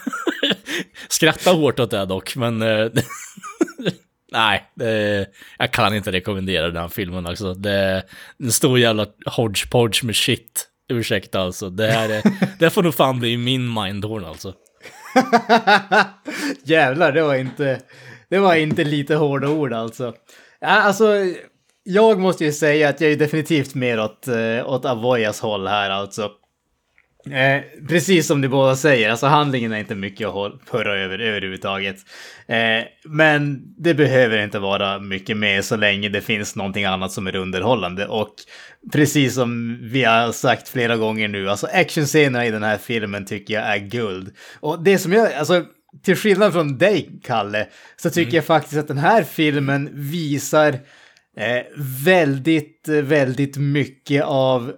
Skratta 1.08 1.50
hårt 1.50 1.80
åt 1.80 1.90
det 1.90 2.06
dock, 2.06 2.36
men... 2.36 2.62
Nej, 4.32 4.70
det, 4.74 5.26
jag 5.58 5.72
kan 5.72 5.94
inte 5.94 6.12
rekommendera 6.12 6.66
den 6.66 6.76
här 6.76 6.88
filmen 6.88 7.26
alltså. 7.26 7.54
Det 7.54 7.70
är 7.70 8.02
en 8.38 8.52
stor 8.52 8.78
jävla 8.78 9.06
hodgepodge 9.26 10.04
med 10.04 10.16
shit. 10.16 10.68
Ursäkta 10.88 11.40
alltså. 11.40 11.70
Det 11.70 11.86
här 11.86 12.08
är, 12.08 12.22
det 12.58 12.70
får 12.70 12.82
nog 12.82 12.94
fan 12.94 13.20
bli 13.20 13.36
min 13.36 13.74
mindhorn 13.74 14.24
alltså. 14.24 14.54
Jävlar, 16.64 17.12
det 17.12 17.22
var 17.22 17.34
inte... 17.34 17.80
Det 18.28 18.38
var 18.38 18.54
inte 18.54 18.84
lite 18.84 19.14
hårda 19.14 19.48
ord 19.48 19.72
alltså. 19.72 20.14
Ja, 20.60 20.68
alltså, 20.68 21.14
jag 21.82 22.18
måste 22.18 22.44
ju 22.44 22.52
säga 22.52 22.88
att 22.88 23.00
jag 23.00 23.12
är 23.12 23.16
definitivt 23.16 23.74
mer 23.74 24.00
åt, 24.00 24.28
eh, 24.28 24.68
åt 24.68 24.84
Avoyas 24.84 25.40
håll 25.40 25.66
här 25.66 25.90
alltså. 25.90 26.30
Eh, 27.30 27.62
precis 27.88 28.26
som 28.26 28.40
ni 28.40 28.48
båda 28.48 28.76
säger, 28.76 29.10
alltså 29.10 29.26
handlingen 29.26 29.72
är 29.72 29.78
inte 29.78 29.94
mycket 29.94 30.28
att 30.28 30.52
hurra 30.70 30.98
över 30.98 31.18
överhuvudtaget. 31.18 31.96
Eh, 32.46 32.84
men 33.04 33.62
det 33.78 33.94
behöver 33.94 34.38
inte 34.38 34.58
vara 34.58 34.98
mycket 34.98 35.36
mer 35.36 35.62
så 35.62 35.76
länge 35.76 36.08
det 36.08 36.20
finns 36.20 36.56
någonting 36.56 36.84
annat 36.84 37.12
som 37.12 37.26
är 37.26 37.36
underhållande. 37.36 38.06
Och 38.06 38.34
precis 38.92 39.34
som 39.34 39.78
vi 39.82 40.04
har 40.04 40.32
sagt 40.32 40.68
flera 40.68 40.96
gånger 40.96 41.28
nu, 41.28 41.50
alltså 41.50 41.66
actionscenerna 41.66 42.46
i 42.46 42.50
den 42.50 42.62
här 42.62 42.78
filmen 42.78 43.24
tycker 43.24 43.54
jag 43.54 43.62
är 43.62 43.78
guld. 43.78 44.34
Och 44.60 44.82
det 44.82 44.98
som 44.98 45.12
jag, 45.12 45.32
alltså 45.32 45.64
till 46.02 46.16
skillnad 46.16 46.52
från 46.52 46.78
dig, 46.78 47.20
Kalle, 47.24 47.66
så 47.96 48.10
tycker 48.10 48.22
mm. 48.22 48.34
jag 48.34 48.44
faktiskt 48.44 48.76
att 48.76 48.88
den 48.88 48.98
här 48.98 49.22
filmen 49.22 49.90
visar 49.92 50.72
eh, 51.36 51.62
väldigt, 52.04 52.88
väldigt 52.88 53.56
mycket 53.56 54.24
av 54.24 54.72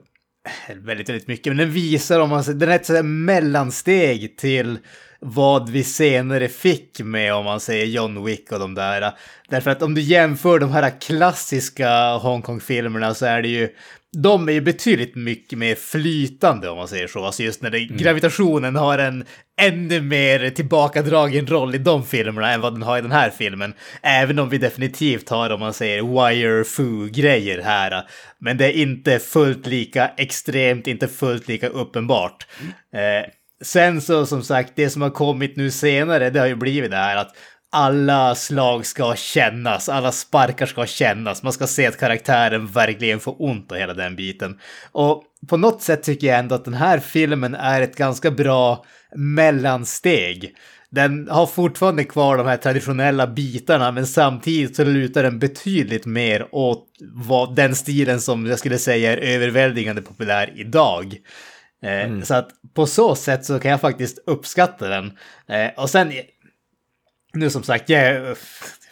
väldigt, 0.83 1.09
väldigt 1.09 1.28
mycket, 1.28 1.46
men 1.46 1.57
den 1.57 1.70
visar 1.70 2.20
om 2.20 2.30
man 2.30 2.44
säger, 2.44 2.59
den 2.59 2.70
är 2.70 2.76
ett 2.76 2.87
sådär 2.87 3.02
mellansteg 3.02 4.37
till 4.37 4.78
vad 5.20 5.68
vi 5.68 5.85
senare 5.85 6.48
fick 6.48 7.00
med 7.00 7.35
om 7.35 7.44
man 7.44 7.61
säger 7.61 7.87
John 7.87 8.24
Wick 8.24 8.52
och 8.52 8.59
de 8.59 8.74
där. 8.74 9.12
Därför 9.48 9.70
att 9.70 9.83
om 9.83 9.94
du 9.94 10.00
jämför 10.00 10.59
de 10.59 10.70
här 10.70 11.00
klassiska 11.00 12.16
Hongkong-filmerna 12.16 13.14
så 13.14 13.26
är 13.26 13.42
det 13.42 13.48
ju 13.48 13.68
de 14.14 14.48
är 14.48 14.53
ju 14.53 14.61
betydligt 14.61 15.14
mycket 15.14 15.59
mer 15.59 15.74
flytande 15.74 16.68
om 16.68 16.79
man 16.79 16.88
säger 16.88 17.07
så. 17.07 17.24
Alltså 17.24 17.42
just 17.42 17.62
när 17.62 17.70
det, 17.70 17.79
mm. 17.79 17.96
gravitationen 17.96 18.77
har 18.77 18.98
en 18.98 19.24
ännu 19.61 20.00
mer 20.00 20.50
tillbakadragen 20.50 21.46
roll 21.46 21.74
i 21.74 21.79
de 21.79 22.07
filmerna 22.07 22.53
än 22.53 22.61
vad 22.61 22.74
den 22.74 22.83
har 22.83 22.98
i 22.98 23.03
den 23.03 23.12
här 23.12 23.31
filmen. 23.31 23.74
Även 24.03 24.38
om 24.38 24.48
vi 24.48 24.59
definitivt 24.59 25.29
har, 25.29 25.50
om 25.50 25.61
man 25.61 25.74
säger, 25.74 26.03
wire 26.03 26.64
fu 26.64 27.09
grejer 27.09 27.62
här. 27.62 28.03
Men 28.38 28.57
det 28.57 28.66
är 28.66 28.83
inte 28.83 29.18
fullt 29.18 29.66
lika 29.66 30.11
extremt, 30.16 30.87
inte 30.87 31.09
fullt 31.09 31.48
lika 31.48 31.68
uppenbart. 31.68 32.46
Mm. 32.92 33.22
Eh, 33.22 33.31
sen 33.62 34.00
så 34.00 34.27
som 34.27 34.42
sagt, 34.42 34.72
det 34.77 34.90
som 34.90 35.03
har 35.03 35.11
kommit 35.11 35.57
nu 35.57 35.70
senare, 35.70 36.31
det 36.31 36.40
har 36.40 36.46
ju 36.46 36.57
blivit 36.57 36.90
det 36.90 36.96
här 36.96 37.16
att 37.16 37.37
alla 37.74 38.34
slag 38.34 38.87
ska 38.87 39.14
kännas, 39.16 39.88
alla 39.88 40.12
sparkar 40.12 40.66
ska 40.66 40.87
kännas. 40.87 41.42
Man 41.42 41.52
ska 41.52 41.66
se 41.66 41.87
att 41.87 41.98
karaktären 41.98 42.66
verkligen 42.66 43.20
får 43.20 43.37
ont 43.38 43.72
och 43.72 43.78
hela 43.78 43.94
den 43.94 44.16
biten. 44.16 44.58
Och 44.92 45.22
på 45.48 45.56
något 45.56 45.82
sätt 45.82 46.02
tycker 46.02 46.26
jag 46.26 46.38
ändå 46.38 46.54
att 46.54 46.64
den 46.64 46.74
här 46.74 46.98
filmen 46.98 47.54
är 47.54 47.80
ett 47.80 47.96
ganska 47.96 48.30
bra 48.30 48.84
mellansteg. 49.14 50.54
Den 50.90 51.28
har 51.30 51.46
fortfarande 51.46 52.04
kvar 52.04 52.37
de 52.37 52.46
här 52.46 52.56
traditionella 52.56 53.26
bitarna 53.26 53.92
men 53.92 54.06
samtidigt 54.06 54.76
så 54.76 54.84
lutar 54.84 55.22
den 55.22 55.38
betydligt 55.38 56.06
mer 56.06 56.48
åt 56.52 56.87
vad, 57.14 57.54
den 57.56 57.74
stilen 57.74 58.20
som 58.20 58.46
jag 58.46 58.58
skulle 58.58 58.78
säga 58.78 59.12
är 59.12 59.16
överväldigande 59.16 60.02
populär 60.02 60.52
idag. 60.56 61.14
Eh, 61.84 62.04
mm. 62.04 62.22
Så 62.22 62.34
att 62.34 62.48
på 62.74 62.87
så 62.87 63.14
sätt 63.14 63.44
så 63.44 63.58
kan 63.58 63.70
jag 63.70 63.80
faktiskt 63.80 64.18
uppskatta 64.26 64.88
den. 64.88 65.12
Eh, 65.48 65.70
och 65.76 65.90
sen 65.90 66.12
nu 67.35 67.51
som 67.51 67.62
sagt, 67.62 67.88
jag 67.88 68.01
är 68.03 68.37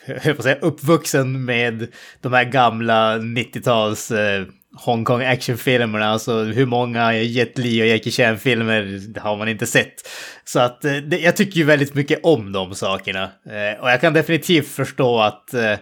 jag 0.06 0.42
säga, 0.42 0.56
uppvuxen 0.60 1.44
med 1.44 1.86
de 2.20 2.32
här 2.32 2.44
gamla 2.44 3.18
90-tals 3.18 4.10
eh, 4.10 4.44
Hongkong 4.74 5.22
actionfilmerna. 5.22 6.06
Alltså 6.06 6.42
hur 6.42 6.66
många 6.66 7.14
Jet 7.14 7.58
Li 7.58 7.82
och 7.82 7.86
Jackie 7.86 8.12
Chan-filmer 8.12 9.00
har 9.20 9.36
man 9.36 9.48
inte 9.48 9.66
sett? 9.66 10.08
Så 10.44 10.60
att 10.60 10.84
eh, 10.84 10.96
det, 10.96 11.18
jag 11.18 11.36
tycker 11.36 11.56
ju 11.56 11.64
väldigt 11.64 11.94
mycket 11.94 12.20
om 12.22 12.52
de 12.52 12.74
sakerna. 12.74 13.22
Eh, 13.22 13.80
och 13.80 13.90
jag 13.90 14.00
kan 14.00 14.12
definitivt 14.12 14.68
förstå 14.68 15.20
att 15.20 15.54
eh, 15.54 15.74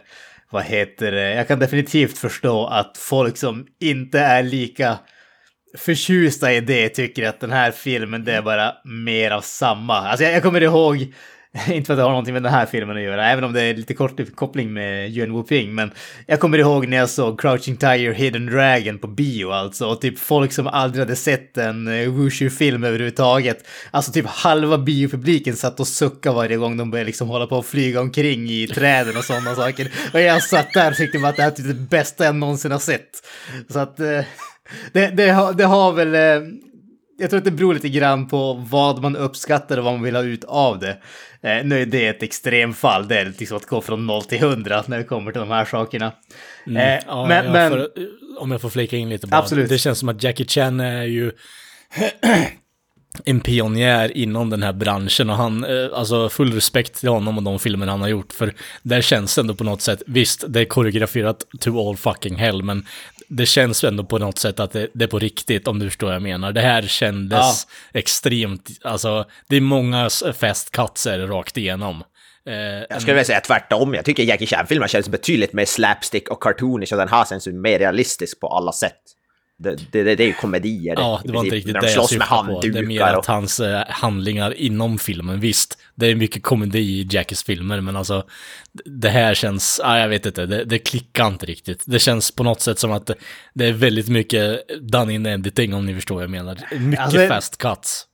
vad 0.51 0.65
heter 0.65 1.13
det? 1.13 1.35
Jag 1.35 1.49
kan 1.49 1.59
definitivt 1.59 2.19
förstå 2.19 2.67
att 2.67 2.99
folk 2.99 3.37
som 3.37 3.67
inte 3.81 4.21
är 4.21 4.43
lika 4.43 4.99
förtjusta 5.79 6.53
i 6.53 6.61
det 6.61 6.89
tycker 6.89 7.29
att 7.29 7.41
den 7.41 7.51
här 7.51 7.71
filmen 7.71 8.25
det 8.25 8.33
är 8.33 8.43
bara 8.43 8.75
mer 8.85 9.31
av 9.31 9.41
samma. 9.41 9.99
Alltså 9.99 10.25
jag, 10.25 10.35
jag 10.35 10.43
kommer 10.43 10.61
ihåg 10.61 11.15
inte 11.69 11.87
för 11.87 11.93
att 11.93 11.99
det 11.99 12.03
har 12.03 12.11
någonting 12.11 12.35
med 12.35 12.43
den 12.43 12.53
här 12.53 12.67
filmen 12.67 12.97
att 12.97 13.03
göra, 13.03 13.27
även 13.27 13.45
om 13.45 13.53
det 13.53 13.63
är 13.63 13.75
lite 13.75 13.95
kort 13.95 14.35
koppling 14.35 14.73
med 14.73 15.11
Yuen 15.11 15.33
Wuping. 15.33 15.75
Men 15.75 15.91
jag 16.27 16.41
kommer 16.41 16.59
ihåg 16.59 16.89
när 16.89 16.97
jag 16.97 17.11
såg 17.11 17.41
Crouching 17.41 17.77
Tiger 17.77 18.13
Hidden 18.13 18.47
Dragon 18.47 18.99
på 18.99 19.07
bio 19.07 19.51
alltså. 19.51 19.87
Och 19.87 20.01
typ 20.01 20.19
folk 20.19 20.53
som 20.53 20.67
aldrig 20.67 21.05
hade 21.05 21.17
sett 21.17 21.59
en 21.59 21.89
eh, 21.89 22.09
Wushu-film 22.09 22.85
överhuvudtaget. 22.85 23.69
Alltså 23.91 24.13
typ 24.13 24.27
halva 24.27 24.79
biopubliken 24.79 25.57
satt 25.57 25.81
och 25.81 25.89
suckade 25.89 26.37
varje 26.37 26.57
gång 26.57 26.77
de 26.77 26.91
började 26.91 27.07
liksom 27.07 27.29
hålla 27.29 27.47
på 27.47 27.57
och 27.57 27.67
flyga 27.67 28.01
omkring 28.01 28.51
i 28.51 28.67
träden 28.67 29.17
och 29.17 29.25
sådana 29.25 29.55
saker. 29.55 29.93
Och 30.13 30.21
jag 30.21 30.43
satt 30.43 30.75
där 30.75 30.91
och 30.91 30.97
tyckte 30.97 31.29
att 31.29 31.37
det 31.37 31.43
här 31.43 31.51
är 31.51 31.55
typ 31.55 31.67
det 31.67 31.75
bästa 31.75 32.25
jag 32.25 32.35
någonsin 32.35 32.73
har 32.73 32.79
sett. 32.79 33.27
Så 33.69 33.79
att 33.79 34.01
eh, 34.01 34.07
det, 34.93 35.07
det, 35.07 35.31
har, 35.31 35.53
det 35.53 35.65
har 35.65 35.93
väl... 35.93 36.15
Eh, 36.15 36.49
jag 37.21 37.31
tror 37.31 37.39
att 37.39 37.45
det 37.45 37.51
beror 37.51 37.75
lite 37.75 37.89
grann 37.89 38.29
på 38.29 38.53
vad 38.71 39.03
man 39.03 39.17
uppskattar 39.17 39.79
och 39.79 39.85
vad 39.85 39.95
man 39.95 40.03
vill 40.03 40.17
ha 40.17 40.23
ut 40.23 40.45
av 40.45 40.79
det. 40.79 40.99
Eh, 41.43 41.65
nu 41.65 41.83
är 41.83 41.87
det 41.87 42.09
ett 42.09 42.23
extremfall, 42.23 43.09
det 43.09 43.21
är 43.21 43.33
liksom 43.39 43.57
att 43.57 43.67
gå 43.67 43.81
från 43.81 44.07
0 44.07 44.23
till 44.23 44.39
100 44.39 44.85
när 44.87 44.99
det 44.99 45.05
kommer 45.05 45.33
till 45.33 45.41
de 45.41 45.51
här 45.51 45.65
sakerna. 45.65 46.13
Mm, 46.67 46.77
eh, 46.77 47.05
ja, 47.07 47.27
men, 47.27 47.45
ja, 47.45 47.53
men... 47.53 47.71
För, 47.71 47.89
om 48.39 48.51
jag 48.51 48.61
får 48.61 48.71
flika 48.71 48.97
in 48.97 49.09
lite 49.09 49.27
bara. 49.27 49.39
Absolut. 49.39 49.69
Det 49.69 49.79
känns 49.79 49.99
som 49.99 50.09
att 50.09 50.23
Jackie 50.23 50.47
Chan 50.47 50.81
är 50.81 51.05
ju 51.05 51.33
en 53.25 53.41
pionjär 53.41 54.17
inom 54.17 54.51
den 54.51 54.63
här 54.63 54.73
branschen 54.73 55.31
och 55.31 55.37
han, 55.37 55.65
eh, 55.65 55.89
alltså 55.95 56.29
full 56.29 56.53
respekt 56.53 56.95
till 56.95 57.09
honom 57.09 57.39
och 57.39 57.43
de 57.43 57.59
filmer 57.59 57.87
han 57.87 58.01
har 58.01 58.09
gjort 58.09 58.33
för 58.33 58.55
där 58.83 59.01
känns 59.01 59.35
det 59.35 59.41
ändå 59.41 59.55
på 59.55 59.65
något 59.65 59.83
sätt, 59.83 60.03
visst 60.07 60.45
det 60.49 60.61
är 60.61 60.65
koreograferat 60.65 61.45
to 61.61 61.89
all 61.89 61.97
fucking 61.97 62.37
hell 62.37 62.63
men 62.63 62.87
det 63.31 63.47
känns 63.47 63.85
ändå 63.85 64.05
på 64.05 64.19
något 64.19 64.39
sätt 64.39 64.61
att 64.61 64.73
det, 64.73 64.89
det, 64.95 65.05
är 65.05 65.09
på 65.09 65.19
riktigt, 65.19 65.69
om 65.69 65.79
du 65.79 65.87
förstår 65.87 66.07
vad 66.07 66.15
jag 66.15 66.23
menar. 66.23 66.53
Det 66.53 66.61
här 66.61 66.83
kändes 66.83 67.67
ja. 67.93 67.99
extremt, 67.99 68.71
alltså, 68.83 69.25
det 69.49 69.57
är 69.57 69.61
många 69.61 70.09
fast 70.41 70.71
cuts 70.71 71.07
rakt 71.07 71.57
igenom. 71.57 72.03
Eh, 72.47 72.55
jag 72.89 73.01
skulle 73.01 73.15
vilja 73.15 73.25
säga 73.25 73.41
tvärtom. 73.41 73.95
Jag 73.95 74.05
tycker 74.05 74.23
Jackie 74.23 74.47
Chan-filmen 74.47 74.89
känns 74.89 75.09
betydligt 75.09 75.53
mer 75.53 75.65
slapstick 75.65 76.29
och 76.29 76.43
cartoonish 76.43 76.93
och 76.93 76.99
den 76.99 77.09
här 77.09 77.25
känns 77.25 77.47
mer 77.47 77.79
realistisk 77.79 78.41
på 78.41 78.49
alla 78.49 78.73
sätt. 78.73 79.01
Det, 79.63 79.77
det, 79.91 80.15
det, 80.15 80.25
är 80.25 80.27
ju 80.27 80.33
komedier. 80.33 80.95
Ja, 80.99 81.21
det 81.25 81.33
var 81.33 81.45
inte 81.45 81.57
riktigt 81.57 81.75
när 81.75 81.81
det 81.81 81.87
de 81.87 81.93
jag 81.93 82.09
syftade 82.09 82.53
på. 82.53 82.61
Det 82.61 82.79
är 82.79 82.83
mer 82.83 83.01
att 83.03 83.27
hans 83.27 83.61
eh, 83.61 83.85
handlingar 83.89 84.55
inom 84.55 84.99
filmen, 84.99 85.41
visst, 85.41 85.79
det 85.95 86.07
är 86.07 86.15
mycket 86.15 86.43
komedi 86.43 86.79
i 86.79 87.09
Jackies 87.11 87.43
filmer, 87.43 87.81
men 87.81 87.97
alltså, 87.97 88.25
det 88.85 89.09
här 89.09 89.35
känns, 89.35 89.81
ah, 89.85 89.99
jag 89.99 90.09
vet 90.09 90.27
inte, 90.27 90.47
det, 90.47 90.65
det 90.65 90.79
klickar 90.79 91.27
inte 91.27 91.47
riktigt. 91.47 91.83
Det 91.87 91.99
känns 91.99 92.31
på 92.31 92.43
något 92.43 92.61
sätt 92.61 92.79
som 92.79 92.93
att 92.93 93.07
det, 93.07 93.15
det 93.55 93.67
är 93.67 93.73
väldigt 93.73 94.09
mycket 94.09 94.61
done 94.81 95.15
in 95.15 95.27
editing, 95.27 95.75
om 95.75 95.87
ni 95.87 95.95
förstår 95.95 96.15
vad 96.15 96.25
jag 96.25 96.31
menar. 96.31 96.59
Mycket 96.79 97.05
Alltså, 97.05 97.29
fast 97.29 97.59
cuts. 97.59 98.07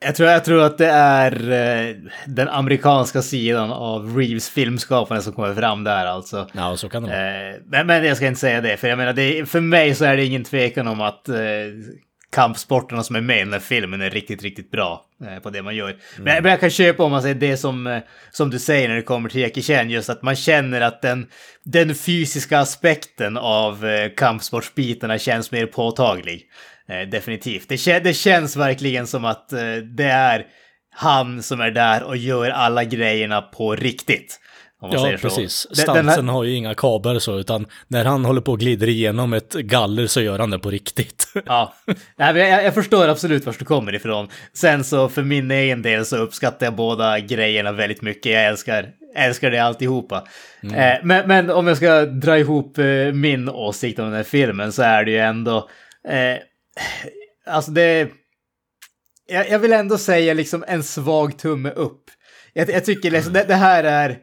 Jag 0.00 0.14
tror, 0.14 0.28
jag 0.28 0.44
tror 0.44 0.62
att 0.62 0.78
det 0.78 0.88
är 0.88 1.50
eh, 1.50 1.96
den 2.26 2.48
amerikanska 2.48 3.22
sidan 3.22 3.70
av 3.70 4.16
Reeves 4.16 4.50
filmskapande 4.50 5.22
som 5.22 5.32
kommer 5.32 5.54
fram 5.54 5.84
där 5.84 6.06
alltså. 6.06 6.48
Ja, 6.52 6.76
så 6.76 6.88
kan 6.88 7.02
det 7.02 7.08
vara. 7.08 7.50
Eh, 7.50 7.56
men, 7.66 7.86
men 7.86 8.04
jag 8.04 8.16
ska 8.16 8.26
inte 8.26 8.40
säga 8.40 8.60
det, 8.60 8.76
för 8.76 8.88
jag 8.88 8.98
menar, 8.98 9.12
det, 9.12 9.48
för 9.48 9.60
mig 9.60 9.94
så 9.94 10.04
är 10.04 10.16
det 10.16 10.24
ingen 10.24 10.44
tvekan 10.44 10.88
om 10.88 11.00
att 11.00 11.28
eh, 11.28 11.36
kampsporterna 12.32 13.02
som 13.02 13.16
är 13.16 13.20
med 13.20 13.36
i 13.36 13.44
den 13.44 13.52
här 13.52 13.60
filmen 13.60 14.00
är 14.00 14.10
riktigt, 14.10 14.42
riktigt 14.42 14.70
bra 14.70 15.06
eh, 15.26 15.38
på 15.38 15.50
det 15.50 15.62
man 15.62 15.76
gör. 15.76 15.96
Men, 16.16 16.42
men 16.42 16.50
jag 16.50 16.60
kan 16.60 16.70
köpa 16.70 17.02
om 17.02 17.10
man 17.10 17.22
säger 17.22 17.34
det 17.34 17.56
som, 17.56 17.86
eh, 17.86 18.02
som 18.30 18.50
du 18.50 18.58
säger 18.58 18.88
när 18.88 18.96
det 18.96 19.02
kommer 19.02 19.28
till 19.28 19.40
Jackie 19.40 19.84
just 19.84 20.10
att 20.10 20.22
man 20.22 20.36
känner 20.36 20.80
att 20.80 21.02
den, 21.02 21.26
den 21.64 21.94
fysiska 21.94 22.58
aspekten 22.58 23.36
av 23.36 23.86
eh, 23.86 24.10
kampsportsbitarna 24.16 25.18
känns 25.18 25.52
mer 25.52 25.66
påtaglig. 25.66 26.46
Eh, 26.88 27.08
definitivt. 27.08 27.68
Det, 27.68 27.98
det 27.98 28.14
känns 28.14 28.56
verkligen 28.56 29.06
som 29.06 29.24
att 29.24 29.52
eh, 29.52 29.76
det 29.96 30.04
är 30.04 30.46
han 30.94 31.42
som 31.42 31.60
är 31.60 31.70
där 31.70 32.02
och 32.02 32.16
gör 32.16 32.50
alla 32.50 32.84
grejerna 32.84 33.42
på 33.42 33.74
riktigt. 33.76 34.40
Om 34.80 34.90
man 34.90 35.10
Ja, 35.10 35.16
precis. 35.18 35.66
Den 35.70 35.96
här- 35.96 36.02
Stansen 36.02 36.28
har 36.28 36.44
ju 36.44 36.54
inga 36.54 36.74
kablar 36.74 37.18
så, 37.18 37.38
utan 37.38 37.66
när 37.88 38.04
han 38.04 38.24
håller 38.24 38.40
på 38.40 38.52
och 38.52 38.58
glider 38.58 38.88
igenom 38.88 39.32
ett 39.32 39.52
galler 39.54 40.06
så 40.06 40.20
gör 40.20 40.38
han 40.38 40.50
det 40.50 40.58
på 40.58 40.70
riktigt. 40.70 41.32
Ja, 41.46 41.74
Nej, 42.16 42.36
jag, 42.36 42.64
jag 42.64 42.74
förstår 42.74 43.08
absolut 43.08 43.46
var 43.46 43.56
du 43.58 43.64
kommer 43.64 43.94
ifrån. 43.94 44.28
Sen 44.52 44.84
så 44.84 45.08
för 45.08 45.22
min 45.22 45.50
egen 45.50 45.82
del 45.82 46.06
så 46.06 46.16
uppskattar 46.16 46.66
jag 46.66 46.74
båda 46.74 47.20
grejerna 47.20 47.72
väldigt 47.72 48.02
mycket. 48.02 48.32
Jag 48.32 48.46
älskar, 48.46 48.88
älskar 49.16 49.50
det 49.50 49.58
alltihopa. 49.58 50.24
Eh, 50.62 50.94
men, 51.02 51.28
men 51.28 51.50
om 51.50 51.66
jag 51.66 51.76
ska 51.76 52.06
dra 52.06 52.38
ihop 52.38 52.78
eh, 52.78 53.12
min 53.12 53.48
åsikt 53.48 53.98
om 53.98 54.04
den 54.04 54.14
här 54.14 54.22
filmen 54.22 54.72
så 54.72 54.82
är 54.82 55.04
det 55.04 55.10
ju 55.10 55.18
ändå... 55.18 55.68
Eh, 56.08 56.36
alltså 57.46 57.70
det... 57.70 58.08
Jag, 59.26 59.50
jag 59.50 59.58
vill 59.58 59.72
ändå 59.72 59.98
säga 59.98 60.34
liksom 60.34 60.64
en 60.68 60.82
svag 60.82 61.38
tumme 61.38 61.70
upp. 61.70 62.04
Jag, 62.52 62.70
jag 62.70 62.84
tycker 62.84 63.10
liksom 63.10 63.32
det, 63.32 63.44
det 63.44 63.54
här 63.54 63.84
är... 63.84 64.18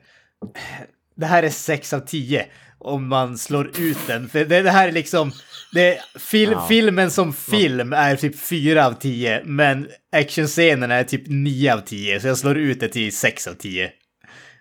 Det 1.18 1.26
här 1.26 1.44
är 1.44 1.50
6 1.50 1.94
av 1.94 2.00
10 2.00 2.46
om 2.80 3.08
man 3.08 3.38
slår 3.38 3.80
ut 3.80 3.98
den. 4.08 4.30
För 4.30 4.46
det, 4.46 4.62
det 4.62 4.72
här 4.72 4.88
är 4.88 4.92
liksom... 4.92 5.32
Det, 5.74 6.00
fil, 6.20 6.52
Ja. 6.52 6.66
Filmen 6.70 7.12
som 7.12 7.34
film 7.34 7.94
är 7.94 8.16
typ 8.16 8.40
4 8.40 8.86
av 8.86 8.94
10, 8.94 9.42
men 9.46 9.88
actionscenerna 10.12 10.96
är 10.96 11.04
typ 11.04 11.24
9 11.28 11.74
av 11.74 11.80
10, 11.80 12.20
så 12.20 12.28
jag 12.28 12.38
slår 12.38 12.58
ut 12.58 12.80
det 12.80 12.88
till 12.88 13.18
6 13.18 13.48
av 13.48 13.54
10. 13.54 13.92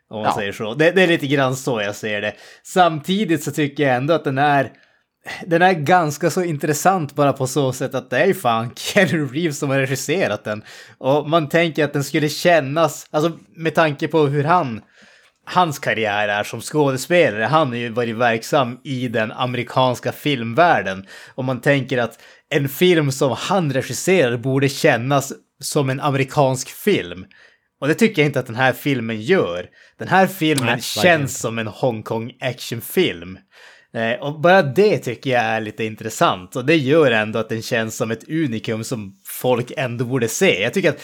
Om 0.09 0.17
man 0.23 0.25
Ja. 0.31 0.37
säger 0.39 0.53
så. 0.53 0.75
Det, 0.75 0.91
det 0.91 1.03
är 1.03 1.07
lite 1.07 1.27
grann 1.27 1.57
så 1.57 1.81
jag 1.81 1.97
ser 1.97 2.21
det. 2.21 2.35
Samtidigt 2.63 3.45
så 3.45 3.51
tycker 3.51 3.83
jag 3.83 3.97
ändå 3.97 4.15
att 4.15 4.25
den 4.25 4.39
är... 4.39 4.73
Den 5.47 5.63
är 5.63 5.73
ganska 5.73 6.31
så 6.31 6.43
intressant 6.43 7.15
bara 7.15 7.33
på 7.33 7.47
så 7.47 7.73
sätt 7.73 7.95
att 7.95 8.11
det 8.11 8.19
är 8.19 8.35
fan 8.35 8.71
Keanu 8.77 9.27
Reeves 9.27 9.59
som 9.59 9.71
har 9.71 9.79
regisserat 9.79 10.45
den. 10.45 10.63
Och 10.99 11.29
man 11.29 11.49
tänker 11.49 11.85
att 11.85 11.93
den 11.93 12.05
skulle 12.05 12.29
kännas, 12.29 13.07
alltså 13.11 13.39
med 13.57 13.75
tanke 13.75 14.09
på 14.09 14.27
hur 14.27 14.45
han 14.45 14.81
hans 15.47 15.79
karriär 15.79 16.29
är 16.29 16.45
som 16.45 16.61
skådespelare. 16.61 17.45
Han 17.45 17.69
har 17.69 17.77
ju 17.77 17.89
varit 17.89 18.17
verksam 18.17 18.81
i 18.85 19.09
den 19.09 19.33
amerikanska 19.33 20.13
filmvärlden. 20.13 21.07
Och 21.35 21.45
man 21.45 21.61
tänker 21.61 21.99
att 21.99 22.19
en 22.51 22.69
film 22.69 23.13
som 23.13 23.37
han 23.39 23.73
regisserar 23.73 24.37
borde 24.37 24.69
kännas 24.69 25.33
som 25.63 25.91
en 25.91 26.01
amerikansk 26.01 26.69
film. 26.69 27.27
Och 27.81 27.89
det 27.89 27.95
tycker 27.95 28.23
jag 28.23 28.29
inte 28.29 28.41
att 28.41 28.47
den 28.47 28.57
här 28.57 28.73
filmen 28.73 29.21
gör. 29.21 29.67
Den 29.99 30.09
här 30.09 30.27
filmen 30.27 30.67
Nej, 30.67 30.81
känns 30.81 31.39
som 31.39 31.59
en 31.59 31.67
Hongkong 31.67 32.33
actionfilm. 32.41 33.39
Eh, 33.95 34.21
och 34.21 34.41
bara 34.41 34.63
det 34.63 34.99
tycker 34.99 35.31
jag 35.31 35.43
är 35.43 35.61
lite 35.61 35.85
intressant. 35.85 36.57
Och 36.57 36.65
det 36.65 36.77
gör 36.77 37.11
ändå 37.11 37.39
att 37.39 37.49
den 37.49 37.63
känns 37.63 37.97
som 37.97 38.11
ett 38.11 38.29
unikum 38.29 38.85
som 38.85 39.17
folk 39.25 39.73
ändå 39.77 40.05
borde 40.05 40.29
se. 40.29 40.63
Jag 40.63 40.75
tycker 40.75 40.89
att, 40.89 41.01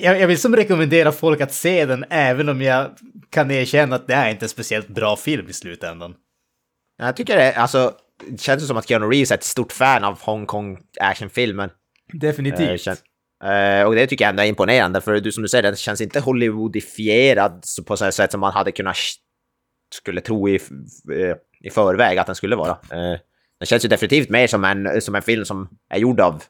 jag, 0.00 0.20
jag 0.20 0.26
vill 0.26 0.38
som 0.38 0.56
rekommendera 0.56 1.12
folk 1.12 1.40
att 1.40 1.52
se 1.52 1.86
den 1.86 2.04
även 2.10 2.48
om 2.48 2.62
jag 2.62 2.90
kan 3.30 3.50
erkänna 3.50 3.96
att 3.96 4.06
det 4.06 4.14
är 4.14 4.30
inte 4.30 4.44
en 4.44 4.48
speciellt 4.48 4.88
bra 4.88 5.16
film 5.16 5.48
i 5.48 5.52
slutändan. 5.52 6.14
Jag 6.98 7.16
tycker 7.16 7.36
det, 7.36 7.54
alltså, 7.54 7.92
det 8.30 8.40
känns 8.40 8.66
som 8.66 8.76
att 8.76 8.88
Keanu 8.88 9.06
Reeves 9.06 9.30
är 9.30 9.34
ett 9.34 9.44
stort 9.44 9.72
fan 9.72 10.04
av 10.04 10.20
Hongkong 10.20 10.78
actionfilmen. 11.00 11.70
Definitivt. 12.12 12.86
eh, 13.44 13.86
och 13.86 13.94
det 13.94 14.06
tycker 14.06 14.24
jag 14.24 14.30
ändå 14.30 14.42
är 14.42 14.46
imponerande, 14.46 15.00
för 15.00 15.20
du 15.20 15.32
som 15.32 15.42
du 15.42 15.48
säger, 15.48 15.62
den 15.62 15.76
känns 15.76 16.00
inte 16.00 16.20
Hollywoodifierad 16.20 17.64
på 17.86 17.96
så 17.96 18.12
sätt 18.12 18.30
som 18.30 18.40
man 18.40 18.52
hade 18.52 18.72
kunnat 18.72 18.96
skulle 19.94 20.20
tro 20.20 20.48
i, 20.48 20.60
i 21.60 21.70
förväg 21.70 22.18
att 22.18 22.26
den 22.26 22.34
skulle 22.36 22.56
vara. 22.56 22.70
Eh, 22.70 23.18
den 23.58 23.66
känns 23.66 23.84
ju 23.84 23.88
definitivt 23.88 24.28
mer 24.28 24.46
som 24.46 24.64
en, 24.64 25.00
som 25.02 25.14
en 25.14 25.22
film 25.22 25.44
som 25.44 25.68
är 25.88 25.98
gjord 25.98 26.20
av, 26.20 26.42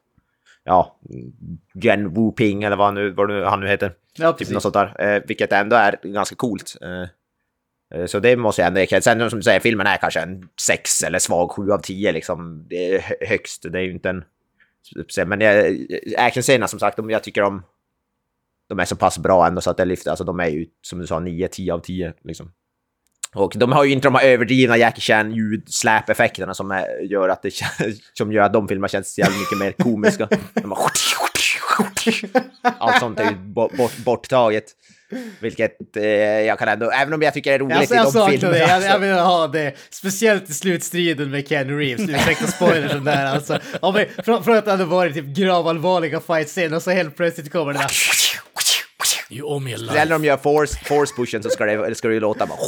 ja, 0.65 0.99
Jen 1.75 2.15
Wu 2.15 2.33
Ping 2.33 2.63
eller 2.63 2.77
vad, 2.77 2.95
nu, 2.95 3.11
vad 3.11 3.29
nu, 3.29 3.45
han 3.45 3.61
nu 3.61 3.69
heter. 3.69 3.93
ja, 4.17 4.33
Typ 4.33 4.39
precis. 4.39 4.55
något 4.55 4.63
sånt 4.63 4.75
där, 4.75 5.15
eh, 5.17 5.23
vilket 5.27 5.53
ändå 5.53 5.77
är 5.77 5.99
ganska 6.03 6.37
coolt. 6.37 6.77
Eh, 6.83 7.07
så 8.07 8.19
det 8.21 8.37
måste 8.37 8.63
jag 8.63 8.67
ändå 8.67 8.81
erkänna. 8.81 9.01
Sen 9.01 9.31
som 9.31 9.39
du 9.39 9.43
säger, 9.43 9.61
filmen 9.61 9.87
är 9.87 9.97
kanske 9.97 10.21
en 10.21 10.49
6 10.61 11.03
eller 11.03 11.19
svag 11.19 11.51
7 11.51 11.71
av 11.73 11.79
10 11.79 12.13
liksom. 12.13 12.67
Det 12.69 12.95
är 12.95 13.01
hö- 13.01 13.15
högst, 13.29 13.63
det 13.73 13.79
är 13.79 13.83
ju 13.83 13.93
inte 13.93 14.11
en... 14.11 14.25
Men 15.27 15.43
actionscenerna 16.19 16.69
som 16.69 16.79
sagt, 16.79 16.97
de, 16.97 17.11
jag 17.11 17.23
tycker 17.23 17.43
de, 17.43 17.63
de 18.69 18.79
är 18.79 18.85
så 18.85 18.97
pass 18.97 19.19
bra 19.19 19.47
ändå 19.47 19.61
så 19.61 19.71
att 19.71 19.77
det 19.77 19.85
lyfter. 19.85 20.11
Alltså 20.11 20.25
de 20.25 20.41
är 20.41 20.49
ju 20.49 20.67
som 20.83 20.99
du 20.99 21.07
sa 21.07 21.19
9-10 21.21 21.73
av 21.73 21.79
10 21.79 22.13
liksom. 22.25 22.53
Och 23.35 23.53
de 23.57 23.73
har 23.73 23.85
ju 23.85 23.93
inte 23.93 24.09
de 24.09 24.15
här 24.15 24.25
överdrivna 24.25 24.77
Jackie 24.77 25.01
Chan 25.01 25.33
ljud 25.33 25.63
släp-effekterna 25.67 26.55
som 26.55 26.71
är, 26.71 27.11
gör 27.11 27.29
att 27.29 27.43
det 27.43 27.55
som 28.13 28.33
gör 28.33 28.43
att 28.43 28.53
de 28.53 28.69
filmerna 28.69 28.89
känns 28.89 29.19
jävligt 29.19 29.41
mycket 29.41 29.59
mer 29.59 29.73
komiska. 29.73 30.29
Allt 32.79 33.01
sånt 33.01 33.21
är 33.21 33.25
ju 33.31 33.37
bort, 33.37 33.73
bort, 33.77 33.97
borttaget. 33.97 34.65
Vilket 35.41 35.97
eh, 35.97 36.05
jag 36.05 36.59
kan 36.59 36.69
ändå, 36.69 36.91
även 36.91 37.15
om 37.15 37.23
jag 37.23 37.35
tycker 37.35 37.51
det 37.51 37.55
är 37.55 37.59
roligt 37.59 37.77
Alltså, 37.77 37.95
i 37.95 37.97
jag 37.97 38.07
de 38.07 38.13
saknar 38.13 38.31
filmerna. 38.31 38.53
det, 38.53 38.59
jag, 38.59 38.71
alltså. 38.71 38.91
jag 38.91 38.99
vill 38.99 39.13
ha 39.13 39.47
det. 39.47 39.75
Speciellt 39.91 40.51
i 40.51 40.55
slutstriden 40.55 41.31
med 41.31 41.49
Ken 41.49 41.79
Reeves. 41.79 42.09
Ursäkta 42.09 42.47
spoilers 42.47 43.05
där 43.05 43.27
alltså. 43.27 43.59
Ja, 43.83 43.93
men, 43.93 44.25
från, 44.25 44.45
från 44.45 44.57
att 44.57 44.65
det 44.65 44.71
hade 44.71 44.85
varit 44.85 45.15
typ 45.15 45.27
gravallvarliga 45.27 46.21
fight-scener 46.21 46.77
och 46.77 46.83
så 46.83 46.91
helt 46.91 47.17
plötsligt 47.17 47.53
kommer 47.53 47.73
det 47.73 47.79
där. 47.79 47.91
You 49.31 49.49
owe 49.49 49.61
me 49.61 49.75
a 49.75 49.77
life. 49.77 49.93
Eller 49.99 50.05
när 50.05 50.19
de 50.19 50.25
gör 50.25 50.37
force, 50.37 50.85
force 50.85 51.15
pushen 51.17 51.43
så 51.43 51.51
ska 51.51 51.65
det, 51.65 51.95
ska 51.95 52.09
det 52.09 52.15
ju 52.15 52.21
låta 52.21 52.47
bara... 52.47 52.59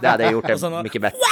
Det 0.00 0.08
hade 0.08 0.30
gjort 0.30 0.46
det 0.46 0.58
sen 0.58 0.82
mycket 0.82 1.02
bättre. 1.02 1.18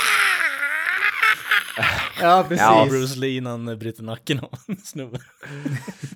Ja, 2.23 2.45
precis. 2.49 2.61
Ja, 2.67 2.87
Bruce 2.91 3.19
Lee 3.19 3.37
innan 3.37 3.79
bryter 3.79 4.03
nacken 4.03 4.39
av 4.41 4.59
en 4.69 4.77
snubbe. 4.77 5.19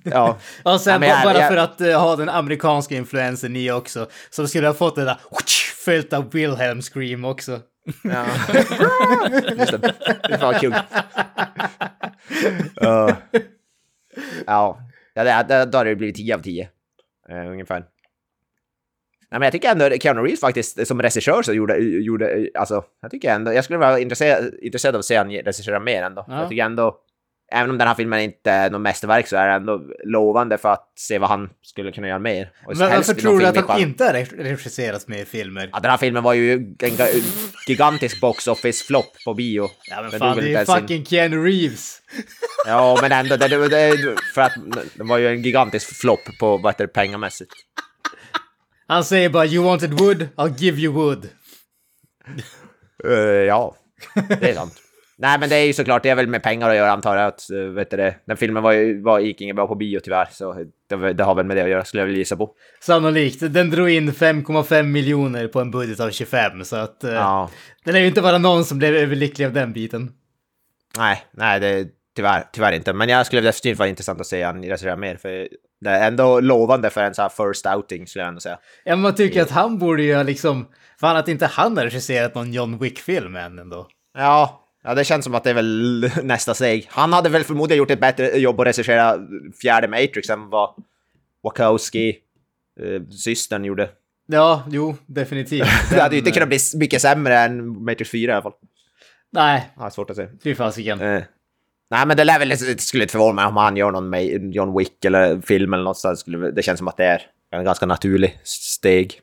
Ja. 0.03 0.37
Och 0.63 0.81
sen 0.81 1.01
Ja, 1.01 1.07
jag- 1.07 1.23
bara 1.23 1.39
jag- 1.39 1.49
för 1.49 1.57
att 1.57 1.81
eh, 1.81 2.01
ha 2.01 2.15
den 2.15 2.29
amerikanska 2.29 2.95
influensen 2.95 3.55
i 3.55 3.71
också, 3.71 4.09
så 4.29 4.47
skulle 4.47 4.63
jag 4.63 4.71
ha 4.73 4.77
fått 4.77 4.95
det 4.95 5.05
där 5.05 5.17
följt 5.85 6.13
av 6.13 6.31
Wilhelm 6.31 6.81
Scream 6.81 7.25
också. 7.25 7.59
ja. 8.03 8.25
Just 9.57 9.71
det. 9.71 9.93
Det 10.29 10.37
var 10.41 10.53
kul. 10.59 10.75
Ja. 12.75 13.15
Ja, 14.45 14.79
ja 15.13 15.23
det, 15.23 15.45
det, 15.47 15.65
då 15.65 15.77
hade 15.77 15.89
det 15.89 15.95
blivit 15.95 16.15
10 16.15 16.35
av 16.35 16.39
10. 16.41 16.69
Uh, 17.31 17.51
ungefär. 17.51 17.83
Nej, 19.35 19.39
men 19.39 19.45
jag 19.45 19.51
tycker 19.51 19.69
ändå 19.71 19.89
Keanu 19.97 20.21
Reeves 20.21 20.39
faktiskt 20.39 20.87
som 20.87 21.01
regissör 21.01 21.41
så 21.43 21.53
gjorde, 21.53 21.77
gjorde 21.77 22.49
alltså, 22.59 22.83
jag 23.01 23.11
tycker 23.11 23.29
ändå, 23.33 23.53
jag 23.53 23.63
skulle 23.63 23.79
vara 23.79 23.99
intresserad, 23.99 24.53
intresserad 24.61 24.95
av 24.95 24.99
att 24.99 25.05
se 25.05 25.15
han 25.15 25.31
regissera 25.31 25.79
mer 25.79 26.03
ändå. 26.03 26.25
Ja. 26.27 26.39
Jag 26.39 26.49
tycker 26.49 26.63
ändå, 26.63 26.95
även 27.51 27.69
om 27.69 27.77
den 27.77 27.87
här 27.87 27.95
filmen 27.95 28.19
inte 28.19 28.51
är 28.51 28.69
något 28.69 28.81
mästerverk 28.81 29.27
så 29.27 29.35
är 29.35 29.47
det 29.47 29.53
ändå 29.53 29.81
lovande 30.03 30.57
för 30.57 30.69
att 30.73 30.91
se 30.95 31.17
vad 31.19 31.29
han 31.29 31.49
skulle 31.61 31.91
kunna 31.91 32.07
göra 32.07 32.19
mer. 32.19 32.49
Och 32.65 32.77
Men 32.77 32.89
varför 32.89 33.13
tror 33.13 33.39
du 33.39 33.45
att 33.45 33.57
han 33.67 33.81
inte 33.81 34.03
har 34.03 34.11
re- 34.13 34.43
regisserat 34.43 35.07
mer 35.07 35.25
filmer? 35.25 35.69
Ja, 35.73 35.79
den 35.79 35.91
här 35.91 35.97
filmen 35.97 36.23
var 36.23 36.33
ju 36.33 36.53
en 36.53 36.75
ga- 36.77 37.23
gigantisk 37.67 38.21
box 38.21 38.47
office-flopp 38.47 39.11
på 39.25 39.33
bio. 39.33 39.67
Ja 39.89 40.01
men 40.01 40.11
Den 40.11 40.19
fan, 40.19 40.37
det 40.37 40.53
är 40.53 40.59
in- 40.59 40.65
fucking 40.65 41.05
Keanu 41.05 41.43
Reeves. 41.43 42.01
Ja, 42.67 42.97
men 43.01 43.11
ändå, 43.11 43.35
det, 43.37 43.47
det, 43.47 43.67
det, 43.67 44.15
för 44.33 44.41
att 44.41 44.53
det 44.95 45.03
var 45.03 45.17
ju 45.17 45.27
en 45.27 45.41
gigantisk 45.41 45.95
flopp 46.01 46.19
på 46.39 46.57
vad 46.57 46.73
heter 46.73 46.83
det, 46.87 46.93
pengamässigt. 46.93 47.51
Han 48.87 49.03
säger 49.03 49.29
bara 49.29 49.45
“You 49.45 49.65
wanted 49.65 49.93
wood, 49.93 50.27
I'll 50.35 50.57
give 50.57 50.81
you 50.81 50.93
wood”. 50.93 51.29
Uh, 53.05 53.13
ja, 53.19 53.75
det 54.39 54.49
är 54.49 54.53
sant. 54.53 54.73
Nej, 55.17 55.39
men 55.39 55.49
det 55.49 55.55
är 55.55 55.65
ju 55.65 55.73
såklart, 55.73 56.03
det 56.03 56.09
är 56.09 56.15
väl 56.15 56.27
med 56.27 56.43
pengar 56.43 56.69
att 56.69 56.75
göra 56.75 56.91
antar 56.91 57.15
jag. 57.17 57.27
Att, 57.27 57.41
uh, 57.53 57.69
vet 57.69 57.91
du 57.91 57.97
det, 57.97 58.15
den 58.27 58.37
filmen 58.37 58.63
var 58.63 58.71
ju, 58.71 59.01
var, 59.01 59.19
gick 59.19 59.41
inget 59.41 59.55
bra 59.55 59.67
på 59.67 59.75
bio 59.75 59.99
tyvärr, 59.99 60.27
så 60.31 60.53
det, 60.89 61.13
det 61.13 61.23
har 61.23 61.35
väl 61.35 61.45
med 61.45 61.57
det 61.57 61.63
att 61.63 61.69
göra 61.69 61.85
skulle 61.85 62.01
jag 62.01 62.07
vilja 62.07 62.19
gissa 62.19 62.35
på. 62.35 62.51
Sannolikt. 62.79 63.53
Den 63.53 63.69
drog 63.69 63.89
in 63.89 64.11
5,5 64.11 64.83
miljoner 64.83 65.47
på 65.47 65.61
en 65.61 65.71
budget 65.71 65.99
av 65.99 66.09
25, 66.09 66.65
så 66.65 66.75
att... 66.75 67.03
eh, 67.03 67.13
Ja. 67.13 67.49
Det 67.85 67.91
lär 67.91 67.99
ju 67.99 68.07
inte 68.07 68.21
vara 68.21 68.37
någon 68.37 68.65
som 68.65 68.77
blev 68.77 68.95
överlycklig 68.95 69.45
av 69.45 69.53
den 69.53 69.73
biten. 69.73 70.11
Nej, 70.97 71.25
nej, 71.33 71.59
det 71.59 71.87
tyvärr, 72.15 72.43
tyvärr 72.53 72.71
inte. 72.71 72.93
Men 72.93 73.09
jag 73.09 73.25
skulle 73.25 73.41
definitivt 73.41 73.79
vara 73.79 73.89
intressant 73.89 74.21
att 74.21 74.27
se 74.27 74.43
han 74.43 74.63
regissera 74.63 74.95
mer, 74.95 75.15
för 75.15 75.47
det 75.81 75.89
är 75.89 76.07
ändå 76.07 76.39
lovande 76.39 76.89
för 76.89 77.01
en 77.03 77.13
sån 77.13 77.23
här 77.23 77.29
first 77.53 77.65
outing, 77.65 78.07
skulle 78.07 78.23
jag 78.23 78.27
ändå 78.29 78.39
säga. 78.41 78.59
Ja, 78.83 78.91
men 78.95 79.01
man 79.01 79.15
tycker 79.15 79.41
att 79.41 79.51
han 79.51 79.77
borde 79.77 80.03
ju 80.03 80.23
liksom... 80.23 80.67
Fan 80.99 81.17
att 81.17 81.27
inte 81.27 81.45
han 81.45 81.77
har 81.77 81.83
regisserat 81.83 82.35
någon 82.35 82.53
John 82.53 82.77
Wick-film 82.77 83.35
än 83.35 83.59
ändå. 83.59 83.87
Ja, 84.17 84.65
ja, 84.83 84.93
det 84.95 85.03
känns 85.03 85.23
som 85.25 85.35
att 85.35 85.43
det 85.43 85.49
är 85.49 85.53
väl 85.53 86.11
nästa 86.23 86.53
steg. 86.53 86.87
Han 86.89 87.13
hade 87.13 87.29
väl 87.29 87.43
förmodligen 87.43 87.77
gjort 87.77 87.91
ett 87.91 87.99
bättre 87.99 88.27
jobb 88.37 88.59
att 88.59 88.67
regissera 88.67 89.17
fjärde 89.61 89.87
Matrix 89.87 90.29
än 90.29 90.49
vad 90.49 90.69
Wachowski, 91.43 92.09
eh, 92.81 93.07
systern, 93.09 93.65
gjorde. 93.65 93.89
Ja, 94.27 94.63
jo, 94.69 94.95
definitivt. 95.05 95.67
Det 95.89 96.01
hade 96.01 96.15
ju 96.15 96.19
inte 96.19 96.29
Den, 96.29 96.33
kunnat 96.33 96.49
bli 96.49 96.57
mycket 96.75 97.01
sämre 97.01 97.37
än 97.37 97.83
Matrix 97.83 98.11
4 98.11 98.31
i 98.31 98.33
alla 98.33 98.41
fall. 98.43 98.53
Nej, 99.31 99.69
Ja, 99.77 99.89
svårt 99.89 100.09
att 100.09 100.15
se. 100.15 100.27
fy 100.43 100.55
fasiken. 100.55 101.01
Eh. 101.01 101.23
Nej, 101.89 102.05
men 102.05 102.17
det 102.17 102.23
lär 102.23 102.39
väl, 102.39 102.49
det 102.49 102.81
skulle 102.81 103.03
inte 103.03 103.11
förvåna 103.11 103.33
mig 103.33 103.45
om 103.45 103.57
han 103.57 103.77
gör 103.77 103.91
någon 103.91 104.15
Ma- 104.15 104.51
John 104.51 104.77
Wick 104.77 105.05
eller 105.05 105.41
film 105.41 105.73
eller 105.73 105.83
något 105.83 105.97
sånt. 105.97 106.23
Det 106.53 106.63
känns 106.63 106.77
som 106.77 106.87
att 106.87 106.97
det 106.97 107.05
är 107.05 107.21
en 107.51 107.63
ganska 107.63 107.85
naturlig 107.85 108.39
steg. 108.43 109.21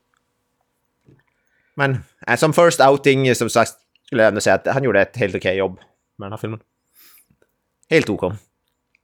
Men 1.75 1.99
eh, 2.27 2.37
som 2.37 2.53
first 2.53 2.81
outing, 2.81 3.35
som 3.35 3.51
sagt, 3.51 3.73
skulle 4.07 4.23
jag 4.23 4.29
ändå 4.29 4.41
säga 4.41 4.55
att 4.55 4.67
han 4.67 4.85
gjorde 4.85 5.01
ett 5.01 5.17
helt 5.17 5.35
okej 5.35 5.57
jobb 5.57 5.79
med 6.19 6.27
den 6.27 6.33
här 6.33 6.39
filmen. 6.39 6.61
Helt 7.91 8.11
OK. 8.11 8.33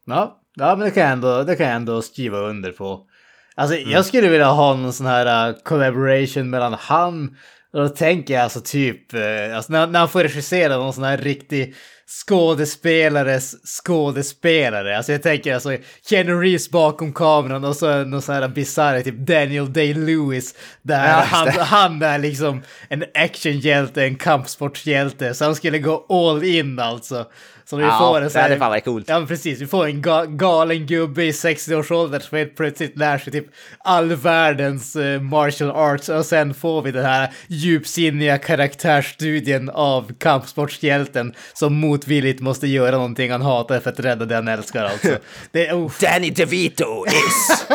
Ja, 0.07 0.41
ja 0.55 0.77
men 0.77 0.81
det 0.85 0.91
kan, 0.91 1.03
jag 1.03 1.13
ändå, 1.13 1.43
det 1.43 1.57
kan 1.57 1.67
jag 1.67 1.77
ändå 1.77 2.03
skriva 2.03 2.39
under 2.39 2.73
på. 2.73 3.07
Alltså, 3.55 3.77
jag 3.77 4.05
skulle 4.05 4.29
vilja 4.29 4.47
ha 4.47 4.75
någon 4.75 4.93
sån 4.93 5.07
här 5.07 5.49
uh, 5.49 5.57
collaboration 5.63 6.51
mellan 6.51 6.75
han 6.75 7.37
och 7.73 7.81
då 7.81 7.89
tänker 7.89 8.35
jag 8.35 8.43
alltså 8.43 8.61
typ, 8.61 9.15
uh, 9.15 9.57
alltså 9.57 9.73
när, 9.73 9.87
när 9.87 9.99
han 9.99 10.09
får 10.09 10.23
regissera 10.23 10.77
någon 10.77 10.93
sån 10.93 11.05
här 11.05 11.19
riktig 11.19 11.75
skådespelares 12.09 13.55
skådespelare. 13.65 14.97
Alltså 14.97 15.13
jag 15.13 15.23
tänker 15.23 15.55
alltså 15.55 15.77
Keanu 16.09 16.33
Reeves 16.41 16.71
bakom 16.71 17.13
kameran 17.13 17.65
och 17.65 17.77
så 17.77 18.05
någon 18.05 18.23
sån 18.23 18.35
här 18.35 18.49
bisarr 18.49 19.01
typ 19.01 19.15
Daniel 19.15 19.73
Day-Lewis. 19.73 20.55
Där 20.83 21.09
Ja, 21.09 21.25
han, 21.27 21.47
det. 21.47 21.63
han 21.63 22.03
är 22.03 22.19
liksom 22.19 22.63
en 22.89 23.05
actionhjälte, 23.15 24.05
en 24.05 24.17
kampsportshjälte. 24.17 25.35
Så 25.35 25.45
han 25.45 25.55
skulle 25.55 25.79
gå 25.79 26.07
all 26.09 26.45
in 26.45 26.79
alltså. 26.79 27.27
Så 27.71 27.77
vi 27.77 27.83
Ja, 27.83 27.99
får 27.99 28.16
en 28.16 28.23
det 28.25 28.31
sån 28.31 28.41
här- 28.41 28.49
hade 28.49 28.59
fan 28.61 28.71
varit 28.71 28.85
coolt. 28.85 29.09
Ja 29.09 29.25
precis, 29.29 29.61
vi 29.61 29.66
får 29.66 29.87
en 29.87 30.03
ga 30.03 30.25
galen 30.25 30.87
gubbe 30.87 31.25
i 31.25 31.31
60-årsåldern 31.33 32.21
som 32.21 32.39
helt 32.39 32.57
plötsligt 32.57 32.99
lär 32.99 33.19
sig 33.19 33.33
typ 33.33 33.47
all 33.79 34.12
världens 34.14 34.97
eh, 34.97 35.21
martial 35.21 35.71
arts 35.71 36.09
och 36.09 36.27
sen 36.27 36.55
får 36.55 36.83
vi 36.83 36.91
den 36.93 37.05
här 37.05 37.33
djupsinniga 37.47 38.39
karaktärsstudien 38.39 39.71
av 39.71 40.12
kampsportshjälten 40.19 41.35
som 41.53 41.75
motvilligt 41.75 42.41
måste 42.41 42.66
göra 42.66 42.91
någonting 42.97 43.31
han 43.33 43.43
hatar 43.43 43.81
för 43.81 43.91
att 43.91 44.01
rädda 44.01 44.25
det 44.25 44.35
han 44.35 44.49
älskar 44.49 44.85
alltså. 44.85 45.19
Det 45.53 45.73
oh, 45.73 45.93
Danny 46.01 46.31
DeVito 46.31 47.07
is 47.07 47.66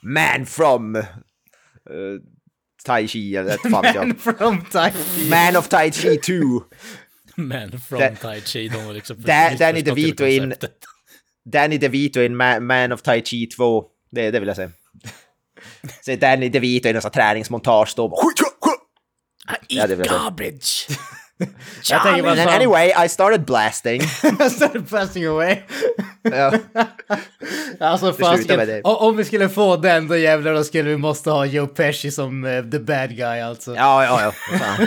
man 0.00 0.46
from 0.46 0.96
uh, 0.96 1.02
Tai 2.86 3.08
Chi, 3.08 3.36
eller 3.36 3.54
ett 3.54 3.60
fan 3.72 3.84
man 3.94 4.14
from 4.14 4.64
time. 4.70 4.92
Man 5.30 5.56
of 5.56 5.68
Tai 5.68 5.90
Chi 5.92 6.16
2. 6.16 6.32
Men 7.40 7.80
från 7.80 8.16
Tai 8.16 8.40
Chi, 8.40 8.68
de 8.68 8.76
har 8.84 8.92
liksom 8.94 9.16
Da- 9.22 9.54
Danny 9.58 9.82
DeVito 9.82 10.24
in-. 10.26 10.54
Danny 11.52 11.78
DeVito 11.78 12.20
in 12.20 12.36
Ma- 12.40 12.60
Man 12.60 12.92
of 12.92 13.02
Tai 13.02 13.22
Chi 13.24 13.46
2. 13.46 13.84
Det, 14.10 14.30
det 14.30 14.40
vill 14.40 14.46
jag 14.46 14.56
säga. 14.56 14.70
Så 16.04 16.16
Danny 16.16 16.48
DeVito 16.48 16.88
i 16.88 16.92
någon 16.92 17.02
sån 17.02 17.10
träningsmontage 17.10 17.92
då. 17.96 18.20
Ja, 19.68 19.86
det 19.86 19.94
vill 19.96 20.06
jag 20.06 20.08
säga. 20.08 20.22
garbage! 20.22 20.88
Jag 21.90 22.02
tänker 22.02 22.22
bara 22.22 22.36
fan, 22.36 22.48
anyway, 22.48 22.92
I 23.04 23.08
started 23.08 23.44
blasting. 23.44 24.00
I 24.46 24.50
started 24.50 24.90
passing 24.90 25.26
away. 25.26 25.56
Ja. 26.22 26.52
Alltså 27.80 28.12
fasiken, 28.12 28.58
det. 28.58 28.80
om 28.84 29.16
vi 29.16 29.24
skulle 29.24 29.48
få 29.48 29.76
den 29.76 30.08
då 30.08 30.16
jävlar 30.16 30.54
då 30.54 30.64
skulle 30.64 30.90
vi 30.90 30.96
måste 30.96 31.30
ha 31.30 31.44
Joe 31.46 31.66
Pesci 31.66 32.10
som 32.10 32.44
eh, 32.44 32.62
the 32.62 32.78
bad 32.78 33.16
guy 33.16 33.40
alltså. 33.40 33.74
Ja, 33.74 34.04
ja, 34.04 34.22
ja. 34.22 34.32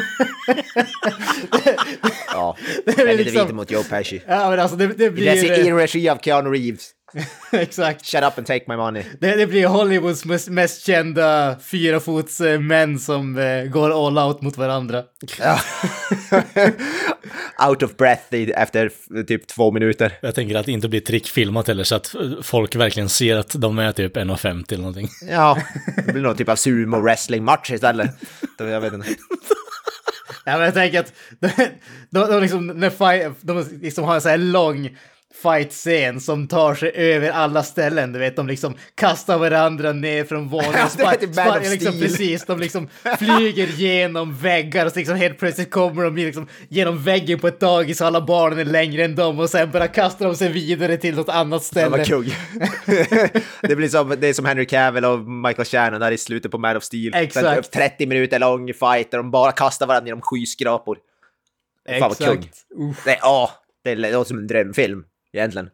Ja. 2.33 2.57
är 2.85 2.97
Danny 2.97 3.13
liksom- 3.17 3.33
DeVito 3.35 3.53
mot 3.55 3.71
Joe 3.71 3.83
Pesci. 3.83 4.21
Ja 4.27 4.49
men 4.49 4.59
alltså 4.59 4.77
det, 4.77 4.87
det 4.87 4.93
Det 4.93 5.05
är 5.05 5.11
blir... 5.11 5.67
i 5.67 5.71
regi 5.71 6.09
av 6.09 6.17
Keanu 6.17 6.49
Reeves. 6.49 6.89
exakt. 7.51 8.05
Shut 8.05 8.23
up 8.23 8.37
and 8.37 8.47
take 8.47 8.65
my 8.67 8.75
money. 8.75 9.03
Det, 9.19 9.35
det 9.35 9.47
blir 9.47 9.67
Hollywoods 9.67 10.25
mest, 10.25 10.49
mest 10.49 10.85
kända 10.85 11.55
fyrafots 11.59 12.41
eh, 12.41 12.59
män 12.59 12.99
som 12.99 13.37
eh, 13.37 13.63
går 13.63 14.07
all 14.07 14.17
out 14.17 14.41
mot 14.41 14.57
varandra. 14.57 14.99
Out 17.67 17.83
of 17.83 17.97
breath 17.97 18.33
i, 18.33 18.51
efter 18.51 18.91
typ 19.23 19.47
två 19.47 19.71
minuter. 19.71 20.13
Jag 20.21 20.35
tänker 20.35 20.55
att 20.55 20.65
det 20.65 20.71
inte 20.71 20.89
blir 20.89 20.99
trickfilmat 20.99 21.67
heller 21.67 21.83
så 21.83 21.95
att 21.95 22.15
folk 22.41 22.75
verkligen 22.75 23.09
ser 23.09 23.35
att 23.35 23.53
de 23.53 23.79
är 23.79 23.91
typ 23.91 24.17
1,50 24.17 24.73
eller 24.73 24.77
någonting. 24.77 25.09
Ja, 25.29 25.57
det 26.05 26.13
blir 26.13 26.21
någon 26.21 26.35
typ 26.35 26.49
av 26.49 26.55
sumo 26.55 26.99
wrestling 26.99 27.43
match 27.43 27.71
istället. 27.71 28.11
Då, 28.57 28.65
Jag 28.65 28.81
vet 28.81 28.93
inte. 28.93 29.07
Ja 30.45 30.51
men 30.51 30.61
jag 30.61 30.73
tänker 30.73 30.99
att 30.99 31.13
de, 31.39 31.49
de, 32.09 32.31
de, 32.31 32.41
liksom, 32.41 32.67
när 32.67 32.89
fight, 32.89 33.37
de 33.41 33.65
liksom 33.81 34.03
har 34.03 34.15
en 34.15 34.21
så 34.21 34.29
här 34.29 34.37
lång 34.37 34.97
fight-scen 35.43 36.19
som 36.19 36.47
tar 36.47 36.75
sig 36.75 36.91
över 36.95 37.29
alla 37.31 37.63
ställen. 37.63 38.13
Du 38.13 38.19
vet, 38.19 38.35
de 38.35 38.47
liksom 38.47 38.73
kastar 38.95 39.37
varandra 39.37 39.93
ner 39.93 40.23
från 40.23 40.47
våningen. 40.49 40.73
Ja, 40.75 40.89
det 40.97 41.03
är 41.03 41.59
typ 41.59 41.71
liksom. 41.71 41.99
Precis, 41.99 42.45
de 42.45 42.59
liksom 42.59 42.87
flyger 43.19 43.67
genom 43.67 44.35
väggar 44.37 44.85
och 44.85 44.91
så 44.91 44.99
liksom 44.99 45.15
helt 45.15 45.37
plötsligt 45.39 45.71
kommer 45.71 46.03
de 46.03 46.15
liksom 46.15 46.47
genom 46.69 47.03
väggen 47.03 47.39
på 47.39 47.47
ett 47.47 47.59
dagis 47.59 48.01
och 48.01 48.07
alla 48.07 48.21
barnen 48.21 48.59
är 48.59 48.65
längre 48.65 49.05
än 49.05 49.15
dem 49.15 49.39
och 49.39 49.49
sen 49.49 49.71
bara 49.71 49.87
kastar 49.87 50.25
de 50.25 50.35
sig 50.35 50.51
vidare 50.51 50.97
till 50.97 51.15
något 51.15 51.29
annat 51.29 51.61
Det 51.61 51.65
ställe. 51.65 51.97
var 51.97 52.03
kung. 52.05 52.25
det 53.61 53.75
blir 53.75 53.89
som, 53.89 54.15
det 54.19 54.27
är 54.27 54.33
som 54.33 54.45
Henry 54.45 54.65
Cavill 54.65 55.05
och 55.05 55.19
Michael 55.19 55.65
Shannon 55.65 55.99
där 55.99 56.11
i 56.11 56.17
slutet 56.17 56.51
på 56.51 56.57
Man 56.57 56.77
of 56.77 56.83
Steel. 56.83 57.13
Exakt. 57.15 57.45
Sen 57.65 57.81
30 57.81 58.05
minuter 58.05 58.39
lång 58.39 58.67
fight 58.73 59.11
där 59.11 59.17
de 59.17 59.31
bara 59.31 59.51
kastar 59.51 59.87
varandra 59.87 60.07
genom 60.07 60.21
skyskrapor. 60.21 60.97
Fan 61.89 61.99
vad 61.99 62.17
kung. 62.17 62.37
Exakt. 62.37 62.57
Uff. 62.79 63.03
Det, 63.05 63.17
ja, 63.21 63.51
det 63.83 63.95
låter 63.95 64.27
som 64.27 64.37
en 64.37 64.47
drömfilm 64.47 65.03
egentligen. 65.33 65.69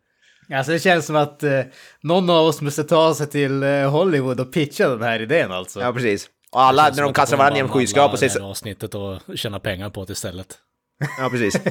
Alltså 0.53 0.71
det 0.71 0.79
känns 0.79 1.05
som 1.05 1.15
att 1.15 1.43
eh, 1.43 1.61
någon 2.01 2.29
av 2.29 2.45
oss 2.45 2.61
måste 2.61 2.83
ta 2.83 3.15
sig 3.15 3.27
till 3.27 3.63
eh, 3.63 3.89
Hollywood 3.91 4.39
och 4.39 4.53
pitcha 4.53 4.89
den 4.89 5.01
här 5.01 5.21
idén 5.21 5.51
alltså. 5.51 5.81
Ja, 5.81 5.93
precis. 5.93 6.29
Och 6.51 6.61
alla, 6.61 6.89
när 6.89 7.03
de 7.03 7.13
kastar 7.13 7.37
varandra 7.37 7.57
genom 7.57 7.79
det 7.79 8.29
så... 8.29 8.39
här 8.39 8.49
avsnittet 8.49 8.95
och 8.95 9.19
tjäna 9.35 9.59
pengar 9.59 9.89
på 9.89 10.05
det 10.05 10.13
istället. 10.13 10.57
Ja, 11.19 11.29
precis. 11.29 11.61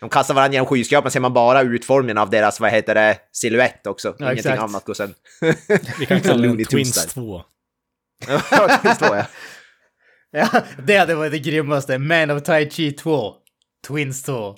De 0.00 0.08
kastar 0.08 0.34
varandra 0.34 0.52
genom 0.52 0.66
skyskrapan 0.66 1.10
ser 1.10 1.20
man 1.20 1.32
bara 1.32 1.62
utformningen 1.62 2.18
av 2.18 2.30
deras, 2.30 2.60
vad 2.60 2.70
heter 2.70 2.94
det, 2.94 3.18
silhuett 3.32 3.86
också. 3.86 4.08
Ja, 4.18 4.32
Ingenting 4.32 4.52
exakt. 4.52 4.62
annat 4.62 4.84
går 4.84 4.94
sen. 4.94 5.14
Vi 5.98 6.06
kan 6.06 6.20
kalla 6.20 6.42
den 6.46 6.64
Twins 6.64 7.04
där. 7.04 7.10
2. 7.10 7.42
Ja, 8.28 8.78
det 8.82 8.94
står 8.94 9.16
jag. 9.16 9.26
Ja, 10.32 10.48
det 10.86 10.96
hade 10.96 11.14
varit 11.14 11.32
det 11.32 11.38
grymmaste. 11.38 11.98
Man 11.98 12.30
of 12.30 12.42
Tai 12.42 12.70
Chi 12.70 12.92
2. 12.92 13.34
Twins 13.88 14.22
2. 14.22 14.56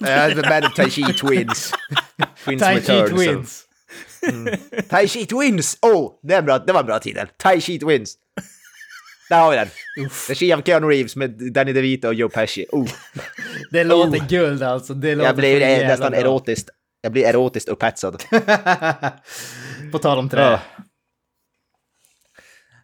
Ja, 0.00 0.28
The 0.28 0.48
Man 0.48 0.64
of 0.64 0.74
Tai 0.74 0.90
Chi 0.90 1.12
Twins. 1.12 1.72
Twins 2.44 2.62
Tai 2.62 2.80
Chi 2.80 3.08
Twins. 3.08 3.64
Tai 4.88 5.06
Chi 5.08 5.26
Twins! 5.26 5.78
Oh, 5.82 6.12
det, 6.22 6.34
är 6.34 6.42
bra, 6.42 6.58
det 6.58 6.72
var 6.72 6.80
en 6.80 6.86
bra 6.86 6.98
titel. 6.98 7.28
Tai 7.36 7.60
Chi 7.60 7.78
Twins. 7.78 8.14
Där 9.30 9.40
har 9.40 9.50
vi 9.50 9.56
den. 9.56 9.68
Regi 10.28 10.52
av 10.52 10.62
Keanu 10.62 10.86
Reeves 10.88 11.16
med 11.16 11.52
Danny 11.52 11.72
DeVito 11.72 12.08
och 12.08 12.14
Joe 12.14 12.28
Pesci. 12.28 12.66
Oh, 12.72 12.88
Det 13.70 13.84
låter 13.84 14.28
guld 14.28 14.62
alltså. 14.62 14.94
Det 14.94 15.14
låter 15.14 15.28
jag 15.28 15.36
blir 15.36 15.62
eh, 15.62 15.88
nästan 15.88 16.10
bra. 16.10 16.20
erotiskt. 16.20 16.70
Jag 17.00 17.12
blir 17.12 17.24
erotiskt 17.24 17.68
upphetsad. 17.68 18.22
På 19.92 19.98
tal 19.98 20.18
om 20.18 20.28
trä. 20.28 20.40
Ja. 20.40 20.60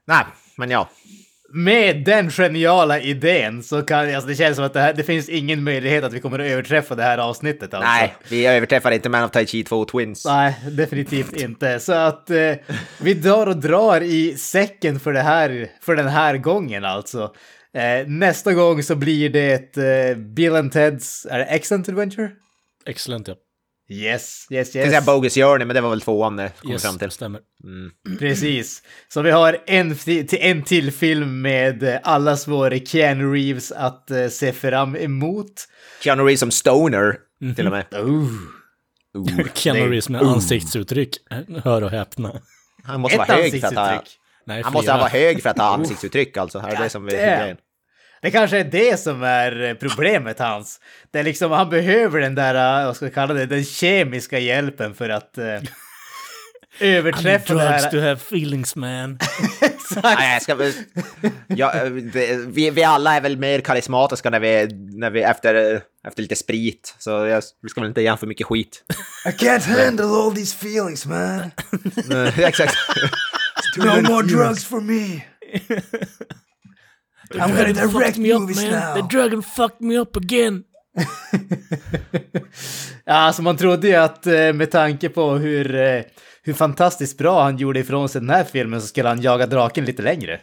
Nej, 0.06 0.24
men 0.56 0.70
ja. 0.70 0.90
Med 1.56 2.04
den 2.04 2.30
geniala 2.30 3.00
idén 3.00 3.62
så 3.62 3.82
kan 3.82 4.14
alltså 4.14 4.28
det 4.28 4.34
känns 4.34 4.56
som 4.56 4.64
att 4.64 4.72
det, 4.72 4.80
här, 4.80 4.92
det 4.94 5.02
finns 5.04 5.28
ingen 5.28 5.64
möjlighet 5.64 6.04
att 6.04 6.12
vi 6.12 6.20
kommer 6.20 6.38
att 6.38 6.46
överträffa 6.46 6.94
det 6.94 7.02
här 7.02 7.18
avsnittet 7.18 7.74
alltså. 7.74 7.90
Nej, 7.90 8.14
vi 8.28 8.46
överträffar 8.46 8.90
inte 8.90 9.08
Man 9.08 9.24
of 9.24 9.30
Tai 9.30 9.46
Chi 9.46 9.64
2 9.64 9.84
Twins. 9.84 10.24
Nej, 10.24 10.56
definitivt 10.70 11.36
inte. 11.36 11.80
Så 11.80 11.92
att 11.92 12.30
eh, 12.30 12.52
vi 13.00 13.14
drar 13.14 13.46
och 13.46 13.56
drar 13.56 14.00
i 14.00 14.36
säcken 14.36 15.00
för, 15.00 15.12
det 15.12 15.22
här, 15.22 15.68
för 15.80 15.96
den 15.96 16.08
här 16.08 16.36
gången 16.36 16.84
alltså. 16.84 17.34
Eh, 17.74 18.06
nästa 18.06 18.54
gång 18.54 18.82
så 18.82 18.94
blir 18.94 19.30
det 19.30 19.76
eh, 19.76 20.16
Bill 20.16 20.56
and 20.56 20.72
Teds, 20.72 21.26
är 21.30 21.38
det 21.38 21.44
Excellent 21.44 21.88
Adventure? 21.88 22.30
Excellent 22.86 23.28
ja. 23.28 23.34
Yes, 23.88 24.46
yes, 24.50 24.74
Jag 24.74 24.82
yes. 24.84 24.90
säga 24.90 25.00
Bogus 25.00 25.34
Journey, 25.34 25.66
men 25.66 25.74
det 25.74 25.80
var 25.80 25.90
väl 25.90 26.00
tvåan 26.00 26.36
det 26.36 26.52
kom 26.62 26.70
Yes, 26.72 26.82
fram 26.82 26.98
till. 26.98 27.10
stämmer. 27.10 27.40
Precis. 28.18 28.82
Så 29.08 29.22
vi 29.22 29.30
har 29.30 29.58
en, 29.66 29.96
en 30.40 30.62
till 30.62 30.92
film 30.92 31.40
med 31.42 31.82
eh, 31.82 31.98
allas 32.02 32.48
vår 32.48 32.86
Keanu 32.86 33.32
Reeves 33.32 33.72
att 33.72 34.10
eh, 34.10 34.28
se 34.28 34.52
fram 34.52 34.96
emot. 34.96 35.52
Keanu 36.02 36.22
Reeves 36.22 36.40
som 36.40 36.50
Stoner, 36.50 37.16
till 37.56 37.66
och 37.66 37.72
med. 37.72 37.84
Oh. 37.94 38.28
Keanu 39.54 39.80
det- 39.80 39.86
Reeves 39.86 40.08
med 40.08 40.22
ansiktsuttryck. 40.22 41.16
Hör 41.64 41.82
och 41.84 41.90
häpna. 41.90 42.32
Han 42.84 43.00
måste 43.00 43.14
Ett 43.22 43.28
vara 43.28 43.38
hög 43.38 43.60
för 43.60 43.68
att 43.68 43.74
ha... 43.74 44.02
Nej, 44.46 44.62
Han 44.62 44.72
måste 44.72 44.92
vara 44.92 45.08
hög 45.08 45.42
för 45.42 45.50
att 45.50 45.58
ha 45.58 45.74
ansiktsuttryck 45.74 46.36
alltså. 46.36 46.58
Är 46.58 46.82
det 46.82 46.88
som 46.88 47.06
är 47.06 47.10
grejen? 47.10 47.56
Det 48.26 48.30
kanske 48.30 48.58
är 48.58 48.64
det 48.64 49.00
som 49.00 49.22
är 49.22 49.62
eh, 49.62 49.74
problemet 49.74 50.38
hans. 50.38 50.80
Det 51.10 51.18
är 51.18 51.22
liksom, 51.22 51.50
han 51.50 51.70
behöver 51.70 52.20
den 52.20 52.34
där, 52.34 52.80
eh, 52.80 52.86
vad 52.86 52.96
ska 52.96 53.04
vi 53.04 53.10
kalla 53.10 53.34
det, 53.34 53.46
den 53.46 53.64
kemiska 53.64 54.38
hjälpen 54.38 54.94
för 54.94 55.08
att 55.08 55.38
eh, 55.38 55.44
överträffa 56.80 57.54
det 57.54 57.60
Drugs 57.60 57.84
här. 57.84 57.90
to 57.90 57.96
have 57.96 58.12
feelings 58.12 58.76
man. 58.76 59.18
Exakt. 59.60 60.02
Nej, 60.02 60.32
jag 60.32 60.42
ska, 60.42 60.72
ja, 61.46 61.84
det, 62.12 62.36
vi, 62.46 62.70
vi 62.70 62.84
alla 62.84 63.14
är 63.14 63.20
väl 63.20 63.36
mer 63.36 63.60
karismatiska 63.60 64.30
när 64.30 64.40
vi, 64.40 64.68
när 64.98 65.10
vi 65.10 65.22
efter, 65.22 65.80
efter 66.06 66.22
lite 66.22 66.36
sprit. 66.36 66.94
Så 66.98 67.10
jag, 67.10 67.42
vi 67.62 67.68
ska 67.68 67.80
väl 67.80 67.88
inte 67.88 68.02
ge 68.02 68.16
för 68.16 68.26
mycket 68.26 68.46
skit. 68.46 68.84
I 69.26 69.28
can't 69.28 69.84
handle 69.84 70.06
all 70.06 70.34
these 70.34 70.56
feelings, 70.66 71.06
man. 71.06 71.50
Exakt. 72.36 72.74
No 73.76 74.02
more 74.02 74.26
drugs 74.26 74.64
for 74.64 74.80
me. 74.80 75.22
I'm 77.34 77.56
gonna 77.56 77.72
direct 77.72 78.18
up 78.18 78.40
movies 78.40 78.62
man. 78.62 78.70
now. 78.70 78.94
The 79.08 79.16
dragon 79.16 79.42
fucked 79.42 79.80
me 79.80 79.98
up 79.98 80.16
again. 80.16 80.64
Ja, 83.08 83.14
alltså 83.14 83.42
man 83.42 83.56
trodde 83.56 83.88
ju 83.88 83.94
att 83.94 84.26
eh, 84.26 84.52
med 84.52 84.70
tanke 84.70 85.08
på 85.08 85.30
hur, 85.30 85.74
eh, 85.74 86.02
hur 86.42 86.52
fantastiskt 86.52 87.18
bra 87.18 87.42
han 87.42 87.56
gjorde 87.56 87.80
ifrån 87.80 88.08
sig 88.08 88.20
den 88.20 88.30
här 88.30 88.44
filmen 88.44 88.80
så 88.80 88.86
skulle 88.86 89.08
han 89.08 89.20
jaga 89.22 89.46
draken 89.46 89.84
lite 89.84 90.02
längre. 90.02 90.40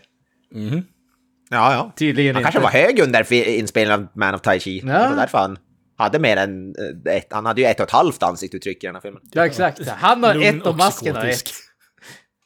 Ja, 1.50 1.74
ja. 1.74 1.94
Tydligen 1.96 2.36
Han 2.36 2.42
inte. 2.42 2.52
kanske 2.52 2.60
var 2.60 2.84
hög 2.84 3.00
under 3.00 3.34
inspelningen 3.34 4.00
av 4.00 4.08
Man 4.16 4.36
of 4.36 4.42
Tai 4.42 4.60
Chi. 4.60 4.80
Ja. 4.80 4.86
Det 5.04 5.10
var 5.10 5.16
därför 5.16 5.38
han 5.38 5.58
hade 5.98 6.20
mer 6.20 6.38
än 6.38 6.76
eh, 7.06 7.16
ett. 7.16 7.28
Han 7.30 7.46
hade 7.46 7.62
ju 7.62 7.68
ett 7.68 7.80
och 7.80 7.86
ett 7.86 7.92
halvt 7.92 8.24
ansiktsuttryck 8.24 8.84
i 8.84 8.88
den 8.88 8.96
här 8.96 9.02
filmen. 9.02 9.22
Ja, 9.32 9.46
exakt. 9.46 9.88
Han 9.88 10.24
har 10.24 10.34
Lugn 10.34 10.58
ett 10.60 10.68
och 10.68 10.78
masken 10.78 11.16
har 11.16 11.26
ett. 11.26 11.50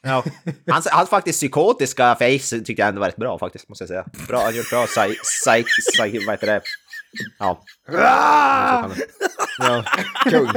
Ja. 0.04 0.24
Hans, 0.72 0.88
hans 0.92 1.10
faktiskt 1.10 1.40
psykotiska 1.40 2.16
face 2.16 2.60
tyckte 2.60 2.74
jag 2.82 2.88
ändå 2.90 3.00
var 3.02 3.08
rätt 3.08 3.16
bra 3.16 3.40
faktiskt, 3.40 3.70
måste 3.70 3.82
jag 3.82 3.90
säga. 3.90 4.06
Bra, 4.28 4.44
han 4.44 4.56
gjort 4.56 4.70
bra 4.70 4.86
psy... 4.86 5.16
psy... 5.24 5.64
psy 5.64 6.26
vad 6.26 6.34
heter 6.34 6.48
det? 6.48 6.62
Ja. 7.40 7.64
Ah! 7.98 8.90
ja. 9.60 9.84
Kung. 10.24 10.48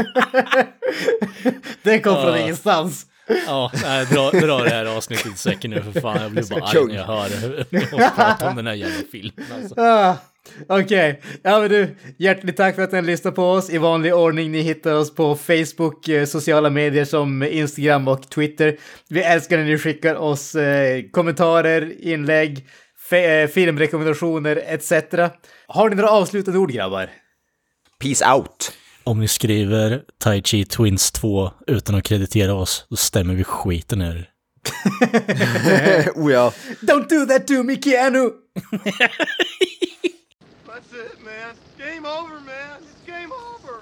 Det 1.82 2.00
kom 2.00 2.14
från 2.14 2.32
Ja. 2.32 2.38
ingenstans. 2.38 3.06
Ja, 3.46 3.72
nej, 3.82 4.06
dra, 4.06 4.30
dra 4.30 4.58
det 4.64 4.70
här 4.70 4.84
avsnittet 4.96 5.26
i 5.26 5.36
säcken 5.36 5.70
nu 5.70 5.82
för 5.82 6.00
fan. 6.00 6.22
Jag 6.22 6.30
blir 6.30 6.50
bara 6.50 6.64
arg 6.64 6.86
när 6.86 6.94
jag 6.94 7.04
hör 7.04 7.28
det. 7.28 7.92
Och 7.92 8.16
pratar 8.16 8.48
om 8.50 8.56
den 8.56 8.66
här 8.66 8.74
jävla 8.74 9.04
filmen 9.12 9.46
alltså. 9.54 9.74
Okej, 10.68 11.20
ja 11.42 11.60
men 11.60 11.70
du, 11.70 11.96
hjärtligt 12.18 12.56
tack 12.56 12.74
för 12.74 12.82
att 12.82 12.92
ni 12.92 13.02
lyssnade 13.02 13.36
på 13.36 13.44
oss. 13.44 13.70
I 13.70 13.78
vanlig 13.78 14.14
ordning, 14.14 14.52
ni 14.52 14.60
hittar 14.60 14.94
oss 14.94 15.14
på 15.14 15.36
Facebook, 15.36 16.08
eh, 16.08 16.26
sociala 16.26 16.70
medier 16.70 17.04
som 17.04 17.42
Instagram 17.42 18.08
och 18.08 18.30
Twitter. 18.30 18.76
Vi 19.08 19.22
älskar 19.22 19.58
när 19.58 19.64
ni 19.64 19.78
skickar 19.78 20.14
oss 20.14 20.54
eh, 20.54 21.02
kommentarer, 21.10 21.94
inlägg, 22.00 22.66
eh, 23.12 23.48
filmrekommendationer 23.48 24.62
etc. 24.66 24.92
Har 25.66 25.90
ni 25.90 25.96
några 25.96 26.10
avslutande 26.10 26.58
ord 26.58 26.72
grabbar? 26.72 27.10
Peace 28.02 28.32
out. 28.34 28.72
Om 29.04 29.20
ni 29.20 29.28
skriver 29.28 30.02
Tai 30.18 30.42
Chi 30.42 30.64
Twins 30.64 31.12
2 31.12 31.50
utan 31.66 31.94
att 31.94 32.04
kreditera 32.04 32.54
oss, 32.54 32.86
då 32.90 32.96
stämmer 32.96 33.34
vi 33.34 33.44
skiten 33.44 34.02
ur 34.02 34.30
oh 36.14 36.32
ja. 36.32 36.52
Don't 36.80 37.08
do 37.08 37.26
that 37.26 37.46
to 37.46 37.62
me 37.62 37.76
Keanu! 37.76 38.30
it, 41.00 41.24
man. 41.24 41.54
Game 41.78 42.04
over, 42.06 42.40
man. 42.40 42.78
It's 42.82 43.00
game 43.06 43.30
over. 43.32 43.80